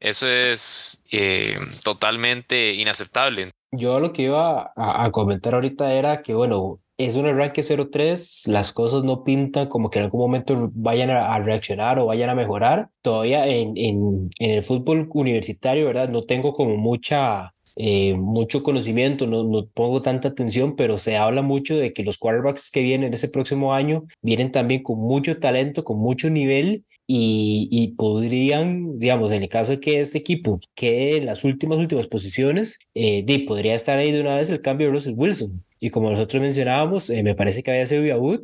eso 0.01 0.27
es 0.27 1.05
eh, 1.13 1.59
totalmente 1.85 2.73
inaceptable. 2.73 3.49
Yo 3.73 4.01
lo 4.01 4.13
que 4.15 4.23
iba 4.23 4.73
a, 4.75 5.11
comentar 5.13 5.55
ahorita 5.55 5.93
era 5.93 6.23
que, 6.23 6.33
bueno, 6.33 6.81
es 6.97 7.17
un 7.17 7.27
arranque 7.27 7.61
0-3, 7.61 8.51
las 8.51 8.73
cosas 8.73 9.05
no 9.05 9.23
pintan 9.23 9.69
como 9.69 9.91
que 9.91 9.99
en 9.99 10.07
algún 10.07 10.21
momento 10.23 10.71
vayan 10.73 11.11
a, 11.11 11.39
reaccionar 11.41 11.99
o 11.99 12.07
vayan 12.07 12.31
a 12.31 12.35
mejorar. 12.35 12.89
Todavía 13.03 13.47
en, 13.47 13.77
en, 13.77 14.31
en 14.39 14.51
el 14.51 14.65
fútbol 14.65 15.09
universitario, 15.13 15.87
¿verdad? 15.87 16.09
No 16.09 16.23
tengo 16.23 16.55
como 16.55 16.79
mucha 16.79 17.53
eh, 17.77 18.15
mucho 18.15 18.63
conocimiento, 18.63 19.27
no, 19.27 19.45
no, 19.45 19.67
pongo 19.67 20.01
tanta 20.01 20.29
atención, 20.29 20.77
pero 20.77 20.99
se 20.99 21.17
habla 21.17 21.43
mucho 21.43 21.77
de 21.77 21.93
que 21.93 22.05
los 22.05 22.19
quarterbacks 22.19 22.71
que 22.71 22.83
vienen 22.83 23.15
ese 23.15 23.29
próximo 23.29 23.75
año 23.75 24.05
vienen 24.23 24.53
también 24.53 24.83
con 24.83 24.99
mucho 24.99 25.39
talento, 25.39 25.85
con 25.85 25.99
mucho 25.99 26.31
nivel 26.31 26.85
y, 27.07 27.69
y, 27.71 27.89
podrían, 27.97 28.99
digamos, 28.99 29.33
en 29.33 29.43
el 29.43 29.49
caso 29.49 29.73
de 29.73 29.81
que 29.81 30.01
este 30.01 30.19
equipo 30.19 30.61
quede 30.75 31.17
en 31.17 31.27
las 31.27 31.43
últimas, 31.45 31.79
últimas 31.79 32.07
posiciones, 32.07 32.79
eh, 32.95 33.25
podría 33.47 33.75
estar 33.75 33.99
ahí 33.99 34.13
de 34.13 34.21
una 34.21 34.37
vez 34.37 34.51
el 34.51 34.63
cambio 34.63 34.87
de 34.87 34.93
Russell 34.95 35.15
Wilson. 35.17 35.65
Y 35.81 35.91
como 35.91 36.11
nosotros 36.11 36.41
mencionábamos, 36.43 37.11
eh, 37.11 37.23
me 37.23 37.35
parece 37.35 37.63
que 37.63 37.71
había 37.71 37.87
sido 37.87 38.03
Wood, 38.21 38.43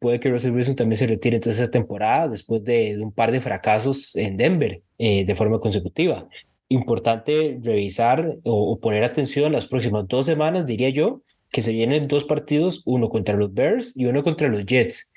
puede 0.00 0.20
que 0.20 0.30
Russell 0.30 0.50
Wilson 0.52 0.76
también 0.76 0.98
se 0.98 1.06
retire 1.06 1.40
toda 1.40 1.52
esa 1.52 1.70
temporada 1.70 2.28
después 2.28 2.62
de, 2.64 2.96
de 2.96 3.02
un 3.02 3.12
par 3.12 3.32
de 3.32 3.40
fracasos 3.40 4.16
en 4.16 4.36
Denver 4.36 4.82
de 4.98 5.34
forma 5.34 5.60
consecutiva 5.60 6.28
importante 6.68 7.58
revisar 7.62 8.36
o, 8.44 8.78
poner 8.80 9.04
atención 9.04 9.52
las 9.52 9.66
próximas 9.66 10.06
dos 10.08 10.26
semanas, 10.26 10.66
diría 10.66 10.90
yo, 10.90 11.22
que 11.50 11.62
se 11.62 11.72
vienen 11.72 12.08
dos 12.08 12.24
partidos, 12.24 12.82
uno 12.84 13.08
contra 13.08 13.36
los 13.36 13.52
Bears 13.54 13.96
y 13.96 14.06
uno 14.06 14.22
contra 14.22 14.48
los 14.48 14.66
Jets. 14.66 15.12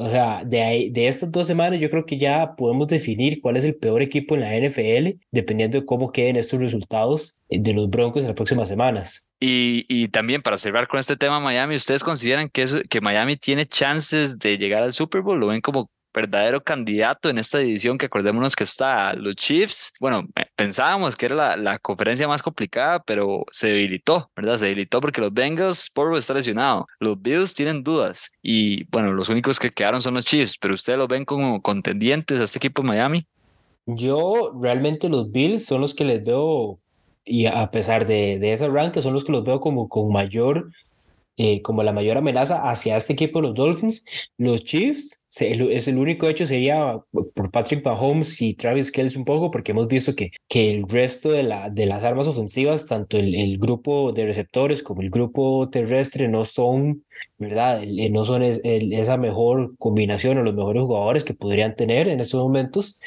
O 0.00 0.08
sea, 0.08 0.44
de, 0.44 0.62
ahí, 0.62 0.90
de 0.90 1.08
estas 1.08 1.32
dos 1.32 1.48
semanas 1.48 1.80
yo 1.80 1.90
creo 1.90 2.06
que 2.06 2.18
ya 2.18 2.54
podemos 2.56 2.86
definir 2.86 3.40
cuál 3.40 3.56
es 3.56 3.64
el 3.64 3.74
peor 3.74 4.00
equipo 4.00 4.36
en 4.36 4.42
la 4.42 4.56
NFL, 4.56 5.18
dependiendo 5.32 5.80
de 5.80 5.84
cómo 5.84 6.12
queden 6.12 6.36
estos 6.36 6.60
resultados 6.60 7.40
de 7.50 7.72
los 7.74 7.90
Broncos 7.90 8.22
en 8.22 8.28
las 8.28 8.36
próximas 8.36 8.68
semanas. 8.68 9.28
Y, 9.40 9.86
y 9.88 10.06
también 10.08 10.40
para 10.40 10.56
cerrar 10.56 10.86
con 10.86 11.00
este 11.00 11.16
tema 11.16 11.40
Miami, 11.40 11.74
¿ustedes 11.74 12.04
consideran 12.04 12.48
que, 12.48 12.62
eso, 12.62 12.78
que 12.88 13.00
Miami 13.00 13.36
tiene 13.36 13.66
chances 13.66 14.38
de 14.38 14.56
llegar 14.56 14.84
al 14.84 14.94
Super 14.94 15.20
Bowl? 15.20 15.40
¿Lo 15.40 15.48
ven 15.48 15.60
como 15.60 15.90
verdadero 16.18 16.62
candidato 16.62 17.30
en 17.30 17.38
esta 17.38 17.58
división 17.58 17.96
que 17.96 18.06
acordémonos 18.06 18.56
que 18.56 18.64
está 18.64 19.14
los 19.14 19.36
Chiefs. 19.36 19.92
Bueno, 20.00 20.26
eh, 20.36 20.46
pensábamos 20.56 21.14
que 21.16 21.26
era 21.26 21.34
la, 21.34 21.56
la 21.56 21.78
conferencia 21.78 22.26
más 22.26 22.42
complicada, 22.42 23.00
pero 23.04 23.44
se 23.52 23.68
debilitó, 23.68 24.30
¿verdad? 24.34 24.56
Se 24.56 24.66
debilitó 24.66 25.00
porque 25.00 25.20
los 25.20 25.32
Bengals, 25.32 25.90
por 25.90 26.16
está 26.18 26.34
lesionado. 26.34 26.86
Los 26.98 27.20
Bills 27.20 27.54
tienen 27.54 27.84
dudas 27.84 28.32
y 28.42 28.84
bueno, 28.90 29.12
los 29.12 29.28
únicos 29.28 29.58
que 29.60 29.70
quedaron 29.70 30.02
son 30.02 30.14
los 30.14 30.24
Chiefs, 30.24 30.58
pero 30.60 30.74
ustedes 30.74 30.98
los 30.98 31.08
ven 31.08 31.24
como 31.24 31.62
contendientes 31.62 32.40
a 32.40 32.44
este 32.44 32.58
equipo 32.58 32.82
de 32.82 32.88
Miami. 32.88 33.26
Yo 33.86 34.52
realmente 34.60 35.08
los 35.08 35.30
Bills 35.30 35.64
son 35.64 35.80
los 35.80 35.94
que 35.94 36.04
les 36.04 36.24
veo 36.24 36.78
y 37.24 37.46
a 37.46 37.70
pesar 37.70 38.06
de, 38.06 38.38
de 38.38 38.52
ese 38.52 38.68
rank, 38.68 38.98
son 39.00 39.12
los 39.12 39.24
que 39.24 39.32
los 39.32 39.44
veo 39.44 39.60
como 39.60 39.88
con 39.88 40.10
mayor 40.10 40.70
eh, 41.38 41.62
como 41.62 41.84
la 41.84 41.92
mayor 41.92 42.18
amenaza 42.18 42.68
hacia 42.68 42.96
este 42.96 43.12
equipo, 43.12 43.40
los 43.40 43.54
Dolphins. 43.54 44.04
Los 44.36 44.64
Chiefs 44.64 45.22
es 45.40 45.88
el 45.88 45.98
único 45.98 46.28
hecho 46.28 46.46
sería 46.46 46.98
por 47.12 47.50
Patrick 47.52 47.84
Mahomes 47.84 48.42
y 48.42 48.54
Travis 48.54 48.90
Kelce 48.90 49.18
un 49.18 49.24
poco, 49.24 49.50
porque 49.50 49.70
hemos 49.72 49.86
visto 49.86 50.16
que, 50.16 50.32
que 50.48 50.70
el 50.70 50.88
resto 50.88 51.30
de, 51.30 51.44
la, 51.44 51.70
de 51.70 51.86
las 51.86 52.02
armas 52.02 52.26
ofensivas, 52.26 52.86
tanto 52.86 53.18
el, 53.18 53.34
el 53.36 53.58
grupo 53.58 54.12
de 54.12 54.26
receptores 54.26 54.82
como 54.82 55.02
el 55.02 55.10
grupo 55.10 55.68
terrestre, 55.70 56.26
no 56.28 56.44
son, 56.44 57.04
¿verdad? 57.38 57.82
No 58.10 58.24
son 58.24 58.42
esa 58.42 59.16
mejor 59.16 59.76
combinación 59.78 60.38
o 60.38 60.42
los 60.42 60.54
mejores 60.54 60.82
jugadores 60.82 61.24
que 61.24 61.34
podrían 61.34 61.76
tener 61.76 62.08
en 62.08 62.20
estos 62.20 62.42
momentos. 62.42 62.98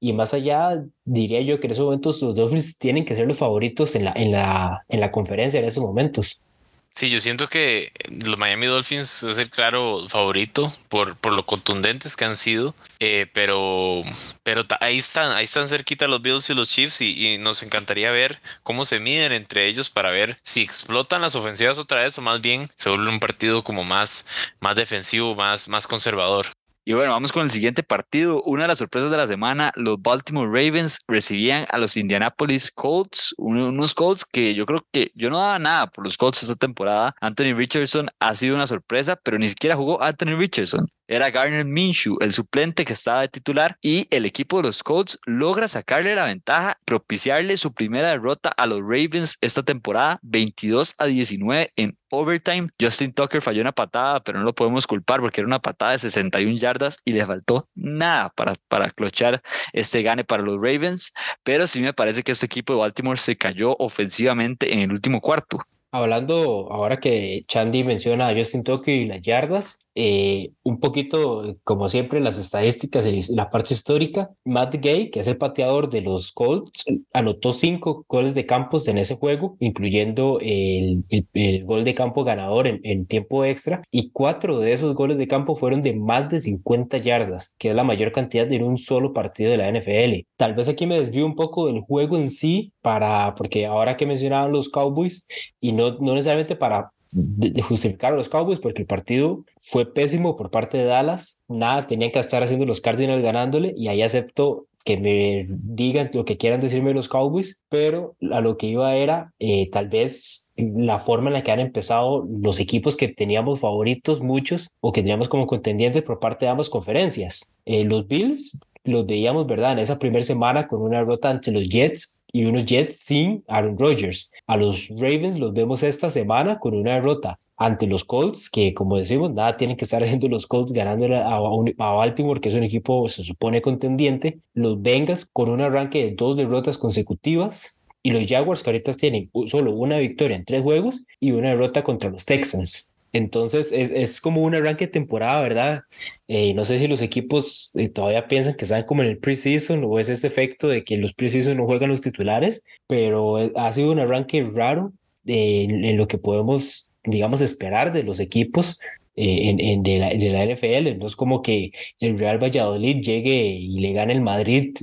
Y 0.00 0.12
más 0.12 0.34
allá, 0.34 0.84
diría 1.04 1.40
yo 1.42 1.60
que 1.60 1.66
en 1.66 1.72
esos 1.72 1.84
momentos 1.84 2.22
los 2.22 2.34
Dolphins 2.34 2.78
tienen 2.78 3.04
que 3.04 3.16
ser 3.16 3.26
los 3.26 3.38
favoritos 3.38 3.94
en 3.94 4.04
la, 4.04 4.12
en 4.12 4.32
la, 4.32 4.84
en 4.88 5.00
la 5.00 5.10
conferencia 5.12 5.60
en 5.60 5.66
esos 5.66 5.82
momentos. 5.84 6.42
Sí, 6.90 7.10
yo 7.10 7.20
siento 7.20 7.48
que 7.48 7.92
los 8.10 8.38
Miami 8.38 8.66
Dolphins 8.66 9.22
es 9.22 9.38
el 9.38 9.50
claro 9.50 10.08
favorito 10.08 10.68
por, 10.88 11.16
por 11.16 11.32
lo 11.32 11.46
contundentes 11.46 12.16
que 12.16 12.24
han 12.24 12.34
sido, 12.34 12.74
eh, 12.98 13.28
pero, 13.32 14.02
pero 14.42 14.64
ahí 14.80 14.98
están, 14.98 15.30
ahí 15.30 15.44
están 15.44 15.66
cerquita 15.66 16.08
los 16.08 16.20
Bills 16.20 16.50
y 16.50 16.54
los 16.54 16.68
Chiefs 16.68 17.00
y, 17.00 17.38
nos 17.38 17.62
encantaría 17.62 18.10
ver 18.10 18.40
cómo 18.64 18.84
se 18.84 18.98
miden 18.98 19.30
entre 19.30 19.68
ellos 19.68 19.90
para 19.90 20.10
ver 20.10 20.38
si 20.42 20.62
explotan 20.62 21.22
las 21.22 21.36
ofensivas 21.36 21.78
otra 21.78 22.00
vez 22.00 22.18
o 22.18 22.22
más 22.22 22.40
bien 22.40 22.68
se 22.74 22.88
vuelve 22.88 23.10
un 23.10 23.20
partido 23.20 23.62
como 23.62 23.84
más, 23.84 24.26
más 24.60 24.74
defensivo, 24.74 25.36
más, 25.36 25.68
más 25.68 25.86
conservador. 25.86 26.46
Y 26.88 26.94
bueno, 26.94 27.10
vamos 27.12 27.32
con 27.32 27.42
el 27.42 27.50
siguiente 27.50 27.82
partido. 27.82 28.42
Una 28.44 28.62
de 28.62 28.68
las 28.68 28.78
sorpresas 28.78 29.10
de 29.10 29.18
la 29.18 29.26
semana, 29.26 29.72
los 29.76 30.00
Baltimore 30.00 30.46
Ravens 30.48 31.00
recibían 31.06 31.66
a 31.68 31.76
los 31.76 31.98
Indianapolis 31.98 32.70
Colts, 32.70 33.34
unos 33.36 33.92
Colts 33.92 34.24
que 34.24 34.54
yo 34.54 34.64
creo 34.64 34.86
que 34.90 35.12
yo 35.14 35.28
no 35.28 35.38
daba 35.38 35.58
nada 35.58 35.88
por 35.88 36.02
los 36.02 36.16
Colts 36.16 36.42
esta 36.42 36.56
temporada. 36.56 37.14
Anthony 37.20 37.52
Richardson 37.54 38.08
ha 38.20 38.34
sido 38.34 38.54
una 38.54 38.66
sorpresa, 38.66 39.20
pero 39.22 39.38
ni 39.38 39.50
siquiera 39.50 39.76
jugó 39.76 40.02
Anthony 40.02 40.38
Richardson 40.38 40.86
era 41.08 41.30
Garner 41.30 41.64
Minshew, 41.64 42.18
el 42.20 42.32
suplente 42.32 42.84
que 42.84 42.92
estaba 42.92 43.22
de 43.22 43.28
titular, 43.28 43.76
y 43.82 44.06
el 44.10 44.26
equipo 44.26 44.58
de 44.58 44.68
los 44.68 44.82
Colts 44.82 45.18
logra 45.24 45.66
sacarle 45.66 46.14
la 46.14 46.24
ventaja, 46.24 46.78
propiciarle 46.84 47.56
su 47.56 47.72
primera 47.72 48.10
derrota 48.10 48.50
a 48.50 48.66
los 48.66 48.80
Ravens 48.80 49.38
esta 49.40 49.62
temporada, 49.62 50.20
22 50.22 50.94
a 50.98 51.06
19 51.06 51.72
en 51.76 51.98
overtime. 52.10 52.68
Justin 52.80 53.12
Tucker 53.12 53.42
falló 53.42 53.62
una 53.62 53.72
patada, 53.72 54.20
pero 54.20 54.38
no 54.38 54.44
lo 54.44 54.54
podemos 54.54 54.86
culpar 54.86 55.20
porque 55.20 55.40
era 55.40 55.48
una 55.48 55.60
patada 55.60 55.92
de 55.92 55.98
61 55.98 56.58
yardas 56.58 56.98
y 57.04 57.12
le 57.12 57.26
faltó 57.26 57.68
nada 57.74 58.30
para, 58.30 58.54
para 58.68 58.90
clochar 58.90 59.42
este 59.72 60.02
gane 60.02 60.24
para 60.24 60.42
los 60.42 60.56
Ravens, 60.56 61.12
pero 61.42 61.66
sí 61.66 61.80
me 61.80 61.92
parece 61.92 62.22
que 62.22 62.32
este 62.32 62.46
equipo 62.46 62.74
de 62.74 62.80
Baltimore 62.80 63.18
se 63.18 63.36
cayó 63.36 63.74
ofensivamente 63.78 64.72
en 64.72 64.80
el 64.80 64.92
último 64.92 65.20
cuarto. 65.20 65.58
Hablando 65.90 66.68
ahora 66.70 67.00
que 67.00 67.44
Chandy 67.48 67.82
menciona 67.82 68.28
a 68.28 68.34
Justin 68.34 68.62
Tucker 68.62 68.94
y 68.94 69.06
las 69.06 69.22
yardas, 69.22 69.86
eh, 70.00 70.52
un 70.62 70.78
poquito, 70.78 71.56
como 71.64 71.88
siempre, 71.88 72.20
las 72.20 72.38
estadísticas 72.38 73.04
y 73.04 73.34
la 73.34 73.50
parte 73.50 73.74
histórica. 73.74 74.30
Matt 74.44 74.76
Gay, 74.76 75.10
que 75.10 75.18
es 75.18 75.26
el 75.26 75.36
pateador 75.36 75.90
de 75.90 76.02
los 76.02 76.30
Colts, 76.30 76.84
anotó 77.12 77.50
cinco 77.50 78.04
goles 78.08 78.32
de 78.36 78.46
campos 78.46 78.86
en 78.86 78.98
ese 78.98 79.16
juego, 79.16 79.56
incluyendo 79.58 80.38
el, 80.40 81.04
el, 81.32 81.64
gol 81.64 81.82
de 81.82 81.96
campo 81.96 82.22
ganador 82.22 82.68
en, 82.68 82.80
en, 82.84 83.06
tiempo 83.06 83.44
extra, 83.44 83.82
y 83.90 84.12
cuatro 84.12 84.60
de 84.60 84.72
esos 84.72 84.94
goles 84.94 85.18
de 85.18 85.26
campo 85.26 85.56
fueron 85.56 85.82
de 85.82 85.94
más 85.94 86.30
de 86.30 86.38
50 86.38 86.98
yardas, 86.98 87.56
que 87.58 87.70
es 87.70 87.74
la 87.74 87.82
mayor 87.82 88.12
cantidad 88.12 88.50
en 88.52 88.62
un 88.62 88.78
solo 88.78 89.12
partido 89.12 89.50
de 89.50 89.56
la 89.56 89.68
NFL. 89.68 90.28
Tal 90.36 90.54
vez 90.54 90.68
aquí 90.68 90.86
me 90.86 91.00
desvío 91.00 91.26
un 91.26 91.34
poco 91.34 91.66
del 91.66 91.80
juego 91.80 92.16
en 92.18 92.30
sí, 92.30 92.72
para, 92.82 93.34
porque 93.34 93.66
ahora 93.66 93.96
que 93.96 94.06
mencionaban 94.06 94.52
los 94.52 94.68
Cowboys, 94.68 95.26
y 95.60 95.72
no, 95.72 95.98
no 95.98 96.14
necesariamente 96.14 96.54
para 96.54 96.92
de, 97.12 97.62
justificar 97.62 98.12
a 98.12 98.16
los 98.16 98.28
Cowboys 98.28 98.60
porque 98.60 98.82
el 98.82 98.86
partido 98.86 99.44
fue 99.60 99.92
pésimo 99.92 100.36
por 100.36 100.50
parte 100.50 100.78
de 100.78 100.84
Dallas. 100.84 101.42
Nada, 101.48 101.86
tenían 101.86 102.10
que 102.10 102.18
estar 102.18 102.42
haciendo 102.42 102.66
los 102.66 102.80
Cardinals 102.80 103.22
ganándole 103.22 103.74
y 103.76 103.88
ahí 103.88 104.02
acepto 104.02 104.66
que 104.84 104.96
me 104.96 105.46
digan 105.48 106.10
lo 106.14 106.24
que 106.24 106.38
quieran 106.38 106.60
decirme 106.60 106.94
los 106.94 107.10
Cowboys, 107.10 107.60
pero 107.68 108.16
a 108.30 108.40
lo 108.40 108.56
que 108.56 108.68
iba 108.68 108.94
era 108.96 109.34
eh, 109.38 109.68
tal 109.70 109.88
vez 109.88 110.50
la 110.56 110.98
forma 110.98 111.28
en 111.28 111.34
la 111.34 111.42
que 111.42 111.52
han 111.52 111.60
empezado 111.60 112.26
los 112.26 112.58
equipos 112.58 112.96
que 112.96 113.08
teníamos 113.08 113.60
favoritos, 113.60 114.22
muchos, 114.22 114.70
o 114.80 114.92
que 114.92 115.02
teníamos 115.02 115.28
como 115.28 115.46
contendientes 115.46 116.02
por 116.02 116.20
parte 116.20 116.46
de 116.46 116.52
ambas 116.52 116.70
conferencias. 116.70 117.52
Eh, 117.66 117.84
los 117.84 118.06
Bills 118.06 118.58
los 118.84 119.04
veíamos, 119.04 119.46
¿verdad? 119.46 119.72
En 119.72 119.80
esa 119.80 119.98
primera 119.98 120.24
semana 120.24 120.66
con 120.66 120.80
una 120.80 120.98
derrota 120.98 121.28
ante 121.28 121.52
los 121.52 121.68
Jets 121.68 122.18
y 122.32 122.46
unos 122.46 122.64
Jets 122.64 122.96
sin 122.96 123.44
Aaron 123.46 123.78
Rodgers. 123.78 124.30
A 124.48 124.56
los 124.56 124.88
Ravens 124.88 125.38
los 125.38 125.52
vemos 125.52 125.82
esta 125.82 126.08
semana 126.08 126.58
con 126.58 126.74
una 126.74 126.94
derrota 126.94 127.38
ante 127.58 127.86
los 127.86 128.04
Colts, 128.04 128.48
que 128.48 128.72
como 128.72 128.96
decimos, 128.96 129.30
nada 129.30 129.58
tienen 129.58 129.76
que 129.76 129.84
estar 129.84 130.02
haciendo 130.04 130.26
los 130.28 130.46
Colts 130.46 130.72
ganando 130.72 131.06
a, 131.14 131.92
Baltimore, 131.92 132.40
que 132.40 132.48
es 132.48 132.54
un 132.54 132.62
equipo, 132.62 133.06
se 133.08 133.22
supone, 133.22 133.60
contendiente. 133.60 134.40
Los 134.54 134.80
Bengals 134.80 135.26
con 135.26 135.50
un 135.50 135.60
arranque 135.60 136.02
de 136.02 136.14
dos 136.16 136.36
derrotas 136.36 136.78
consecutivas. 136.78 137.78
Y 138.02 138.12
los 138.12 138.26
Jaguars 138.26 138.62
que 138.62 138.70
ahorita 138.70 138.92
tienen 138.92 139.30
solo 139.46 139.72
una 139.72 139.98
victoria 139.98 140.36
en 140.36 140.44
tres 140.44 140.62
juegos 140.62 141.04
y 141.20 141.32
una 141.32 141.50
derrota 141.50 141.82
contra 141.82 142.08
los 142.08 142.24
Texans. 142.24 142.90
Entonces 143.12 143.72
es, 143.72 143.90
es, 143.90 144.20
como 144.20 144.42
un 144.42 144.54
arranque 144.54 144.86
de 144.86 144.92
temporada, 144.92 145.40
¿verdad? 145.42 145.82
Eh, 146.28 146.52
no 146.54 146.64
sé 146.64 146.78
si 146.78 146.88
los 146.88 147.00
equipos 147.00 147.70
eh, 147.74 147.88
todavía 147.88 148.28
piensan 148.28 148.54
que 148.54 148.64
están 148.64 148.84
como 148.84 149.02
en 149.02 149.08
el 149.08 149.18
preseason 149.18 149.82
o 149.84 149.98
es 149.98 150.08
ese 150.08 150.26
efecto 150.26 150.68
de 150.68 150.84
que 150.84 150.98
los 150.98 151.14
preseason 151.14 151.56
no 151.56 151.66
juegan 151.66 151.88
los 151.88 152.00
titulares, 152.00 152.62
pero 152.86 153.38
eh, 153.38 153.52
ha 153.56 153.72
sido 153.72 153.92
un 153.92 153.98
arranque 153.98 154.42
raro 154.44 154.92
en, 155.26 155.96
lo 155.96 156.06
que 156.06 156.18
podemos, 156.18 156.90
digamos, 157.04 157.40
esperar 157.40 157.92
de 157.92 158.02
los 158.02 158.20
equipos 158.20 158.78
en, 159.16 159.60
en 159.60 159.82
de, 159.82 159.98
la, 159.98 160.08
de 160.10 160.30
la 160.30 160.44
NFL. 160.44 160.98
No 160.98 161.06
es 161.06 161.16
como 161.16 161.42
que 161.42 161.72
el 162.00 162.18
Real 162.18 162.42
Valladolid 162.42 163.00
llegue 163.00 163.46
y 163.46 163.80
le 163.80 163.92
gane 163.92 164.12
el 164.12 164.22
Madrid, 164.22 164.76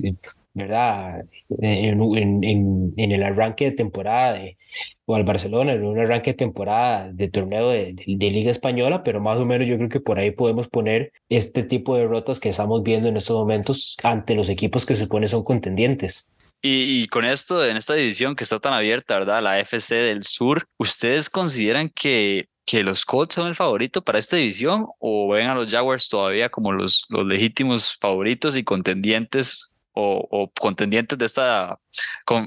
¿verdad? 0.56 1.26
En, 1.60 2.00
en, 2.42 2.94
en 2.96 3.12
el 3.12 3.22
arranque 3.22 3.66
de 3.66 3.72
temporada 3.72 4.32
de, 4.32 4.56
o 5.04 5.14
al 5.14 5.24
Barcelona 5.24 5.74
en 5.74 5.84
un 5.84 5.98
arranque 5.98 6.30
de 6.30 6.36
temporada 6.38 7.12
de 7.12 7.28
torneo 7.28 7.68
de, 7.68 7.94
de, 7.94 8.30
Liga 8.30 8.50
Española, 8.50 9.04
pero 9.04 9.20
más 9.20 9.38
o 9.38 9.44
menos 9.44 9.68
yo 9.68 9.76
creo 9.76 9.90
que 9.90 10.00
por 10.00 10.18
ahí 10.18 10.30
podemos 10.30 10.68
poner 10.68 11.12
este 11.28 11.62
tipo 11.62 11.94
de 11.94 12.02
derrotas 12.02 12.40
que 12.40 12.48
estamos 12.48 12.82
viendo 12.82 13.08
en 13.08 13.18
estos 13.18 13.36
momentos 13.36 13.96
ante 14.02 14.34
los 14.34 14.48
equipos 14.48 14.86
que 14.86 14.96
se 14.96 15.02
supone 15.02 15.28
son 15.28 15.44
contendientes. 15.44 16.30
Y, 16.62 17.02
y, 17.02 17.06
con 17.08 17.26
esto, 17.26 17.64
en 17.64 17.76
esta 17.76 17.92
división 17.92 18.34
que 18.34 18.42
está 18.42 18.58
tan 18.58 18.72
abierta, 18.72 19.18
¿verdad? 19.18 19.42
La 19.42 19.60
FC 19.60 19.94
del 19.94 20.24
Sur, 20.24 20.64
¿ustedes 20.78 21.28
consideran 21.28 21.90
que, 21.90 22.48
que 22.64 22.82
los 22.82 23.04
Colts 23.04 23.34
son 23.34 23.48
el 23.48 23.54
favorito 23.54 24.02
para 24.02 24.18
esta 24.18 24.36
división 24.36 24.86
o 24.98 25.28
ven 25.28 25.48
a 25.48 25.54
los 25.54 25.70
Jaguars 25.70 26.08
todavía 26.08 26.48
como 26.48 26.72
los, 26.72 27.04
los 27.10 27.26
legítimos 27.26 27.98
favoritos 28.00 28.56
y 28.56 28.64
contendientes 28.64 29.75
o, 29.96 30.52
contendientes 30.58 31.18
de 31.18 31.26
esta 31.26 31.80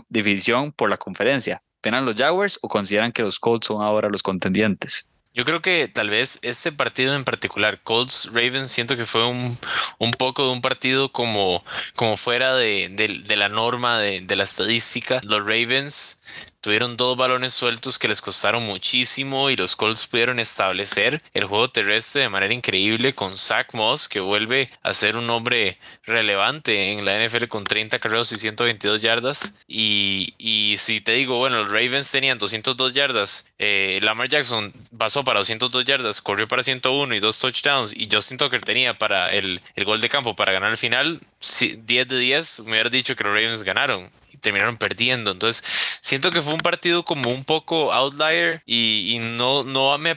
división 0.07 0.71
por 0.71 0.89
la 0.89 0.97
conferencia? 0.97 1.62
¿Ven 1.81 1.95
a 1.95 2.01
los 2.01 2.15
Jaguars 2.15 2.59
o 2.62 2.67
consideran 2.67 3.12
que 3.12 3.23
los 3.23 3.39
Colts 3.39 3.67
son 3.67 3.81
ahora 3.81 4.09
los 4.09 4.21
contendientes? 4.21 5.09
Yo 5.33 5.45
creo 5.45 5.62
que 5.62 5.88
tal 5.88 6.09
vez 6.09 6.39
este 6.41 6.71
partido 6.71 7.15
en 7.15 7.23
particular, 7.23 7.81
Colts 7.83 8.29
Ravens, 8.33 8.69
siento 8.69 8.97
que 8.97 9.05
fue 9.05 9.25
un, 9.25 9.57
un 9.99 10.12
poco 10.12 10.45
de 10.45 10.51
un 10.51 10.62
partido 10.62 11.12
como, 11.12 11.63
como 11.95 12.17
fuera 12.17 12.55
de, 12.55 12.89
de, 12.91 13.21
de 13.25 13.35
la 13.35 13.47
norma 13.47 13.99
de, 13.99 14.21
de, 14.21 14.35
la 14.35 14.43
estadística. 14.43 15.21
Los 15.23 15.39
Ravens 15.39 16.18
Tuvieron 16.62 16.98
dos 16.98 17.15
balones 17.15 17.54
sueltos 17.54 17.98
que 17.98 18.10
les 18.10 18.22
costaron 18.22 18.65
muchísimo 18.65 19.50
y 19.50 19.56
los 19.56 19.78
Colts 19.78 20.08
pudieron 20.08 20.42
establecer 20.42 21.24
el 21.34 21.46
juego 21.46 21.70
terrestre 21.70 22.24
de 22.24 22.30
manera 22.30 22.54
increíble 22.54 23.15
con 23.15 23.34
Zach 23.34 23.74
Moss, 23.74 24.10
que 24.10 24.20
vuelve 24.20 24.70
a 24.84 24.94
ser 24.94 25.15
un 25.15 25.30
hombre 25.30 25.80
relevante 26.04 26.92
en 26.92 27.06
la 27.06 27.26
NFL 27.26 27.46
con 27.46 27.63
30 27.63 28.00
carreras 28.00 28.34
y 28.34 28.36
122 28.36 29.00
yardas. 29.00 29.56
Y, 29.70 30.34
y 30.38 30.76
si 30.80 31.00
te 31.00 31.13
digo, 31.13 31.38
bueno, 31.38 31.63
los 31.63 31.72
Ravens 31.72 32.12
tenían 32.12 32.38
202 32.38 32.94
yardas, 32.94 33.50
eh, 33.58 34.00
Lamar 34.04 34.28
Jackson 34.28 34.74
pasó 34.98 35.24
para 35.24 35.39
202 35.39 35.86
yardas, 35.86 36.22
corrió 36.22 36.48
para 36.50 36.63
101 36.63 37.15
y 37.15 37.20
dos 37.22 37.39
touchdowns, 37.39 37.96
y 37.96 38.10
Justin 38.12 38.38
Tucker 38.38 38.62
tenía 38.62 38.96
para 38.96 39.32
el, 39.32 39.62
el 39.76 39.86
gol 39.86 40.02
de 40.02 40.10
campo 40.10 40.36
para 40.36 40.52
ganar 40.52 40.72
el 40.72 40.78
final, 40.78 41.22
10 41.39 41.86
de 41.86 42.18
10, 42.18 42.60
me 42.62 42.72
hubiera 42.72 42.89
dicho 42.89 43.15
que 43.15 43.24
los 43.24 43.34
Ravens 43.34 43.63
ganaron 43.63 44.12
terminaron 44.41 44.78
perdiendo. 44.78 45.32
Entonces, 45.32 45.63
siento 46.02 46.32
que 46.32 46.41
fue 46.41 46.54
un 46.54 46.60
partido 46.60 47.04
como 47.04 47.30
un 47.30 47.43
poco 47.43 47.93
outlier 47.93 48.62
y, 48.65 49.19
no, 49.21 49.63
no 49.63 49.97
me 49.97 50.15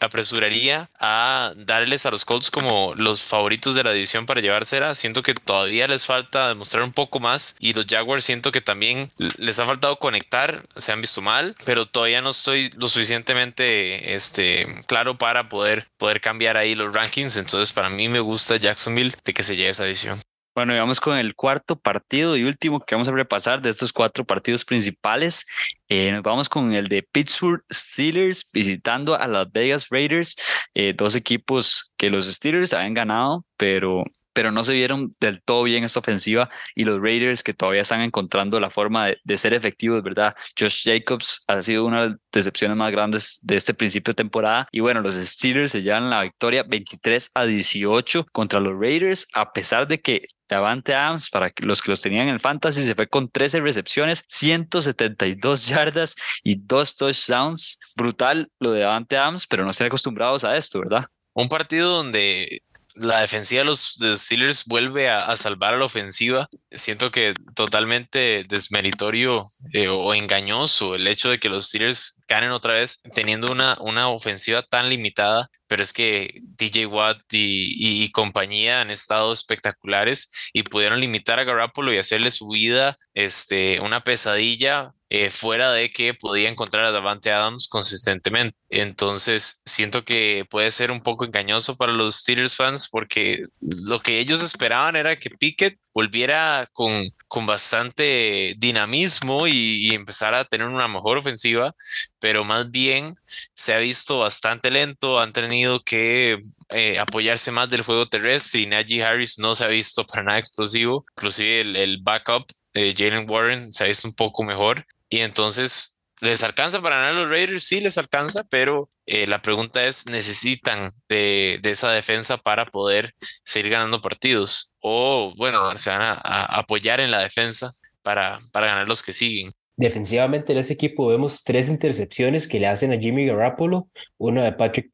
apresuraría 0.00 0.90
a 0.98 1.52
darles 1.56 2.06
a 2.06 2.10
los 2.10 2.24
Colts 2.24 2.50
como 2.50 2.94
los 2.96 3.22
favoritos 3.22 3.74
de 3.74 3.84
la 3.84 3.92
división 3.92 4.26
para 4.26 4.40
llevársela. 4.40 4.94
Siento 4.94 5.22
que 5.22 5.34
todavía 5.34 5.86
les 5.88 6.06
falta 6.06 6.48
demostrar 6.48 6.82
un 6.82 6.92
poco 6.92 7.20
más 7.20 7.56
y 7.58 7.72
los 7.72 7.86
Jaguars 7.86 8.24
siento 8.24 8.52
que 8.52 8.60
también 8.60 9.10
les 9.38 9.58
ha 9.58 9.66
faltado 9.66 9.98
conectar, 9.98 10.66
se 10.76 10.92
han 10.92 11.00
visto 11.00 11.22
mal, 11.22 11.56
pero 11.64 11.86
todavía 11.86 12.22
no 12.22 12.30
estoy 12.30 12.70
lo 12.76 12.88
suficientemente 12.88 14.14
este, 14.14 14.66
claro 14.86 15.18
para 15.18 15.48
poder, 15.48 15.88
poder 15.98 16.20
cambiar 16.20 16.56
ahí 16.56 16.74
los 16.74 16.92
rankings. 16.92 17.36
Entonces, 17.36 17.72
para 17.72 17.88
mí 17.88 18.08
me 18.08 18.20
gusta 18.20 18.56
Jacksonville 18.56 19.14
de 19.24 19.32
que 19.32 19.42
se 19.42 19.56
lleve 19.56 19.70
esa 19.70 19.84
división. 19.84 20.16
Bueno, 20.54 20.74
y 20.74 20.78
vamos 20.78 21.00
con 21.00 21.16
el 21.16 21.34
cuarto 21.34 21.76
partido 21.80 22.36
y 22.36 22.44
último 22.44 22.78
que 22.78 22.94
vamos 22.94 23.08
a 23.08 23.12
repasar 23.12 23.62
de 23.62 23.70
estos 23.70 23.90
cuatro 23.90 24.22
partidos 24.26 24.66
principales. 24.66 25.46
Eh, 25.88 26.12
nos 26.12 26.22
vamos 26.22 26.50
con 26.50 26.74
el 26.74 26.88
de 26.88 27.02
Pittsburgh 27.02 27.64
Steelers 27.72 28.46
visitando 28.52 29.18
a 29.18 29.26
Las 29.28 29.50
Vegas 29.50 29.86
Raiders, 29.88 30.36
eh, 30.74 30.92
dos 30.94 31.14
equipos 31.14 31.94
que 31.96 32.10
los 32.10 32.26
Steelers 32.26 32.74
habían 32.74 32.92
ganado, 32.92 33.46
pero 33.56 34.04
pero 34.32 34.52
no 34.52 34.64
se 34.64 34.72
vieron 34.72 35.14
del 35.20 35.42
todo 35.42 35.64
bien 35.64 35.84
esta 35.84 36.00
ofensiva 36.00 36.50
y 36.74 36.84
los 36.84 37.00
Raiders 37.00 37.42
que 37.42 37.54
todavía 37.54 37.82
están 37.82 38.02
encontrando 38.02 38.60
la 38.60 38.70
forma 38.70 39.06
de, 39.06 39.36
ser 39.36 39.54
efectivos, 39.54 40.02
¿verdad? 40.02 40.36
Josh 40.58 40.82
Jacobs 40.84 41.42
ha 41.48 41.62
sido 41.62 41.84
una 41.84 42.02
de 42.02 42.08
las 42.10 42.18
decepciones 42.32 42.76
más 42.76 42.92
grandes 42.92 43.40
de 43.42 43.56
este 43.56 43.74
principio 43.74 44.12
de 44.12 44.16
temporada 44.16 44.68
y 44.70 44.80
bueno, 44.80 45.00
los 45.00 45.14
Steelers 45.14 45.72
se 45.72 45.82
llevan 45.82 46.10
la 46.10 46.22
victoria 46.22 46.62
23 46.62 47.30
a 47.34 47.44
18 47.44 48.26
contra 48.32 48.60
los 48.60 48.78
Raiders 48.78 49.26
a 49.34 49.52
pesar 49.52 49.88
de 49.88 50.00
que 50.00 50.26
Davante 50.52 50.94
Adams, 50.94 51.30
para 51.30 51.50
los 51.58 51.80
que 51.80 51.90
los 51.90 52.00
tenían 52.00 52.28
en 52.28 52.34
el 52.34 52.40
fantasy, 52.40 52.82
se 52.82 52.94
fue 52.94 53.08
con 53.08 53.30
13 53.30 53.60
recepciones, 53.60 54.22
172 54.28 55.66
yardas 55.66 56.14
y 56.42 56.56
dos 56.56 56.96
touchdowns. 56.96 57.78
Brutal 57.96 58.50
lo 58.60 58.72
de 58.72 58.80
Davante 58.80 59.16
Adams, 59.16 59.46
pero 59.46 59.64
no 59.64 59.70
están 59.70 59.86
acostumbrados 59.86 60.44
a 60.44 60.56
esto, 60.56 60.80
¿verdad? 60.80 61.06
Un 61.32 61.48
partido 61.48 61.90
donde 61.90 62.62
la 62.94 63.20
defensiva 63.20 63.60
de 63.60 63.66
los, 63.66 63.96
Steelers 64.16 64.64
vuelve 64.66 65.08
a, 65.08 65.36
salvar 65.36 65.74
a 65.74 65.78
la 65.78 65.84
ofensiva. 65.84 66.48
Siento 66.70 67.10
que 67.10 67.34
totalmente 67.54 68.44
desmeritorio 68.48 69.42
eh, 69.72 69.88
o 69.88 70.14
engañoso 70.14 70.94
el 70.94 71.06
hecho 71.06 71.30
de 71.30 71.38
que 71.38 71.48
los 71.48 71.66
Steelers 71.66 72.22
ganen 72.28 72.50
otra 72.50 72.74
vez 72.74 73.00
teniendo 73.14 73.50
una, 73.50 73.76
una 73.80 74.08
ofensiva 74.08 74.62
tan 74.62 74.88
limitada 74.88 75.50
pero 75.72 75.82
es 75.84 75.94
que 75.94 76.42
DJ 76.58 76.84
Watt 76.84 77.22
y, 77.32 78.10
compañía 78.12 78.82
han 78.82 78.90
estado 78.90 79.32
espectaculares 79.32 80.30
y 80.52 80.64
pudieron 80.64 81.00
limitar 81.00 81.38
a 81.38 81.44
Garoppolo 81.44 81.94
y 81.94 81.96
hacerle 81.96 82.30
su 82.30 82.46
vida 82.50 82.94
este, 83.14 83.80
una 83.80 84.04
pesadilla 84.04 84.92
eh, 85.14 85.28
fuera 85.28 85.72
de 85.72 85.90
que 85.90 86.14
podía 86.14 86.48
encontrar 86.48 86.86
a 86.86 86.90
Davante 86.90 87.30
Adams 87.30 87.68
consistentemente. 87.68 88.56
Entonces, 88.70 89.60
siento 89.66 90.06
que 90.06 90.46
puede 90.48 90.70
ser 90.70 90.90
un 90.90 91.02
poco 91.02 91.26
engañoso 91.26 91.76
para 91.76 91.92
los 91.92 92.16
Steelers 92.16 92.56
fans 92.56 92.88
porque 92.90 93.44
lo 93.60 94.00
que 94.00 94.20
ellos 94.20 94.42
esperaban 94.42 94.96
era 94.96 95.18
que 95.18 95.28
Pickett 95.28 95.78
volviera 95.92 96.66
con, 96.72 97.10
con 97.28 97.44
bastante 97.44 98.54
dinamismo 98.56 99.46
y, 99.48 99.90
y 99.90 99.94
empezara 99.94 100.40
a 100.40 100.44
tener 100.46 100.66
una 100.66 100.88
mejor 100.88 101.18
ofensiva, 101.18 101.74
pero 102.18 102.42
más 102.44 102.70
bien 102.70 103.14
se 103.54 103.74
ha 103.74 103.78
visto 103.80 104.20
bastante 104.20 104.70
lento, 104.70 105.20
han 105.20 105.34
tenido 105.34 105.80
que 105.80 106.38
eh, 106.70 106.98
apoyarse 106.98 107.50
más 107.50 107.68
del 107.68 107.82
juego 107.82 108.08
terrestre 108.08 108.62
y 108.62 108.66
Najee 108.66 109.04
Harris 109.04 109.38
no 109.38 109.54
se 109.54 109.64
ha 109.64 109.68
visto 109.68 110.06
para 110.06 110.22
nada 110.22 110.38
explosivo, 110.38 111.04
inclusive 111.14 111.60
el, 111.60 111.76
el 111.76 111.98
backup 112.02 112.46
eh, 112.74 112.94
Jalen 112.96 113.28
Warren 113.28 113.70
se 113.72 113.84
ha 113.84 113.88
visto 113.88 114.08
un 114.08 114.14
poco 114.14 114.42
mejor 114.42 114.86
y 115.12 115.20
entonces 115.20 115.92
¿Les 116.22 116.44
alcanza 116.44 116.80
para 116.80 116.98
ganar 116.98 117.14
los 117.14 117.28
Raiders? 117.28 117.64
Sí, 117.64 117.80
les 117.80 117.98
alcanza, 117.98 118.44
pero 118.48 118.88
eh, 119.06 119.26
la 119.26 119.42
pregunta 119.42 119.84
es, 119.84 120.06
¿necesitan 120.06 120.92
de, 121.08 121.58
esa 121.64 121.90
defensa 121.90 122.36
para 122.36 122.66
poder 122.66 123.12
seguir 123.42 123.72
ganando 123.72 124.00
partidos? 124.00 124.72
O, 124.78 125.34
bueno, 125.36 125.76
se 125.76 125.90
van 125.90 126.00
a, 126.00 126.12
a 126.12 126.60
apoyar 126.60 127.00
en 127.00 127.10
la 127.10 127.18
defensa 127.18 127.72
para, 128.02 128.38
para 128.52 128.68
ganar 128.68 128.88
los 128.88 129.02
que 129.02 129.12
siguen. 129.12 129.50
Defensivamente 129.76 130.52
en 130.52 130.60
ese 130.60 130.74
equipo 130.74 131.08
vemos 131.08 131.42
tres 131.42 131.68
intercepciones 131.68 132.46
que 132.46 132.60
le 132.60 132.68
hacen 132.68 132.92
a 132.92 132.96
Jimmy 132.96 133.26
Garoppolo, 133.26 133.88
una 134.16 134.44
de 134.44 134.52
Patrick, 134.52 134.92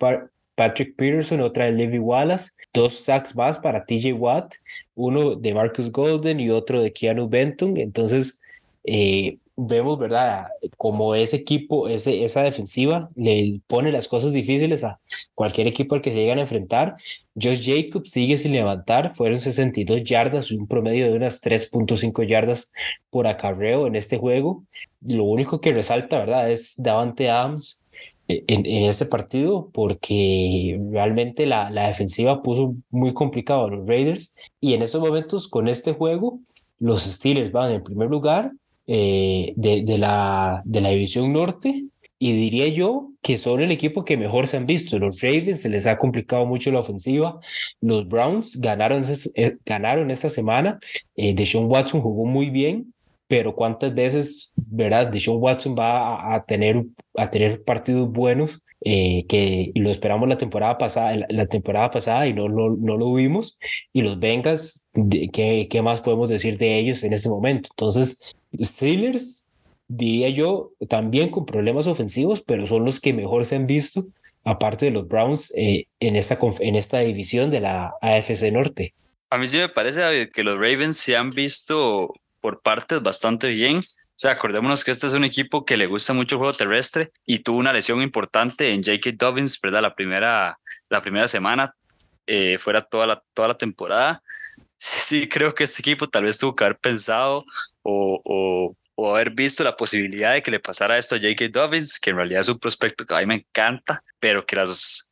Patrick 0.55 0.97
Peterson, 0.97 1.43
otra 1.43 1.67
de 1.67 1.73
Levi 1.73 1.99
Wallace, 1.99 2.53
dos 2.73 3.01
sacks 3.01 3.37
más 3.37 3.59
para 3.59 3.85
TJ 3.85 4.15
Watt, 4.15 4.55
uno 4.95 5.35
de 5.35 5.53
Marcus 5.53 5.93
Golden 5.93 6.41
y 6.41 6.49
otro 6.49 6.81
de 6.81 6.91
Keanu 6.91 7.29
Benton. 7.29 7.77
Entonces, 7.77 8.41
eh, 8.85 9.37
vemos, 9.59 9.99
¿verdad? 9.99 10.47
Como 10.77 11.15
ese 11.17 11.37
equipo, 11.37 11.89
ese, 11.89 12.25
esa 12.25 12.43
defensiva 12.43 13.11
le 13.17 13.61
pone 13.67 13.91
las 13.91 14.07
cosas 14.07 14.33
difíciles 14.33 14.85
a 14.85 15.01
cualquier 15.35 15.67
equipo 15.67 15.97
al 15.97 16.01
que 16.01 16.13
se 16.13 16.17
llegan 16.17 16.39
a 16.39 16.43
enfrentar. 16.43 16.97
Josh 17.35 17.61
Jacobs 17.65 18.11
sigue 18.11 18.39
sin 18.39 18.53
levantar, 18.53 19.15
fueron 19.17 19.41
62 19.41 20.05
yardas, 20.05 20.53
un 20.53 20.69
promedio 20.69 21.11
de 21.11 21.17
unas 21.17 21.43
3.5 21.43 22.25
yardas 22.25 22.71
por 23.11 23.27
acarreo 23.27 23.89
en 23.89 23.97
este 23.97 24.17
juego. 24.17 24.65
Lo 25.01 25.25
único 25.25 25.61
que 25.61 25.73
resalta, 25.73 26.19
¿verdad? 26.19 26.51
Es 26.51 26.75
Davante 26.77 27.29
Adams 27.29 27.83
eh, 28.29 28.45
en, 28.47 28.65
en 28.65 28.85
este 28.85 29.07
partido 29.07 29.71
porque 29.73 30.79
realmente 30.93 31.47
la, 31.47 31.71
la 31.71 31.89
defensiva 31.89 32.43
puso 32.43 32.77
muy 32.91 33.13
complicado 33.13 33.65
a 33.65 33.71
los 33.71 33.87
Raiders 33.89 34.37
y 34.61 34.75
en 34.75 34.83
estos 34.83 35.01
momentos 35.01 35.49
con 35.49 35.67
este 35.67 35.95
juego 35.95 36.39
los 36.79 37.03
Steelers 37.03 37.51
van 37.51 37.73
en 37.73 37.83
primer 37.83 38.09
lugar 38.09 38.53
eh, 38.89 39.53
de, 39.57 39.83
de, 39.85 39.99
la, 39.99 40.63
de 40.65 40.81
la 40.81 40.89
División 40.89 41.33
Norte 41.33 41.85
y 42.19 42.33
diría 42.33 42.69
yo 42.69 43.11
que 43.23 43.39
son 43.39 43.61
el 43.61 43.71
equipo 43.71 44.05
que 44.05 44.17
mejor 44.17 44.47
se 44.47 44.57
han 44.57 44.67
visto. 44.67 44.99
Los 44.99 45.21
Ravens 45.21 45.61
se 45.61 45.69
les 45.69 45.87
ha 45.87 45.99
complicado 45.99 46.47
mucho 46.47 46.71
la 46.73 46.81
ofensiva. 46.81 47.39
Los 47.81 48.09
Browns 48.09 48.61
ganaron, 48.61 49.05
eh, 49.35 49.57
ganaron 49.65 50.11
esta 50.11 50.31
semana. 50.31 50.79
Eh, 51.17 51.35
Deshaun 51.35 51.71
Watson 51.71 52.01
jugó 52.01 52.25
muy 52.25 52.51
bien, 52.51 52.95
pero 53.27 53.55
cuántas 53.55 53.95
veces, 53.95 54.53
¿verdad? 54.57 55.09
Deshaun 55.09 55.43
Watson 55.43 55.77
va 55.79 56.35
a, 56.35 56.45
tener, 56.45 56.85
a 57.15 57.31
tener 57.31 57.63
partidos 57.63 58.11
buenos 58.11 58.63
eh, 58.81 59.25
que 59.29 59.73
lo 59.75 59.91
esperamos 59.91 60.29
la 60.29 60.39
temporada 60.39 60.79
pasada, 60.79 61.27
la, 61.29 61.47
temporada 61.47 61.91
pasada 61.91 62.27
y 62.27 62.33
no, 62.33 62.49
no, 62.49 62.71
no, 62.71 62.97
lo 62.97 63.13
vimos. 63.15 63.59
Y 63.93 64.03
los 64.03 64.19
Bengals, 64.19 64.85
¿qué, 65.33 65.69
¿qué 65.71 65.83
más 65.83 66.01
podemos 66.01 66.29
decir 66.29 66.59
de 66.59 66.79
ellos 66.79 67.05
en 67.05 67.13
este 67.13 67.29
momento? 67.29 67.69
Entonces, 67.73 68.38
Steelers, 68.57 69.47
diría 69.89 70.29
yo, 70.31 70.73
también 70.89 71.31
con 71.31 71.47
problemas 71.47 71.87
ofensivos, 71.87 72.43
pero 72.43 72.67
son 72.67 72.85
los 72.85 73.01
que 73.01 73.13
mejor 73.13 73.47
se 73.47 73.57
han 73.57 73.67
visto 73.67 74.07
aparte 74.45 74.87
de 74.87 74.93
los 74.93 75.07
Browns, 75.07 75.53
eh, 75.57 75.87
en, 76.01 76.17
esta, 76.17 76.39
en 76.61 76.75
esta 76.75 77.01
división 77.01 77.51
de 77.51 77.61
la 77.61 77.93
AFC 78.01 78.51
Norte. 78.53 78.95
A 79.31 79.37
mí 79.37 79.47
sí 79.47 79.59
me 79.59 79.69
parece, 79.69 80.01
David, 80.01 80.29
que 80.33 80.43
los 80.43 80.55
Ravens 80.55 80.97
se 80.97 81.17
han 81.17 81.31
visto 81.31 82.13
por 82.41 82.63
partes 82.63 83.03
bastante 83.03 83.49
bien. 83.49 83.79
O 83.79 84.21
sea, 84.21 84.33
acordémonos 84.33 84.85
que 84.85 84.91
este 84.91 85.07
es 85.07 85.13
un 85.13 85.25
equipo 85.25 85.65
que 85.65 85.77
le 85.77 85.87
gusta 85.87 86.13
mucho 86.13 86.37
el 86.37 86.39
juego 86.39 86.55
terrestre 86.55 87.13
y 87.27 87.41
tuvo 87.41 87.59
una 87.59 87.73
lesión 87.73 88.01
importante 88.03 88.73
en 88.73 88.83
J.K. 88.83 89.11
Dobbins, 89.17 89.61
¿verdad? 89.61 89.83
La 89.83 89.95
primera, 89.95 90.59
la 90.89 91.03
primera 91.03 91.29
semana, 91.29 91.75
eh, 92.27 92.59
fuera 92.59 92.81
toda 92.81 93.07
la, 93.07 93.23
toda 93.35 93.49
la 93.49 93.55
temporada. 93.55 94.23
Sí, 94.79 95.29
creo 95.29 95.55
que 95.55 95.65
este 95.65 95.83
equipo 95.83 96.07
tal 96.07 96.25
vez 96.25 96.39
tuvo 96.39 96.55
que 96.55 96.65
haber 96.65 96.79
pensado 96.79 97.45
o, 97.83 98.21
o, 98.25 98.77
o 98.95 99.15
haber 99.15 99.31
visto 99.33 99.65
la 99.65 99.77
posibilidad 99.77 100.33
de 100.33 100.43
que 100.43 100.51
le 100.51 100.61
pasara 100.61 100.99
esto 100.99 101.17
a 101.17 101.19
J.K. 101.19 101.49
Dobbins, 101.49 101.99
que 101.99 102.11
en 102.11 102.17
realidad 102.17 102.41
es 102.43 102.49
un 102.49 102.59
prospecto 102.59 103.05
que 103.05 103.15
a 103.15 103.21
mí 103.21 103.27
me 103.27 103.35
encanta, 103.35 104.03
pero 104.21 104.47
que 104.47 104.57
las, 104.57 105.09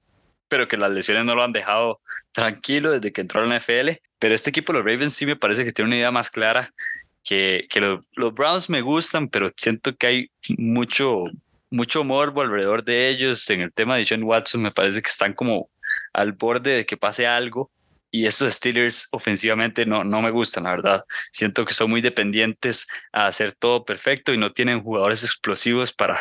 pero 0.49 0.69
que 0.69 0.77
las 0.77 0.91
lesiones 0.91 1.25
no 1.25 1.35
lo 1.35 1.43
han 1.43 1.53
dejado 1.53 2.01
tranquilo 2.33 2.91
desde 2.93 3.13
que 3.13 3.21
entró 3.21 3.41
a 3.41 3.45
la 3.45 3.59
NFL. 3.59 3.91
Pero 4.19 4.35
este 4.35 4.51
equipo, 4.51 4.73
los 4.73 4.85
Ravens, 4.85 5.15
sí 5.15 5.27
me 5.27 5.37
parece 5.37 5.65
que 5.65 5.73
tiene 5.73 5.89
una 5.89 5.97
idea 5.97 6.11
más 6.11 6.31
clara 6.31 6.73
que, 7.25 7.67
que 7.69 7.81
los, 7.81 8.01
Browns 8.35 8.71
me 8.71 8.81
gustan, 8.81 9.29
pero 9.29 9.51
siento 9.57 9.95
que 9.97 10.07
hay 10.07 10.31
mucho, 10.59 11.25
mucho 11.71 12.05
morbo 12.05 12.41
alrededor 12.41 12.85
de 12.85 13.09
ellos. 13.09 13.49
En 13.51 13.61
el 13.63 13.73
tema 13.73 13.97
de 13.97 14.07
John 14.09 14.23
Watson 14.23 14.63
me 14.63 14.71
parece 14.71 15.03
que 15.03 15.11
están 15.11 15.33
como 15.33 15.69
al 16.13 16.33
borde 16.33 16.77
de 16.77 16.87
que 16.87 16.97
pase 16.97 17.27
algo. 17.27 17.71
Y 18.17 18.25
estos 18.25 18.55
Steelers 18.55 19.09
ofensivamente 19.13 19.85
no, 19.85 20.03
no 20.03 20.23
me 20.23 20.31
gustan, 20.31 20.65
la 20.65 20.71
verdad. 20.71 21.05
Siento 21.33 21.67
que 21.67 21.75
son 21.75 21.91
muy 21.91 22.01
dependientes 22.01 22.87
a 23.13 23.27
hacer 23.27 23.53
todo 23.53 23.85
perfecto 23.85 24.33
y 24.33 24.39
no 24.39 24.53
tienen 24.53 24.83
jugadores 24.83 25.23
explosivos 25.23 25.93
para, 25.93 26.19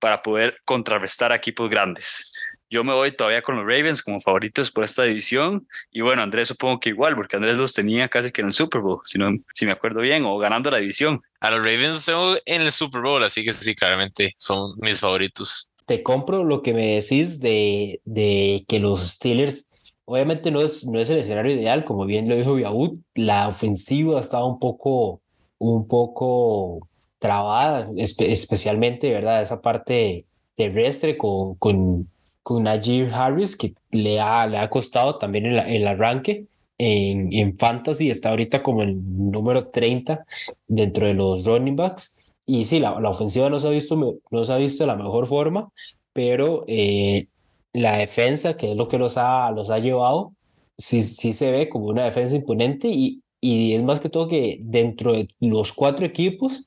para 0.00 0.22
poder 0.22 0.58
contrarrestar 0.64 1.30
a 1.30 1.36
equipos 1.36 1.70
grandes. 1.70 2.32
Yo 2.68 2.82
me 2.82 2.94
voy 2.94 3.12
todavía 3.12 3.42
con 3.42 3.54
los 3.54 3.64
Ravens 3.64 4.02
como 4.02 4.20
favoritos 4.20 4.72
por 4.72 4.82
esta 4.82 5.04
división. 5.04 5.68
Y 5.92 6.00
bueno, 6.00 6.20
Andrés 6.20 6.48
supongo 6.48 6.80
que 6.80 6.88
igual, 6.88 7.14
porque 7.14 7.36
Andrés 7.36 7.58
los 7.58 7.74
tenía 7.74 8.08
casi 8.08 8.32
que 8.32 8.40
en 8.40 8.48
el 8.48 8.52
Super 8.52 8.80
Bowl, 8.80 8.98
si, 9.04 9.16
no, 9.16 9.30
si 9.54 9.66
me 9.66 9.70
acuerdo 9.70 10.00
bien, 10.00 10.24
o 10.24 10.36
ganando 10.38 10.68
la 10.68 10.78
división. 10.78 11.22
A 11.38 11.52
los 11.52 11.60
Ravens 11.60 12.04
tengo 12.04 12.36
en 12.44 12.62
el 12.62 12.72
Super 12.72 13.02
Bowl, 13.02 13.22
así 13.22 13.44
que 13.44 13.52
sí, 13.52 13.76
claramente 13.76 14.32
son 14.36 14.72
mis 14.78 14.98
favoritos. 14.98 15.70
Te 15.86 16.02
compro 16.02 16.42
lo 16.42 16.60
que 16.60 16.74
me 16.74 17.00
decís 17.00 17.38
de, 17.38 18.00
de 18.04 18.64
que 18.66 18.80
los 18.80 19.00
Steelers, 19.06 19.68
obviamente 20.04 20.50
no 20.50 20.60
es, 20.62 20.86
no 20.86 20.98
es 21.00 21.10
el 21.10 21.18
escenario 21.18 21.52
ideal, 21.52 21.84
como 21.84 22.06
bien 22.06 22.28
lo 22.28 22.36
dijo 22.36 22.58
Yaud, 22.58 22.98
la 23.14 23.48
ofensiva 23.48 24.20
estaba 24.20 24.46
un 24.46 24.58
poco, 24.58 25.20
un 25.58 25.88
poco 25.88 26.88
trabada, 27.18 27.88
especialmente, 27.96 29.10
¿verdad? 29.12 29.42
Esa 29.42 29.60
parte 29.62 30.26
terrestre 30.54 31.16
con, 31.16 31.54
con 31.56 32.08
con 32.44 32.64
Najee 32.64 33.10
Harris, 33.10 33.56
que 33.56 33.74
le 33.90 34.20
ha, 34.20 34.46
le 34.46 34.58
ha 34.58 34.68
costado 34.70 35.18
también 35.18 35.46
el, 35.46 35.58
el 35.58 35.86
arranque. 35.88 36.46
En, 36.76 37.32
en, 37.32 37.56
Fantasy 37.56 38.10
está 38.10 38.30
ahorita 38.30 38.62
como 38.62 38.82
el 38.82 39.00
número 39.30 39.68
30 39.68 40.26
dentro 40.68 41.06
de 41.06 41.14
los 41.14 41.44
running 41.44 41.74
backs. 41.74 42.16
Y 42.46 42.66
sí, 42.66 42.80
la, 42.80 43.00
la 43.00 43.08
ofensiva 43.08 43.48
no 43.48 43.58
se, 43.58 43.68
ha 43.68 43.70
visto, 43.70 43.96
no 44.30 44.44
se 44.44 44.52
ha 44.52 44.56
visto 44.56 44.84
de 44.84 44.88
la 44.88 44.96
mejor 44.96 45.26
forma, 45.26 45.70
pero 46.12 46.64
eh, 46.68 47.28
la 47.74 47.98
defensa, 47.98 48.56
que 48.56 48.72
es 48.72 48.78
lo 48.78 48.88
que 48.88 48.98
los 48.98 49.18
ha, 49.18 49.50
los 49.50 49.68
ha 49.68 49.78
llevado, 49.78 50.32
sí, 50.78 51.02
sí 51.02 51.34
se 51.34 51.50
ve 51.52 51.68
como 51.68 51.86
una 51.86 52.04
defensa 52.04 52.36
imponente 52.36 52.88
y, 52.88 53.20
y 53.40 53.74
es 53.74 53.82
más 53.82 54.00
que 54.00 54.08
todo 54.08 54.28
que 54.28 54.58
dentro 54.62 55.12
de 55.12 55.28
los 55.40 55.72
cuatro 55.72 56.06
equipos, 56.06 56.66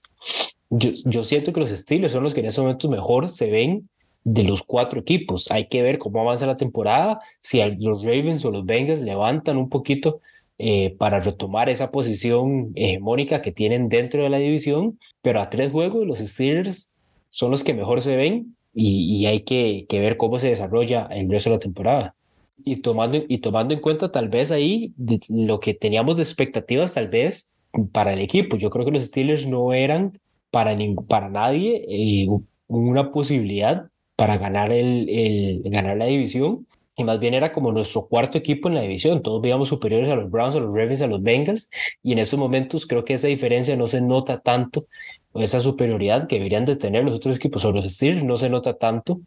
yo, 0.70 0.92
yo 1.06 1.24
siento 1.24 1.54
que 1.54 1.62
los 1.62 1.70
Steelers 1.70 2.14
son 2.14 2.24
los 2.24 2.34
que 2.34 2.42
en 2.42 2.48
estos 2.48 2.64
momentos 2.64 2.92
mejor 2.92 3.30
se 3.30 3.50
ven 3.50 3.90
de 4.26 4.44
los 4.44 4.62
cuatro 4.62 5.00
equipos. 5.00 5.50
Hay 5.50 5.68
que 5.68 5.82
ver 5.82 5.98
cómo 5.98 6.20
avanza 6.20 6.46
la 6.46 6.58
temporada, 6.58 7.22
si 7.40 7.62
los 7.80 8.04
Ravens 8.04 8.44
o 8.44 8.52
los 8.52 8.66
Bengals 8.66 9.02
levantan 9.02 9.56
un 9.56 9.70
poquito 9.70 10.20
eh, 10.58 10.94
para 10.98 11.22
retomar 11.22 11.70
esa 11.70 11.90
posición 11.92 12.74
hegemónica 12.76 13.42
que 13.42 13.54
tienen 13.54 13.88
dentro 13.88 14.24
de 14.24 14.30
la 14.30 14.40
división, 14.40 15.00
pero 15.22 15.40
a 15.40 15.50
tres 15.50 15.72
juegos 15.72 16.06
los 16.06 16.20
Steelers 16.20 16.92
son 17.30 17.52
los 17.52 17.64
que 17.64 17.74
mejor 17.74 18.02
se 18.02 18.18
ven 18.18 18.57
y, 18.80 19.26
hay 19.26 19.42
que, 19.42 19.86
que, 19.90 20.00
ver 20.00 20.18
cómo 20.18 20.38
se 20.38 20.50
desarrolla 20.50 21.08
el 21.12 21.30
resto 21.32 21.50
de 21.50 21.56
la 21.56 21.60
temporada. 21.60 22.16
Y 22.64 22.78
tomando, 22.78 23.18
y 23.28 23.40
tomando 23.40 23.74
en 23.74 23.80
cuenta 23.80 24.12
tal 24.12 24.30
vez 24.30 24.52
ahí 24.52 24.94
lo 25.30 25.60
que 25.60 25.74
teníamos 25.74 26.18
de 26.18 26.24
expectativas 26.24 26.94
tal 26.94 27.08
vez 27.08 27.52
para 27.92 28.14
el 28.14 28.20
equipo. 28.20 28.56
Yo 28.58 28.70
creo 28.70 28.86
que 28.86 28.92
los 28.92 29.04
Steelers 29.04 29.48
no 29.48 29.74
eran 29.74 30.20
para, 30.52 30.78
para 31.08 31.30
nadie 31.30 31.86
eh, 31.88 32.28
una 32.68 33.12
posibilidad 33.12 33.90
para 34.16 34.38
ganar, 34.38 34.72
el, 34.72 35.10
el, 35.10 35.62
ganar 35.66 35.98
la 35.98 36.06
división. 36.06 36.68
Y 36.96 37.04
más 37.04 37.20
bien 37.20 37.34
era 37.34 37.52
como 37.52 37.72
nuestro 37.72 38.08
cuarto 38.08 38.38
equipo 38.38 38.68
en 38.68 38.76
la 38.76 38.82
división. 38.82 39.22
Todos 39.24 39.42
veíamos 39.42 39.70
superiores 39.70 40.10
a 40.10 40.16
los 40.16 40.30
Browns, 40.30 40.56
a 40.56 40.60
los 40.60 40.74
Ravens, 40.74 41.02
a 41.02 41.08
los 41.08 41.22
Bengals. 41.22 41.70
Y 42.04 42.12
en 42.12 42.20
esos 42.20 42.40
momentos 42.40 42.86
creo 42.86 43.06
que 43.06 43.14
esa 43.14 43.28
diferencia 43.28 43.76
no 43.76 43.88
se 43.88 44.02
nota 44.02 44.40
tanto. 44.40 44.88
Esa 45.36 45.60
superioridad 45.60 46.28
que 46.28 46.38
deberían 46.38 46.66
de 46.66 46.76
tener 46.76 47.04
los 47.04 47.16
otros 47.16 47.38
equipos 47.38 47.62
sobre 47.62 47.78
los 47.78 47.92
Steelers 47.92 48.24
no 48.24 48.38
se 48.38 48.50
nota 48.50 48.78
tanto. 48.78 49.22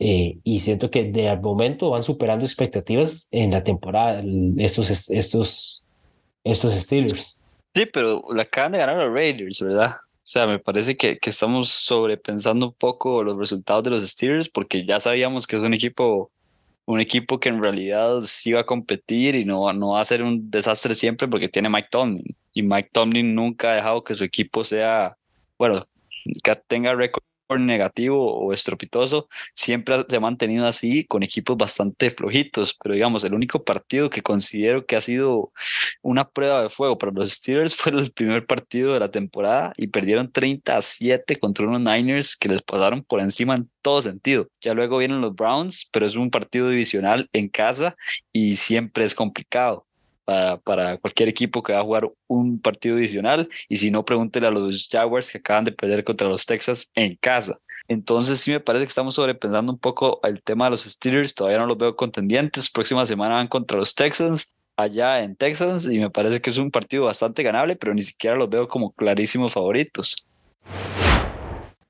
Eh, 0.00 0.38
y 0.44 0.60
siento 0.60 0.90
que 0.90 1.04
de 1.04 1.28
al 1.28 1.40
momento 1.40 1.90
van 1.90 2.04
superando 2.04 2.44
expectativas 2.44 3.28
en 3.32 3.50
la 3.50 3.64
temporada 3.64 4.22
estos, 4.58 5.10
estos, 5.10 5.84
estos 6.44 6.72
Steelers. 6.74 7.38
Sí, 7.74 7.86
pero 7.92 8.24
la 8.32 8.42
acaban 8.42 8.72
de 8.72 8.78
ganar 8.78 8.96
los 8.96 9.12
Raiders, 9.12 9.60
¿verdad? 9.60 9.96
O 10.28 10.30
sea, 10.30 10.46
me 10.46 10.58
parece 10.58 10.96
que, 10.96 11.18
que, 11.18 11.30
estamos 11.30 11.68
sobrepensando 11.68 12.66
un 12.66 12.74
poco 12.74 13.24
los 13.24 13.36
resultados 13.38 13.82
de 13.84 13.90
los 13.90 14.08
Steelers 14.08 14.48
porque 14.48 14.84
ya 14.86 15.00
sabíamos 15.00 15.46
que 15.46 15.56
es 15.56 15.62
un 15.62 15.74
equipo, 15.74 16.30
un 16.84 17.00
equipo 17.00 17.40
que 17.40 17.48
en 17.48 17.60
realidad 17.60 18.20
sí 18.22 18.52
va 18.52 18.60
a 18.60 18.66
competir 18.66 19.36
y 19.36 19.44
no, 19.44 19.72
no 19.72 19.90
va 19.90 20.00
a 20.00 20.04
ser 20.04 20.22
un 20.22 20.50
desastre 20.50 20.94
siempre 20.94 21.28
porque 21.28 21.48
tiene 21.48 21.68
Mike 21.68 21.88
Tomlin. 21.90 22.24
Y 22.54 22.62
Mike 22.62 22.90
Tomlin 22.92 23.34
nunca 23.34 23.72
ha 23.72 23.74
dejado 23.76 24.04
que 24.04 24.14
su 24.14 24.24
equipo 24.24 24.64
sea, 24.64 25.17
bueno, 25.58 25.88
que 26.42 26.56
tenga 26.68 26.94
récord 26.94 27.24
negativo 27.56 28.34
o 28.34 28.52
estropitoso, 28.52 29.28
siempre 29.54 30.04
se 30.08 30.16
ha 30.16 30.20
mantenido 30.20 30.66
así 30.66 31.04
con 31.06 31.22
equipos 31.22 31.56
bastante 31.56 32.10
flojitos, 32.10 32.76
pero 32.82 32.94
digamos, 32.94 33.24
el 33.24 33.32
único 33.32 33.64
partido 33.64 34.10
que 34.10 34.22
considero 34.22 34.84
que 34.84 34.96
ha 34.96 35.00
sido 35.00 35.52
una 36.02 36.28
prueba 36.28 36.62
de 36.62 36.68
fuego 36.68 36.98
para 36.98 37.12
los 37.12 37.32
Steelers 37.32 37.74
fue 37.74 37.92
el 37.92 38.12
primer 38.12 38.46
partido 38.46 38.92
de 38.92 39.00
la 39.00 39.10
temporada 39.10 39.72
y 39.76 39.86
perdieron 39.86 40.30
30 40.30 40.76
a 40.76 40.82
7 40.82 41.38
contra 41.38 41.66
unos 41.66 41.80
Niners 41.80 42.36
que 42.36 42.48
les 42.48 42.62
pasaron 42.62 43.02
por 43.02 43.20
encima 43.20 43.54
en 43.54 43.70
todo 43.80 44.02
sentido. 44.02 44.48
Ya 44.60 44.74
luego 44.74 44.98
vienen 44.98 45.20
los 45.22 45.34
Browns, 45.34 45.88
pero 45.92 46.04
es 46.06 46.16
un 46.16 46.30
partido 46.30 46.68
divisional 46.68 47.28
en 47.32 47.48
casa 47.48 47.96
y 48.32 48.56
siempre 48.56 49.04
es 49.04 49.14
complicado 49.14 49.87
para, 50.62 50.98
cualquier 50.98 51.28
equipo 51.28 51.62
que 51.62 51.72
va 51.72 51.80
a 51.80 51.84
jugar 51.84 52.10
un 52.26 52.60
partido 52.60 52.96
adicional. 52.96 53.48
Y 53.68 53.76
si 53.76 53.90
no, 53.90 54.04
pregúntele 54.04 54.46
a 54.46 54.50
los 54.50 54.88
Jaguars 54.90 55.30
que 55.30 55.38
acaban 55.38 55.64
de 55.64 55.72
perder 55.72 56.04
contra 56.04 56.28
los 56.28 56.44
Texas 56.44 56.90
en 56.94 57.16
casa. 57.16 57.58
Entonces 57.88 58.40
sí 58.40 58.50
me 58.50 58.60
parece 58.60 58.84
que 58.84 58.90
estamos 58.90 59.14
sobrepensando 59.14 59.72
un 59.72 59.78
poco 59.78 60.20
el 60.22 60.42
tema 60.42 60.66
de 60.66 60.72
los 60.72 60.82
Steelers. 60.82 61.34
Todavía 61.34 61.58
no 61.58 61.66
los 61.66 61.78
veo 61.78 61.96
contendientes. 61.96 62.68
Próxima 62.70 63.06
semana 63.06 63.36
van 63.36 63.48
contra 63.48 63.78
los 63.78 63.94
Texans 63.94 64.54
allá 64.76 65.22
en 65.22 65.34
Texas 65.34 65.86
y 65.90 65.98
me 65.98 66.10
parece 66.10 66.40
que 66.40 66.50
es 66.50 66.58
un 66.58 66.70
partido 66.70 67.06
bastante 67.06 67.42
ganable, 67.42 67.76
pero 67.76 67.94
ni 67.94 68.02
siquiera 68.02 68.36
los 68.36 68.50
veo 68.50 68.68
como 68.68 68.92
clarísimos 68.92 69.54
favoritos. 69.54 70.26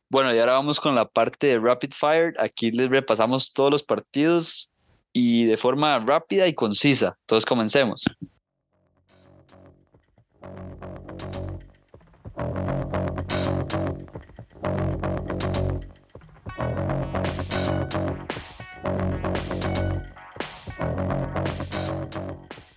Bueno, 0.09 0.33
y 0.35 0.39
ahora 0.39 0.53
vamos 0.53 0.81
con 0.81 0.95
la 0.95 1.07
parte 1.07 1.49
de 1.49 1.59
Rapid 1.59 1.93
Fire. 1.93 2.35
Aquí 2.39 2.71
les 2.71 2.89
repasamos 2.89 3.53
todos 3.53 3.71
los 3.71 3.83
partidos 3.83 4.73
y 5.13 5.47
de 5.47 5.57
forma 5.57 5.99
rápida 6.01 6.47
y 6.47 6.55
concisa. 6.55 7.17
Entonces 7.23 7.47
comencemos. 7.47 8.05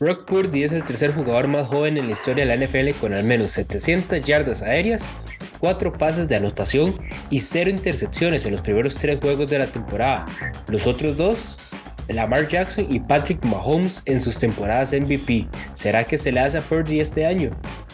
Brock 0.02 0.26
Purdy 0.26 0.64
es 0.64 0.72
el 0.72 0.84
tercer 0.84 1.14
jugador 1.14 1.48
más 1.48 1.68
joven 1.68 1.96
en 1.96 2.08
la 2.08 2.14
historia 2.14 2.44
de 2.44 2.58
la 2.58 2.66
NFL 2.66 3.00
con 3.00 3.14
al 3.14 3.24
menos 3.24 3.52
700 3.52 4.26
yardas 4.26 4.64
aéreas, 4.64 5.06
4 5.60 5.94
pases 5.94 6.28
de 6.28 6.38
anotación 6.38 6.96
y 7.30 7.40
0 7.40 7.70
intercepciones 7.70 8.44
en 8.48 8.52
los 8.54 8.64
primeros 8.64 8.96
3 8.96 9.20
juegos 9.22 9.48
de 9.48 9.60
la 9.60 9.68
temporada. 9.68 10.26
Los 10.68 10.88
otros 10.88 11.18
dos 11.18 11.60
Lamar 12.08 12.48
Jackson 12.48 12.88
y 12.90 13.00
Patrick 13.00 13.44
Mahomes 13.46 14.04
en 14.06 14.20
sus 14.20 14.38
temporadas 14.38 14.94
MVP. 14.94 15.48
¿Será 15.74 16.04
que 16.04 16.18
se 16.18 16.32
le 16.32 16.40
hace 16.40 16.58
a 16.58 16.62
Purdy 16.62 17.00
este 17.00 17.26
año? 17.26 17.52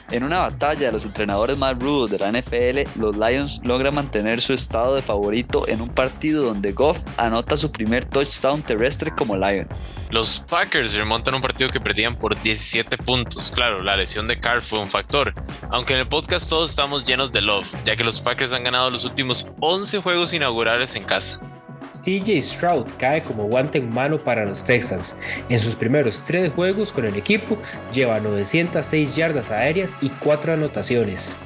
En 0.09 0.23
una 0.23 0.39
batalla 0.39 0.85
de 0.85 0.91
los 0.93 1.03
entrenadores 1.03 1.57
más 1.57 1.77
rudos 1.77 2.09
de 2.09 2.19
la 2.19 2.31
NFL, 2.31 2.97
los 2.97 3.17
Lions 3.17 3.59
logran 3.65 3.93
mantener 3.93 4.39
su 4.39 4.53
estado 4.53 4.95
de 4.95 5.01
favorito 5.01 5.67
en 5.67 5.81
un 5.81 5.89
partido 5.89 6.45
donde 6.45 6.71
Goff 6.71 6.97
anota 7.17 7.57
su 7.57 7.73
primer 7.73 8.05
touchdown 8.05 8.61
terrestre 8.61 9.11
como 9.13 9.35
Lion. 9.35 9.67
Los 10.09 10.39
Packers 10.39 10.93
remontan 10.93 11.35
un 11.35 11.41
partido 11.41 11.69
que 11.69 11.81
perdían 11.81 12.15
por 12.15 12.41
17 12.41 12.97
puntos. 12.99 13.51
Claro, 13.53 13.83
la 13.83 13.97
lesión 13.97 14.29
de 14.29 14.39
Carr 14.39 14.61
fue 14.61 14.79
un 14.79 14.87
factor, 14.87 15.33
aunque 15.71 15.93
en 15.93 15.99
el 15.99 16.07
podcast 16.07 16.49
todos 16.49 16.69
estamos 16.69 17.05
llenos 17.05 17.33
de 17.33 17.41
love, 17.41 17.69
ya 17.83 17.97
que 17.97 18.05
los 18.05 18.21
Packers 18.21 18.53
han 18.53 18.63
ganado 18.63 18.89
los 18.89 19.03
últimos 19.03 19.51
11 19.59 19.99
juegos 19.99 20.31
inaugurales 20.31 20.95
en 20.95 21.03
casa. 21.03 21.56
CJ 22.03 22.41
Stroud 22.41 22.85
cae 22.97 23.21
como 23.23 23.43
guante 23.45 23.77
en 23.77 23.93
mano 23.93 24.17
para 24.17 24.45
los 24.45 24.63
Texans. 24.63 25.17
En 25.49 25.59
sus 25.59 25.75
primeros 25.75 26.23
tres 26.23 26.51
juegos 26.53 26.91
con 26.91 27.05
el 27.05 27.15
equipo, 27.15 27.57
lleva 27.93 28.19
906 28.19 29.15
yardas 29.15 29.51
aéreas 29.51 29.97
y 30.01 30.09
4 30.09 30.53
anotaciones. 30.53 31.37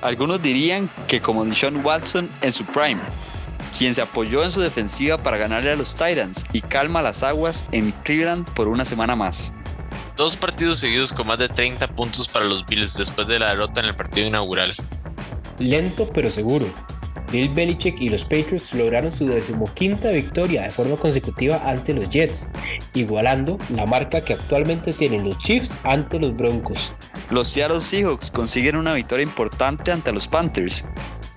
Algunos 0.00 0.40
dirían 0.40 0.88
que 1.06 1.20
como 1.20 1.44
Deshaun 1.44 1.84
Watson 1.84 2.30
en 2.40 2.52
su 2.52 2.64
prime, 2.64 3.00
quien 3.76 3.94
se 3.94 4.02
apoyó 4.02 4.44
en 4.44 4.50
su 4.50 4.60
defensiva 4.60 5.18
para 5.18 5.36
ganarle 5.36 5.72
a 5.72 5.76
los 5.76 5.94
Titans 5.94 6.44
y 6.52 6.60
calma 6.60 7.02
las 7.02 7.22
aguas 7.22 7.64
en 7.72 7.90
Cleveland 8.04 8.48
por 8.54 8.68
una 8.68 8.84
semana 8.84 9.16
más. 9.16 9.52
Dos 10.16 10.36
partidos 10.36 10.78
seguidos 10.78 11.12
con 11.12 11.28
más 11.28 11.38
de 11.38 11.48
30 11.48 11.86
puntos 11.88 12.28
para 12.28 12.44
los 12.44 12.66
Bills 12.66 12.96
después 12.96 13.28
de 13.28 13.38
la 13.38 13.50
derrota 13.50 13.80
en 13.80 13.86
el 13.86 13.94
partido 13.94 14.26
inaugural. 14.26 14.74
Lento 15.58 16.08
pero 16.12 16.30
seguro. 16.30 16.66
Bill 17.30 17.50
Belichick 17.50 18.00
y 18.00 18.08
los 18.08 18.24
Patriots 18.24 18.74
lograron 18.74 19.12
su 19.12 19.26
decimoquinta 19.26 20.10
victoria 20.10 20.62
de 20.62 20.70
forma 20.70 20.96
consecutiva 20.96 21.62
ante 21.64 21.94
los 21.94 22.08
Jets, 22.08 22.50
igualando 22.94 23.58
la 23.74 23.86
marca 23.86 24.20
que 24.22 24.34
actualmente 24.34 24.92
tienen 24.92 25.24
los 25.24 25.38
Chiefs 25.38 25.78
ante 25.84 26.18
los 26.18 26.34
Broncos. 26.36 26.92
Los 27.30 27.48
Seattle 27.48 27.80
Seahawks 27.80 28.30
consiguen 28.30 28.76
una 28.76 28.94
victoria 28.94 29.22
importante 29.22 29.92
ante 29.92 30.12
los 30.12 30.26
Panthers 30.26 30.84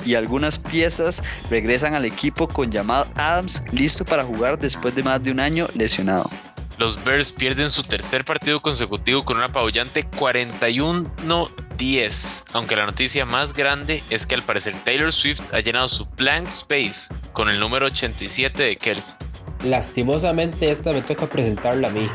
y 0.06 0.16
algunas 0.16 0.58
piezas 0.58 1.22
regresan 1.50 1.94
al 1.94 2.06
equipo 2.06 2.48
con 2.48 2.72
llamado 2.72 3.08
Adams 3.16 3.64
listo 3.72 4.06
para 4.06 4.24
jugar 4.24 4.58
después 4.58 4.96
de 4.96 5.04
más 5.04 5.22
de 5.22 5.32
un 5.32 5.40
año 5.40 5.68
lesionado. 5.76 6.30
Los 6.78 7.04
Bears 7.04 7.32
pierden 7.32 7.70
su 7.70 7.84
tercer 7.84 8.26
partido 8.26 8.62
consecutivo 8.62 9.24
con 9.24 9.38
un 9.38 9.44
apabullante 9.44 10.06
41-10, 10.10 12.44
aunque 12.54 12.76
la 12.76 12.86
noticia 12.86 13.26
más 13.26 13.54
grande 13.54 14.04
es 14.10 14.26
que 14.26 14.36
al 14.36 14.44
parecer 14.44 14.74
Taylor 14.84 15.14
Swift 15.14 15.54
ha 15.54 15.60
llenado 15.60 15.88
su 15.88 16.06
blank 16.18 16.48
space 16.48 17.14
con 17.34 17.50
el 17.50 17.60
número 17.60 17.86
87 17.88 18.64
de 18.64 18.78
Kelsey. 18.78 19.16
Lastimosamente 19.64 20.72
esta 20.72 20.92
me 20.92 21.02
toca 21.02 21.28
presentarla 21.28 21.90
a 21.90 21.92
mí. 21.92 22.10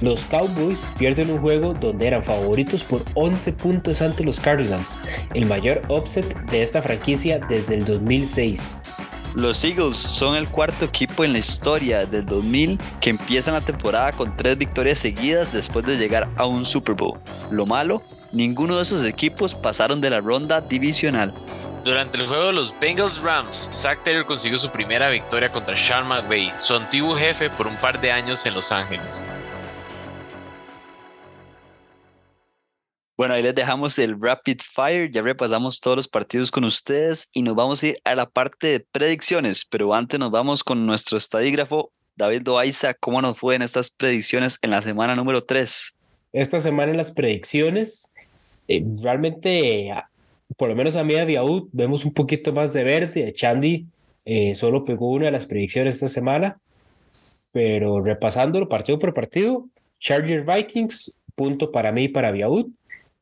Los 0.00 0.24
Cowboys 0.24 0.86
pierden 0.98 1.30
un 1.30 1.38
juego 1.38 1.74
donde 1.74 2.06
eran 2.06 2.22
favoritos 2.22 2.84
por 2.84 3.02
11 3.14 3.52
puntos 3.54 4.02
ante 4.02 4.24
los 4.24 4.38
Cardinals, 4.38 4.98
el 5.34 5.46
mayor 5.46 5.82
upset 5.88 6.26
de 6.50 6.62
esta 6.62 6.80
franquicia 6.80 7.38
desde 7.38 7.74
el 7.74 7.84
2006. 7.84 8.78
Los 9.34 9.64
Eagles 9.64 9.96
son 9.96 10.36
el 10.36 10.46
cuarto 10.46 10.84
equipo 10.84 11.24
en 11.24 11.32
la 11.32 11.38
historia 11.38 12.04
del 12.04 12.26
2000 12.26 12.78
que 13.00 13.08
empiezan 13.08 13.54
la 13.54 13.62
temporada 13.62 14.12
con 14.12 14.36
tres 14.36 14.58
victorias 14.58 14.98
seguidas 14.98 15.52
después 15.54 15.86
de 15.86 15.96
llegar 15.96 16.28
a 16.36 16.44
un 16.44 16.66
Super 16.66 16.94
Bowl. 16.94 17.18
Lo 17.50 17.64
malo, 17.64 18.02
ninguno 18.30 18.76
de 18.76 18.82
esos 18.82 19.04
equipos 19.06 19.54
pasaron 19.54 20.02
de 20.02 20.10
la 20.10 20.20
ronda 20.20 20.60
divisional. 20.60 21.32
Durante 21.82 22.18
el 22.18 22.28
juego 22.28 22.48
de 22.48 22.52
los 22.52 22.78
Bengals 22.78 23.22
Rams, 23.22 23.70
Zach 23.72 24.02
Taylor 24.04 24.26
consiguió 24.26 24.58
su 24.58 24.70
primera 24.70 25.08
victoria 25.08 25.50
contra 25.50 25.76
Sean 25.76 26.06
McVay, 26.06 26.52
su 26.58 26.74
antiguo 26.74 27.16
jefe 27.16 27.48
por 27.48 27.66
un 27.66 27.76
par 27.76 28.00
de 28.02 28.12
años 28.12 28.44
en 28.44 28.52
Los 28.54 28.70
Ángeles. 28.70 29.28
Bueno, 33.16 33.34
ahí 33.34 33.42
les 33.42 33.54
dejamos 33.54 33.98
el 33.98 34.18
Rapid 34.18 34.60
Fire, 34.62 35.10
ya 35.10 35.20
repasamos 35.20 35.80
todos 35.80 35.98
los 35.98 36.08
partidos 36.08 36.50
con 36.50 36.64
ustedes 36.64 37.28
y 37.34 37.42
nos 37.42 37.54
vamos 37.54 37.82
a 37.82 37.88
ir 37.88 37.96
a 38.04 38.14
la 38.14 38.28
parte 38.28 38.68
de 38.68 38.80
predicciones, 38.80 39.66
pero 39.66 39.92
antes 39.92 40.18
nos 40.18 40.30
vamos 40.30 40.64
con 40.64 40.86
nuestro 40.86 41.18
estadígrafo 41.18 41.90
David 42.16 42.42
Doaiza, 42.42 42.94
¿cómo 42.94 43.20
nos 43.20 43.36
fue 43.36 43.54
en 43.54 43.62
estas 43.62 43.90
predicciones 43.90 44.58
en 44.62 44.70
la 44.70 44.80
semana 44.80 45.14
número 45.14 45.44
3? 45.44 45.96
Esta 46.32 46.58
semana 46.58 46.92
en 46.92 46.96
las 46.96 47.10
predicciones, 47.10 48.14
eh, 48.66 48.82
realmente, 49.02 49.90
por 50.56 50.70
lo 50.70 50.74
menos 50.74 50.96
a 50.96 51.04
mí 51.04 51.14
a 51.14 51.26
Viaud, 51.26 51.68
vemos 51.72 52.06
un 52.06 52.14
poquito 52.14 52.52
más 52.54 52.72
de 52.72 52.82
verde, 52.82 53.32
Chandy 53.32 53.86
eh, 54.24 54.54
solo 54.54 54.84
pegó 54.84 55.10
una 55.10 55.26
de 55.26 55.32
las 55.32 55.46
predicciones 55.46 55.96
esta 55.96 56.08
semana, 56.08 56.58
pero 57.52 58.00
repasándolo 58.02 58.70
partido 58.70 58.98
por 58.98 59.12
partido, 59.12 59.68
Charger 59.98 60.44
Vikings, 60.44 61.20
punto 61.34 61.70
para 61.70 61.92
mí 61.92 62.04
y 62.04 62.08
para 62.08 62.30
Viaud, 62.30 62.68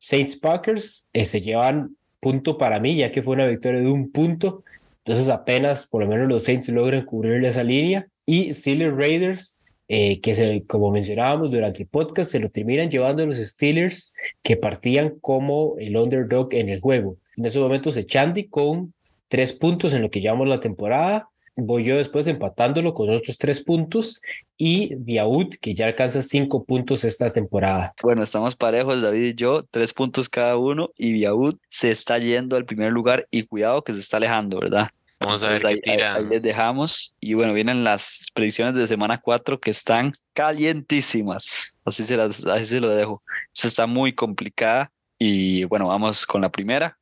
Saints 0.01 0.35
Packers 0.35 1.09
eh, 1.13 1.25
se 1.25 1.41
llevan 1.41 1.95
punto 2.19 2.57
para 2.57 2.79
mí, 2.79 2.95
ya 2.95 3.11
que 3.11 3.21
fue 3.21 3.35
una 3.35 3.45
victoria 3.45 3.79
de 3.79 3.89
un 3.89 4.11
punto. 4.11 4.63
Entonces 5.05 5.29
apenas 5.29 5.85
por 5.85 6.03
lo 6.03 6.09
menos 6.09 6.27
los 6.27 6.43
Saints 6.43 6.69
logran 6.69 7.05
cubrirle 7.05 7.47
esa 7.47 7.63
línea. 7.63 8.07
Y 8.25 8.51
Steelers 8.51 8.97
Raiders, 8.97 9.57
eh, 9.87 10.19
que 10.19 10.33
se, 10.33 10.63
como 10.65 10.91
mencionábamos 10.91 11.51
durante 11.51 11.83
el 11.83 11.87
podcast, 11.87 12.31
se 12.31 12.39
lo 12.39 12.49
terminan 12.49 12.89
llevando 12.89 13.25
los 13.25 13.37
Steelers 13.37 14.13
que 14.41 14.57
partían 14.57 15.19
como 15.21 15.75
el 15.77 15.95
underdog 15.95 16.53
en 16.53 16.69
el 16.69 16.81
juego. 16.81 17.17
En 17.37 17.45
esos 17.45 17.61
momentos 17.61 18.03
Chandy 18.05 18.45
con 18.45 18.93
tres 19.27 19.53
puntos 19.53 19.93
en 19.93 20.01
lo 20.01 20.09
que 20.09 20.19
llamamos 20.19 20.47
la 20.47 20.59
temporada 20.59 21.29
voy 21.55 21.83
yo 21.83 21.97
después 21.97 22.27
empatándolo 22.27 22.93
con 22.93 23.09
otros 23.09 23.37
tres 23.37 23.61
puntos 23.61 24.21
y 24.57 24.95
Viaud 24.95 25.55
que 25.59 25.73
ya 25.73 25.85
alcanza 25.85 26.21
cinco 26.21 26.63
puntos 26.65 27.03
esta 27.03 27.31
temporada. 27.31 27.93
Bueno, 28.01 28.23
estamos 28.23 28.55
parejos 28.55 29.01
David 29.01 29.23
y 29.23 29.35
yo, 29.35 29.63
tres 29.63 29.93
puntos 29.93 30.29
cada 30.29 30.57
uno 30.57 30.91
y 30.95 31.13
Viaud 31.13 31.55
se 31.69 31.91
está 31.91 32.19
yendo 32.19 32.55
al 32.55 32.65
primer 32.65 32.91
lugar 32.91 33.27
y 33.31 33.43
cuidado 33.43 33.83
que 33.83 33.93
se 33.93 33.99
está 33.99 34.17
alejando, 34.17 34.59
¿verdad? 34.59 34.89
Vamos 35.19 35.43
a 35.43 35.49
ver 35.49 35.61
qué 35.61 35.77
tira. 35.77 36.15
Ahí, 36.15 36.25
les 36.25 36.41
dejamos 36.41 37.15
y 37.19 37.35
bueno, 37.35 37.53
vienen 37.53 37.83
las 37.83 38.29
predicciones 38.33 38.73
de 38.73 38.87
semana 38.87 39.21
cuatro 39.21 39.59
que 39.59 39.69
están 39.69 40.13
calientísimas, 40.33 41.77
así 41.85 42.05
se, 42.05 42.17
las, 42.17 42.43
así 42.45 42.65
se 42.65 42.79
lo 42.79 42.89
dejo. 42.89 43.21
Se 43.53 43.67
está 43.67 43.85
muy 43.85 44.13
complicada 44.13 44.91
y 45.19 45.65
bueno, 45.65 45.87
vamos 45.87 46.25
con 46.25 46.41
la 46.41 46.49
primera, 46.49 46.97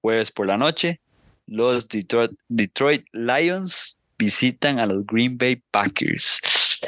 jueves 0.00 0.30
por 0.30 0.46
la 0.46 0.56
noche, 0.56 1.00
los 1.46 1.88
Detroit, 1.88 3.04
Lions 3.12 4.00
visitan 4.18 4.78
a 4.78 4.86
los 4.86 5.06
Green 5.06 5.36
Bay 5.36 5.62
Packers. 5.70 6.40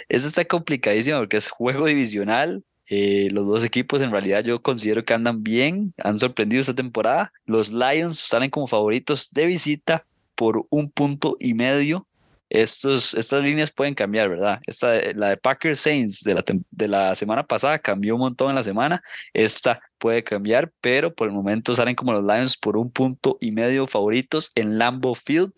Eso 0.08 0.28
está 0.28 0.44
complicadísimo 0.44 1.18
porque 1.18 1.36
es 1.36 1.48
juego 1.48 1.86
divisional. 1.86 2.64
Eh, 2.88 3.28
los 3.32 3.46
dos 3.46 3.64
equipos 3.64 4.00
en 4.00 4.12
realidad 4.12 4.44
yo 4.44 4.62
considero 4.62 5.04
que 5.04 5.12
andan 5.12 5.42
bien, 5.42 5.92
han 5.98 6.18
sorprendido 6.18 6.60
esta 6.60 6.74
temporada. 6.74 7.32
Los 7.44 7.72
Lions 7.72 8.18
salen 8.18 8.50
como 8.50 8.66
favoritos 8.66 9.30
de 9.32 9.46
visita 9.46 10.06
por 10.36 10.66
un 10.70 10.90
punto 10.90 11.36
y 11.40 11.54
medio 11.54 12.05
estos, 12.48 13.14
estas 13.14 13.42
líneas 13.42 13.70
pueden 13.70 13.94
cambiar, 13.94 14.28
¿verdad? 14.28 14.60
Esta, 14.66 15.00
la 15.14 15.30
de 15.30 15.36
Packers 15.36 15.80
Saints 15.80 16.22
de 16.22 16.34
la, 16.34 16.44
de 16.70 16.88
la 16.88 17.14
semana 17.14 17.44
pasada 17.46 17.78
cambió 17.78 18.14
un 18.14 18.20
montón 18.20 18.50
en 18.50 18.54
la 18.54 18.62
semana. 18.62 19.02
Esta 19.32 19.80
puede 19.98 20.22
cambiar, 20.22 20.72
pero 20.80 21.14
por 21.14 21.28
el 21.28 21.34
momento 21.34 21.74
salen 21.74 21.94
como 21.94 22.12
los 22.12 22.22
Lions 22.22 22.56
por 22.56 22.76
un 22.76 22.90
punto 22.90 23.36
y 23.40 23.50
medio 23.50 23.86
favoritos 23.86 24.52
en 24.54 24.78
Lambeau 24.78 25.14
Field. 25.14 25.52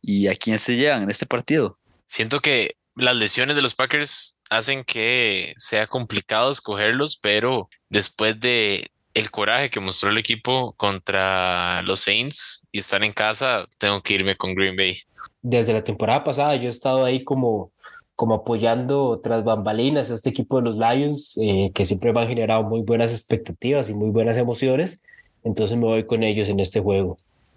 ¿Y 0.00 0.26
a 0.26 0.34
quién 0.34 0.58
se 0.58 0.76
llevan 0.76 1.04
en 1.04 1.10
este 1.10 1.26
partido? 1.26 1.78
Siento 2.06 2.40
que 2.40 2.76
las 2.96 3.14
lesiones 3.16 3.56
de 3.56 3.62
los 3.62 3.74
Packers 3.74 4.40
hacen 4.50 4.84
que 4.84 5.54
sea 5.56 5.86
complicado 5.86 6.50
escogerlos, 6.50 7.16
pero 7.16 7.68
después 7.88 8.38
de 8.40 8.90
el 9.14 9.30
coraje 9.30 9.70
que 9.70 9.80
mostró 9.80 10.10
el 10.10 10.18
equipo 10.18 10.72
contra 10.76 11.82
los 11.82 12.00
Saints 12.00 12.66
y 12.72 12.78
estar 12.78 13.02
en 13.02 13.12
casa, 13.12 13.66
tengo 13.78 14.00
que 14.00 14.14
irme 14.14 14.36
con 14.36 14.54
Green 14.54 14.76
Bay. 14.76 14.98
Desde 15.42 15.72
la 15.72 15.84
temporada 15.84 16.24
pasada 16.24 16.56
yo 16.56 16.64
he 16.64 16.68
estado 16.68 17.04
ahí 17.04 17.22
como, 17.22 17.72
como 18.16 18.34
apoyando 18.34 19.20
tras 19.22 19.44
bambalinas 19.44 20.10
a 20.10 20.14
este 20.14 20.30
equipo 20.30 20.58
de 20.58 20.64
los 20.64 20.78
Lions, 20.78 21.38
eh, 21.42 21.70
que 21.74 21.84
siempre 21.84 22.12
me 22.12 22.22
han 22.22 22.28
generado 22.28 22.62
muy 22.62 22.82
buenas 22.82 23.12
expectativas 23.12 23.90
y 23.90 23.94
muy 23.94 24.10
buenas 24.10 24.36
emociones. 24.38 25.02
Entonces 25.44 25.76
me 25.76 25.84
voy 25.84 26.06
con 26.06 26.22
ellos 26.22 26.48
en 26.48 26.60
este 26.60 26.80
juego. 26.80 27.16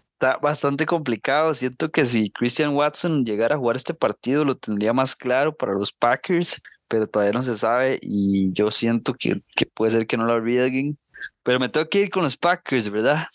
Está 0.09 0.37
bastante 0.37 0.85
complicado. 0.85 1.53
Siento 1.53 1.89
que 1.89 2.05
si 2.05 2.29
Christian 2.31 2.75
Watson 2.75 3.25
llegara 3.25 3.55
a 3.55 3.57
jugar 3.57 3.75
este 3.75 3.93
partido 3.93 4.43
lo 4.43 4.55
tendría 4.55 4.93
más 4.93 5.15
claro 5.15 5.55
para 5.55 5.73
los 5.73 5.91
Packers, 5.91 6.61
pero 6.87 7.07
todavía 7.07 7.33
no 7.33 7.43
se 7.43 7.55
sabe 7.55 7.99
y 8.01 8.51
yo 8.53 8.71
siento 8.71 9.13
que, 9.13 9.41
que 9.55 9.65
puede 9.65 9.91
ser 9.91 10.07
que 10.07 10.17
no 10.17 10.25
lo 10.25 10.33
arriesguen 10.33 10.97
pero 11.43 11.59
me 11.59 11.69
tengo 11.69 11.87
que 11.89 12.01
ir 12.01 12.09
con 12.09 12.23
los 12.23 12.37
Packers, 12.37 12.89
¿verdad? 12.89 13.27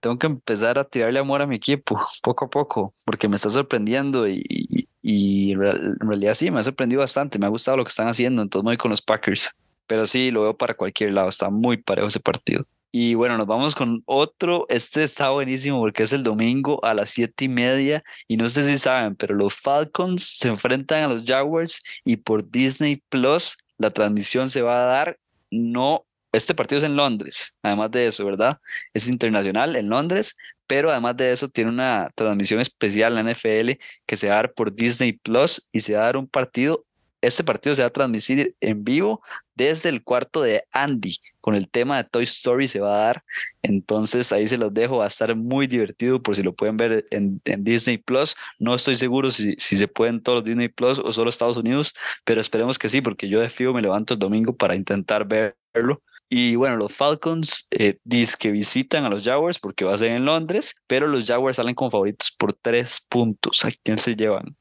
Tengo 0.00 0.18
que 0.18 0.26
empezar 0.26 0.78
a 0.78 0.84
tirarle 0.84 1.18
amor 1.18 1.42
a 1.42 1.46
mi 1.46 1.56
equipo 1.56 2.00
poco 2.22 2.44
a 2.44 2.50
poco, 2.50 2.94
porque 3.04 3.28
me 3.28 3.36
está 3.36 3.48
sorprendiendo 3.50 4.28
y, 4.28 4.88
y, 5.02 5.52
en 5.52 5.98
realidad 6.00 6.34
sí, 6.34 6.50
me 6.50 6.60
ha 6.60 6.64
sorprendido 6.64 7.00
bastante. 7.00 7.38
Me 7.38 7.46
ha 7.46 7.50
gustado 7.50 7.76
lo 7.76 7.84
que 7.84 7.90
están 7.90 8.08
haciendo, 8.08 8.42
entonces 8.42 8.64
me 8.64 8.70
voy 8.70 8.76
con 8.76 8.90
los 8.90 9.02
Packers. 9.02 9.50
Pero 9.86 10.06
sí, 10.06 10.30
lo 10.30 10.42
veo 10.42 10.56
para 10.56 10.74
cualquier 10.74 11.12
lado, 11.12 11.28
está 11.28 11.50
muy 11.50 11.76
parejo 11.76 12.08
ese 12.08 12.20
partido. 12.20 12.66
Y 12.98 13.14
bueno, 13.14 13.36
nos 13.36 13.46
vamos 13.46 13.74
con 13.74 14.02
otro. 14.06 14.64
Este 14.68 15.04
está 15.04 15.28
buenísimo 15.30 15.78
porque 15.80 16.04
es 16.04 16.12
el 16.14 16.22
domingo 16.22 16.82
a 16.82 16.94
las 16.94 17.10
siete 17.10 17.44
y 17.44 17.48
media. 17.48 18.02
Y 18.26 18.36
no 18.36 18.48
sé 18.48 18.62
si 18.62 18.78
saben, 18.78 19.16
pero 19.16 19.34
los 19.34 19.54
Falcons 19.54 20.38
se 20.38 20.48
enfrentan 20.48 21.04
a 21.04 21.14
los 21.14 21.26
Jaguars 21.26 21.82
y 22.04 22.16
por 22.16 22.50
Disney 22.50 23.02
Plus 23.10 23.58
la 23.76 23.90
transmisión 23.90 24.48
se 24.48 24.62
va 24.62 24.82
a 24.82 24.86
dar 24.86 25.18
no 25.50 26.06
este 26.36 26.54
partido 26.54 26.78
es 26.78 26.84
en 26.84 26.96
Londres, 26.96 27.56
además 27.62 27.90
de 27.90 28.06
eso, 28.06 28.24
¿verdad? 28.24 28.60
Es 28.94 29.08
internacional 29.08 29.76
en 29.76 29.88
Londres, 29.88 30.36
pero 30.66 30.90
además 30.90 31.16
de 31.16 31.32
eso 31.32 31.48
tiene 31.48 31.70
una 31.70 32.10
transmisión 32.14 32.60
especial 32.60 33.16
en 33.16 33.26
la 33.26 33.32
NFL 33.32 33.72
que 34.06 34.16
se 34.16 34.28
va 34.28 34.34
a 34.34 34.36
dar 34.36 34.52
por 34.52 34.74
Disney 34.74 35.12
Plus 35.12 35.68
y 35.72 35.80
se 35.80 35.94
va 35.94 36.02
a 36.02 36.04
dar 36.06 36.16
un 36.16 36.28
partido 36.28 36.84
Este 37.22 37.42
partido 37.44 37.74
se 37.74 37.82
va 37.82 37.88
a 37.88 37.92
transmitir 37.92 38.54
en 38.60 38.84
vivo 38.84 39.22
desde 39.54 39.88
el 39.88 40.02
cuarto 40.04 40.42
de 40.42 40.64
Andy, 40.70 41.16
con 41.40 41.54
el 41.54 41.68
tema 41.68 41.96
de 41.96 42.04
Toy 42.04 42.24
Story 42.24 42.68
se 42.68 42.80
va 42.80 42.94
a 42.94 43.04
dar. 43.06 43.24
Entonces 43.62 44.30
ahí 44.32 44.46
se 44.46 44.58
los 44.58 44.72
dejo, 44.74 44.98
va 44.98 45.04
a 45.04 45.08
estar 45.08 45.34
muy 45.34 45.66
divertido 45.66 46.22
por 46.22 46.36
si 46.36 46.42
lo 46.42 46.54
pueden 46.54 46.76
ver 46.76 47.06
en, 47.10 47.40
Disney 47.64 47.98
Plus. 47.98 48.36
No 48.58 48.74
estoy 48.74 48.96
seguro 48.96 49.30
si, 49.32 49.54
si 49.58 49.76
se 49.76 49.88
pueden 49.88 50.22
todos 50.22 50.44
Disney 50.44 50.68
Plus 50.68 50.98
o 50.98 51.12
solo 51.12 51.30
Estados 51.30 51.56
Unidos, 51.56 51.94
pero 52.24 52.40
esperemos 52.40 52.78
que 52.78 52.88
sí, 52.88 53.00
porque 53.00 53.28
yo 53.28 53.40
de 53.40 53.48
fijo 53.48 53.72
me 53.72 53.82
levanto 53.82 54.14
el 54.14 54.20
domingo 54.20 54.54
para 54.54 54.76
intentar 54.76 55.26
verlo. 55.26 56.02
Y 56.28 56.56
bueno, 56.56 56.76
los 56.76 56.92
Falcons 56.92 57.68
eh, 57.70 57.98
dicen 58.02 58.36
que 58.40 58.50
visitan 58.50 59.04
a 59.04 59.08
los 59.08 59.22
Jaguars 59.22 59.58
porque 59.58 59.84
va 59.84 59.94
a 59.94 59.98
ser 59.98 60.12
en 60.12 60.24
Londres, 60.24 60.74
pero 60.86 61.06
los 61.06 61.24
Jaguars 61.24 61.56
salen 61.56 61.74
como 61.74 61.90
favoritos 61.90 62.32
por 62.36 62.52
tres 62.52 63.00
puntos. 63.08 63.64
¿A 63.64 63.70
quién 63.82 63.98
se 63.98 64.16
llevan? 64.16 64.56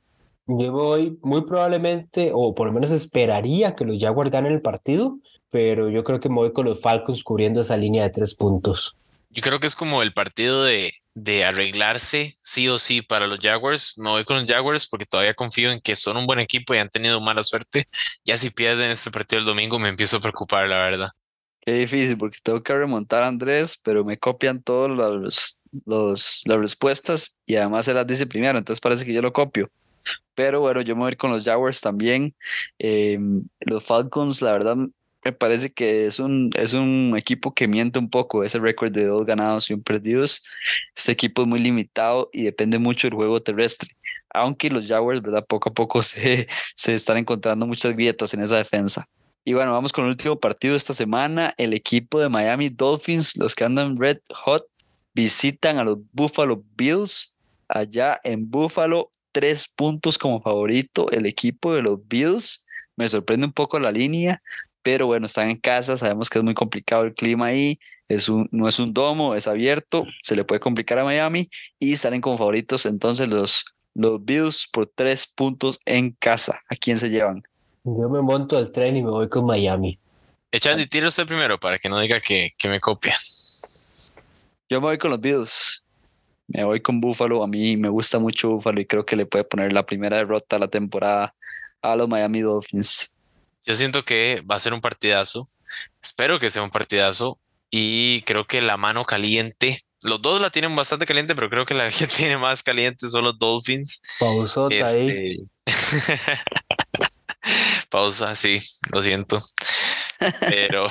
Yo 0.47 0.72
voy 0.72 1.18
muy 1.24 1.41
probablemente, 1.41 2.30
o 2.32 2.53
por 2.53 2.68
lo 2.68 2.74
menos 2.74 2.91
esperaría 2.91 3.74
que 3.74 3.84
los 3.84 3.99
Jaguars 3.99 4.30
ganen 4.30 4.53
el 4.53 4.61
partido, 4.61 5.18
pero 5.49 5.89
yo 5.89 6.03
creo 6.03 6.20
que 6.20 6.30
me 6.30 6.36
voy 6.36 6.53
con 6.53 6.66
los 6.66 6.82
Falcons 6.82 7.24
cubriendo 7.24 7.61
esa 7.61 7.78
línea 7.78 8.03
de 8.03 8.11
tres 8.11 8.36
puntos. 8.36 8.95
Yo 9.32 9.41
creo 9.41 9.59
que 9.59 9.66
es 9.66 9.76
como 9.76 10.03
el 10.03 10.13
partido 10.13 10.63
de, 10.63 10.93
de 11.16 11.45
arreglarse 11.45 12.38
sí 12.41 12.70
o 12.70 12.78
sí 12.78 13.01
para 13.01 13.26
los 13.26 13.39
Jaguars. 13.39 13.97
Me 13.97 14.09
voy 14.09 14.24
con 14.24 14.38
los 14.38 14.45
Jaguars 14.45 14.88
porque 14.88 15.05
todavía 15.05 15.34
confío 15.34 15.72
en 15.72 15.80
que 15.80 15.95
son 15.95 16.16
un 16.16 16.28
buen 16.28 16.39
equipo 16.39 16.76
y 16.76 16.78
han 16.78 16.89
tenido 16.89 17.20
mala 17.22 17.43
suerte. 17.43 17.86
Ya 18.24 18.38
si 18.38 18.51
pierden 18.51 18.91
este 18.91 19.09
partido 19.09 19.39
el 19.39 19.45
domingo 19.45 19.80
me 19.80 19.89
empiezo 19.89 20.18
a 20.18 20.22
preocupar, 20.22 20.68
la 20.68 20.78
verdad. 20.78 21.09
Qué 21.66 21.74
difícil 21.74 22.18
porque 22.18 22.38
tengo 22.43 22.61
que 22.61 22.76
remontar 22.76 23.24
a 23.24 23.28
Andrés, 23.28 23.76
pero 23.82 24.05
me 24.05 24.20
copian 24.20 24.61
todas 24.61 24.91
los, 24.91 25.61
los, 25.86 26.43
las 26.45 26.57
respuestas 26.59 27.39
y 27.47 27.55
además 27.55 27.86
se 27.86 27.93
las 27.93 28.05
dice 28.05 28.28
primero, 28.28 28.59
entonces 28.59 28.80
parece 28.80 29.03
que 29.03 29.13
yo 29.13 29.22
lo 29.24 29.34
copio. 29.34 29.72
Pero 30.36 30.61
bueno, 30.61 30.82
yo 30.82 30.95
me 30.95 31.03
voy 31.03 31.16
con 31.16 31.32
los 31.32 31.43
Jaguars 31.43 31.82
también. 31.82 32.36
Em, 32.78 33.43
los 33.61 33.84
Falcons, 33.84 34.41
la 34.43 34.51
verdad, 34.51 34.78
me 35.24 35.32
parece 35.34 35.74
que 35.74 36.05
es 36.07 36.20
un, 36.20 36.51
es 36.55 36.74
un 36.74 37.16
equipo 37.18 37.53
que 37.53 37.68
miente 37.68 37.97
un 37.97 38.09
poco, 38.11 38.43
ese 38.43 38.59
récord 38.59 38.91
de 38.91 39.05
dos 39.05 39.26
ganados 39.26 39.70
y 39.70 39.74
un 39.74 39.82
perdidos. 39.82 40.43
Este 40.95 41.11
equipo 41.13 41.41
es 41.43 41.47
muy 41.47 41.59
limitado 41.59 42.30
y 42.32 42.43
depende 42.43 42.78
mucho 42.80 43.07
del 43.07 43.16
juego 43.16 43.39
terrestre. 43.39 43.89
Aunque 44.30 44.70
los 44.70 44.88
Jaguars, 44.88 45.22
¿verdad? 45.22 45.45
Poco 45.47 45.70
a 45.70 45.74
poco 45.74 46.01
se, 46.03 46.47
se 46.76 46.93
están 46.93 47.18
encontrando 47.18 47.66
muchas 47.66 47.93
grietas 47.95 48.34
en 48.36 48.43
esa 48.43 48.57
defensa. 48.57 49.07
Y 49.47 49.53
bueno, 49.53 49.73
vamos 49.73 49.93
con 49.93 50.05
el 50.05 50.09
último 50.09 50.39
partido 50.39 50.73
de 50.73 50.79
esta 50.79 50.95
semana. 50.95 51.53
El 51.59 51.75
equipo 51.75 52.19
de 52.19 52.29
Miami 52.29 52.69
Dolphins, 52.69 53.37
los 53.37 53.53
que 53.53 53.63
andan 53.63 53.95
red 53.95 54.17
hot, 54.33 54.65
visitan 55.13 55.77
a 55.77 55.83
los 55.83 55.99
Buffalo 56.13 56.63
Bills 56.75 57.37
allá 57.67 58.19
en 58.23 58.49
Buffalo 58.49 59.11
tres 59.31 59.67
puntos 59.67 60.17
como 60.17 60.41
favorito 60.41 61.11
el 61.11 61.27
equipo 61.27 61.75
de 61.75 61.83
los 61.83 61.99
Bills. 62.07 62.65
Me 62.95 63.07
sorprende 63.07 63.45
un 63.45 63.53
poco 63.53 63.79
la 63.79 63.91
línea, 63.91 64.41
pero 64.81 65.05
bueno, 65.05 65.27
están 65.27 65.51
en 65.51 65.57
casa, 65.57 65.95
sabemos 65.95 66.27
que 66.27 66.39
es 66.39 66.43
muy 66.43 66.55
complicado 66.55 67.03
el 67.03 67.13
clima 67.13 67.47
ahí, 67.47 67.79
es 68.07 68.29
un, 68.29 68.49
no 68.51 68.67
es 68.67 68.79
un 68.79 68.93
domo, 68.93 69.35
es 69.35 69.47
abierto, 69.47 70.07
se 70.23 70.35
le 70.35 70.43
puede 70.43 70.59
complicar 70.59 70.97
a 70.97 71.03
Miami 71.03 71.51
y 71.77 71.97
salen 71.97 72.21
como 72.21 72.39
favoritos 72.39 72.87
entonces 72.87 73.29
los, 73.29 73.65
los 73.93 74.25
Bills 74.25 74.67
por 74.71 74.87
tres 74.87 75.27
puntos 75.27 75.79
en 75.85 76.11
casa. 76.13 76.61
¿A 76.67 76.75
quién 76.75 76.97
se 76.97 77.11
llevan? 77.11 77.43
Yo 77.86 78.09
me 78.09 78.19
monto 78.21 78.57
al 78.57 78.71
tren 78.71 78.97
y 78.97 79.03
me 79.03 79.11
voy 79.11 79.29
con 79.29 79.45
Miami. 79.45 79.99
Echandi, 80.51 80.88
tira 80.88 81.07
usted 81.07 81.27
primero 81.27 81.59
para 81.59 81.77
que 81.77 81.88
no 81.88 81.99
diga 81.99 82.19
que, 82.19 82.49
que 82.57 82.67
me 82.67 82.79
copia. 82.79 83.15
Yo 84.67 84.81
me 84.81 84.88
voy 84.88 84.97
con 84.97 85.11
los 85.11 85.21
Bills. 85.21 85.86
Me 86.47 86.63
voy 86.63 86.81
con 86.81 86.99
Buffalo. 86.99 87.43
A 87.43 87.47
mí 87.47 87.77
me 87.77 87.89
gusta 87.89 88.17
mucho 88.17 88.49
Buffalo 88.49 88.81
y 88.81 88.88
creo 88.88 89.05
que 89.05 89.15
le 89.15 89.27
puede 89.27 89.43
poner 89.43 89.71
la 89.71 89.86
primera 89.86 90.17
derrota 90.17 90.55
a 90.55 90.59
la 90.59 90.67
temporada 90.67 91.36
a 91.83 91.95
los 91.95 92.09
Miami 92.09 92.41
Dolphins. 92.41 93.13
Yo 93.63 93.75
siento 93.75 94.03
que 94.03 94.41
va 94.49 94.55
a 94.55 94.59
ser 94.59 94.73
un 94.73 94.81
partidazo. 94.81 95.47
Espero 96.01 96.39
que 96.39 96.49
sea 96.49 96.63
un 96.63 96.71
partidazo. 96.71 97.38
Y 97.69 98.21
creo 98.21 98.47
que 98.47 98.61
la 98.61 98.77
mano 98.77 99.05
caliente, 99.05 99.79
los 100.01 100.21
dos 100.23 100.41
la 100.41 100.49
tienen 100.49 100.75
bastante 100.75 101.05
caliente, 101.05 101.36
pero 101.36 101.51
creo 101.51 101.67
que 101.67 101.75
la 101.75 101.89
que 101.91 102.07
tiene 102.07 102.38
más 102.38 102.63
caliente 102.63 103.07
son 103.09 103.25
los 103.25 103.38
Dolphins. 103.38 104.01
Pausota 104.19 104.88
ahí. 104.88 105.38
Pausa, 107.89 108.35
sí, 108.35 108.59
lo 108.93 109.01
siento. 109.01 109.37
Pero 110.49 110.87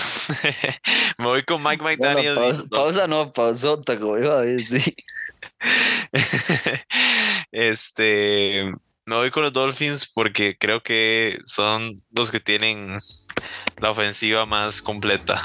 me 1.18 1.24
voy 1.24 1.42
con 1.42 1.62
Mike 1.62 1.82
McDaniel. 1.82 2.38
pausa, 2.70 3.06
no, 3.06 3.32
pausota, 3.32 3.98
como 3.98 4.18
iba 4.18 4.38
a 4.38 4.42
decir. 4.42 4.94
este, 7.52 8.72
me 9.06 9.16
voy 9.16 9.30
con 9.30 9.42
los 9.42 9.52
Dolphins 9.52 10.10
porque 10.12 10.56
creo 10.58 10.82
que 10.82 11.38
son 11.44 12.02
los 12.10 12.30
que 12.30 12.40
tienen 12.40 12.98
la 13.78 13.90
ofensiva 13.90 14.46
más 14.46 14.82
completa. 14.82 15.40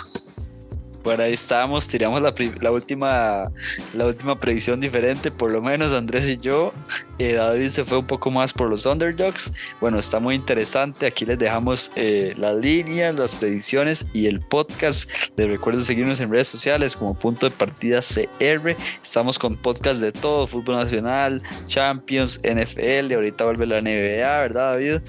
Bueno, 1.10 1.24
ahí 1.24 1.34
estamos, 1.34 1.88
tiramos 1.88 2.22
la, 2.22 2.36
la, 2.62 2.70
última, 2.70 3.49
la 3.95 4.05
última 4.05 4.39
predicción 4.39 4.80
diferente, 4.80 5.32
por 5.32 5.51
lo 5.51 5.60
menos 5.60 5.91
Andrés 5.91 6.30
y 6.30 6.38
yo. 6.38 6.72
Eh, 7.18 7.34
David 7.34 7.70
se 7.70 7.84
fue 7.84 7.97
un 7.97 8.05
poco 8.05 8.30
más 8.30 8.53
por 8.53 8.70
los 8.70 8.86
underdogs. 8.86 9.51
Bueno, 9.82 9.97
está 9.97 10.20
muy 10.20 10.36
interesante. 10.36 11.07
Aquí 11.07 11.26
les 11.26 11.39
dejamos 11.39 11.91
eh, 11.95 12.36
las 12.38 12.55
líneas, 12.57 13.16
las 13.16 13.34
predicciones 13.34 14.05
y 14.14 14.28
el 14.28 14.39
podcast. 14.39 15.10
Les 15.36 15.47
recuerdo 15.47 15.84
seguirnos 15.84 16.20
en 16.20 16.30
redes 16.30 16.47
sociales 16.47 16.95
como 16.95 17.16
punto 17.16 17.49
de 17.49 17.55
partida 17.55 18.01
CR. 18.01 18.76
Estamos 19.03 19.39
con 19.39 19.57
podcast 19.57 20.01
de 20.01 20.12
todo, 20.12 20.45
fútbol 20.45 20.76
nacional, 20.76 21.41
Champions, 21.66 22.39
NFL, 22.43 23.16
ahorita 23.16 23.45
vuelve 23.45 23.66
la 23.66 23.82
NBA, 23.82 24.41
¿verdad 24.41 24.74
David? 24.74 25.01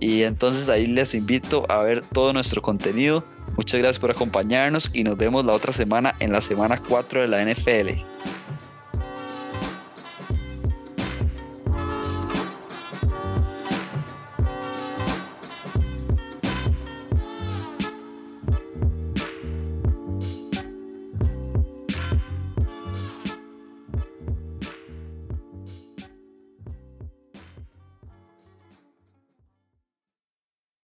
Y 0.00 0.24
entonces 0.24 0.68
ahí 0.68 0.84
les 0.84 1.14
invito 1.14 1.64
a 1.70 1.82
ver 1.82 2.02
todo 2.02 2.34
nuestro 2.34 2.60
contenido 2.60 3.24
Muchas 3.56 3.80
gracias 3.80 3.98
por 3.98 4.10
acompañarnos 4.10 4.90
y 4.92 5.02
nos 5.02 5.16
vemos 5.16 5.44
la 5.44 5.52
otra 5.52 5.72
semana 5.72 6.14
en 6.20 6.32
la 6.32 6.40
semana 6.40 6.80
4 6.86 7.22
de 7.22 7.28
la 7.28 7.42
NFL. 7.44 8.15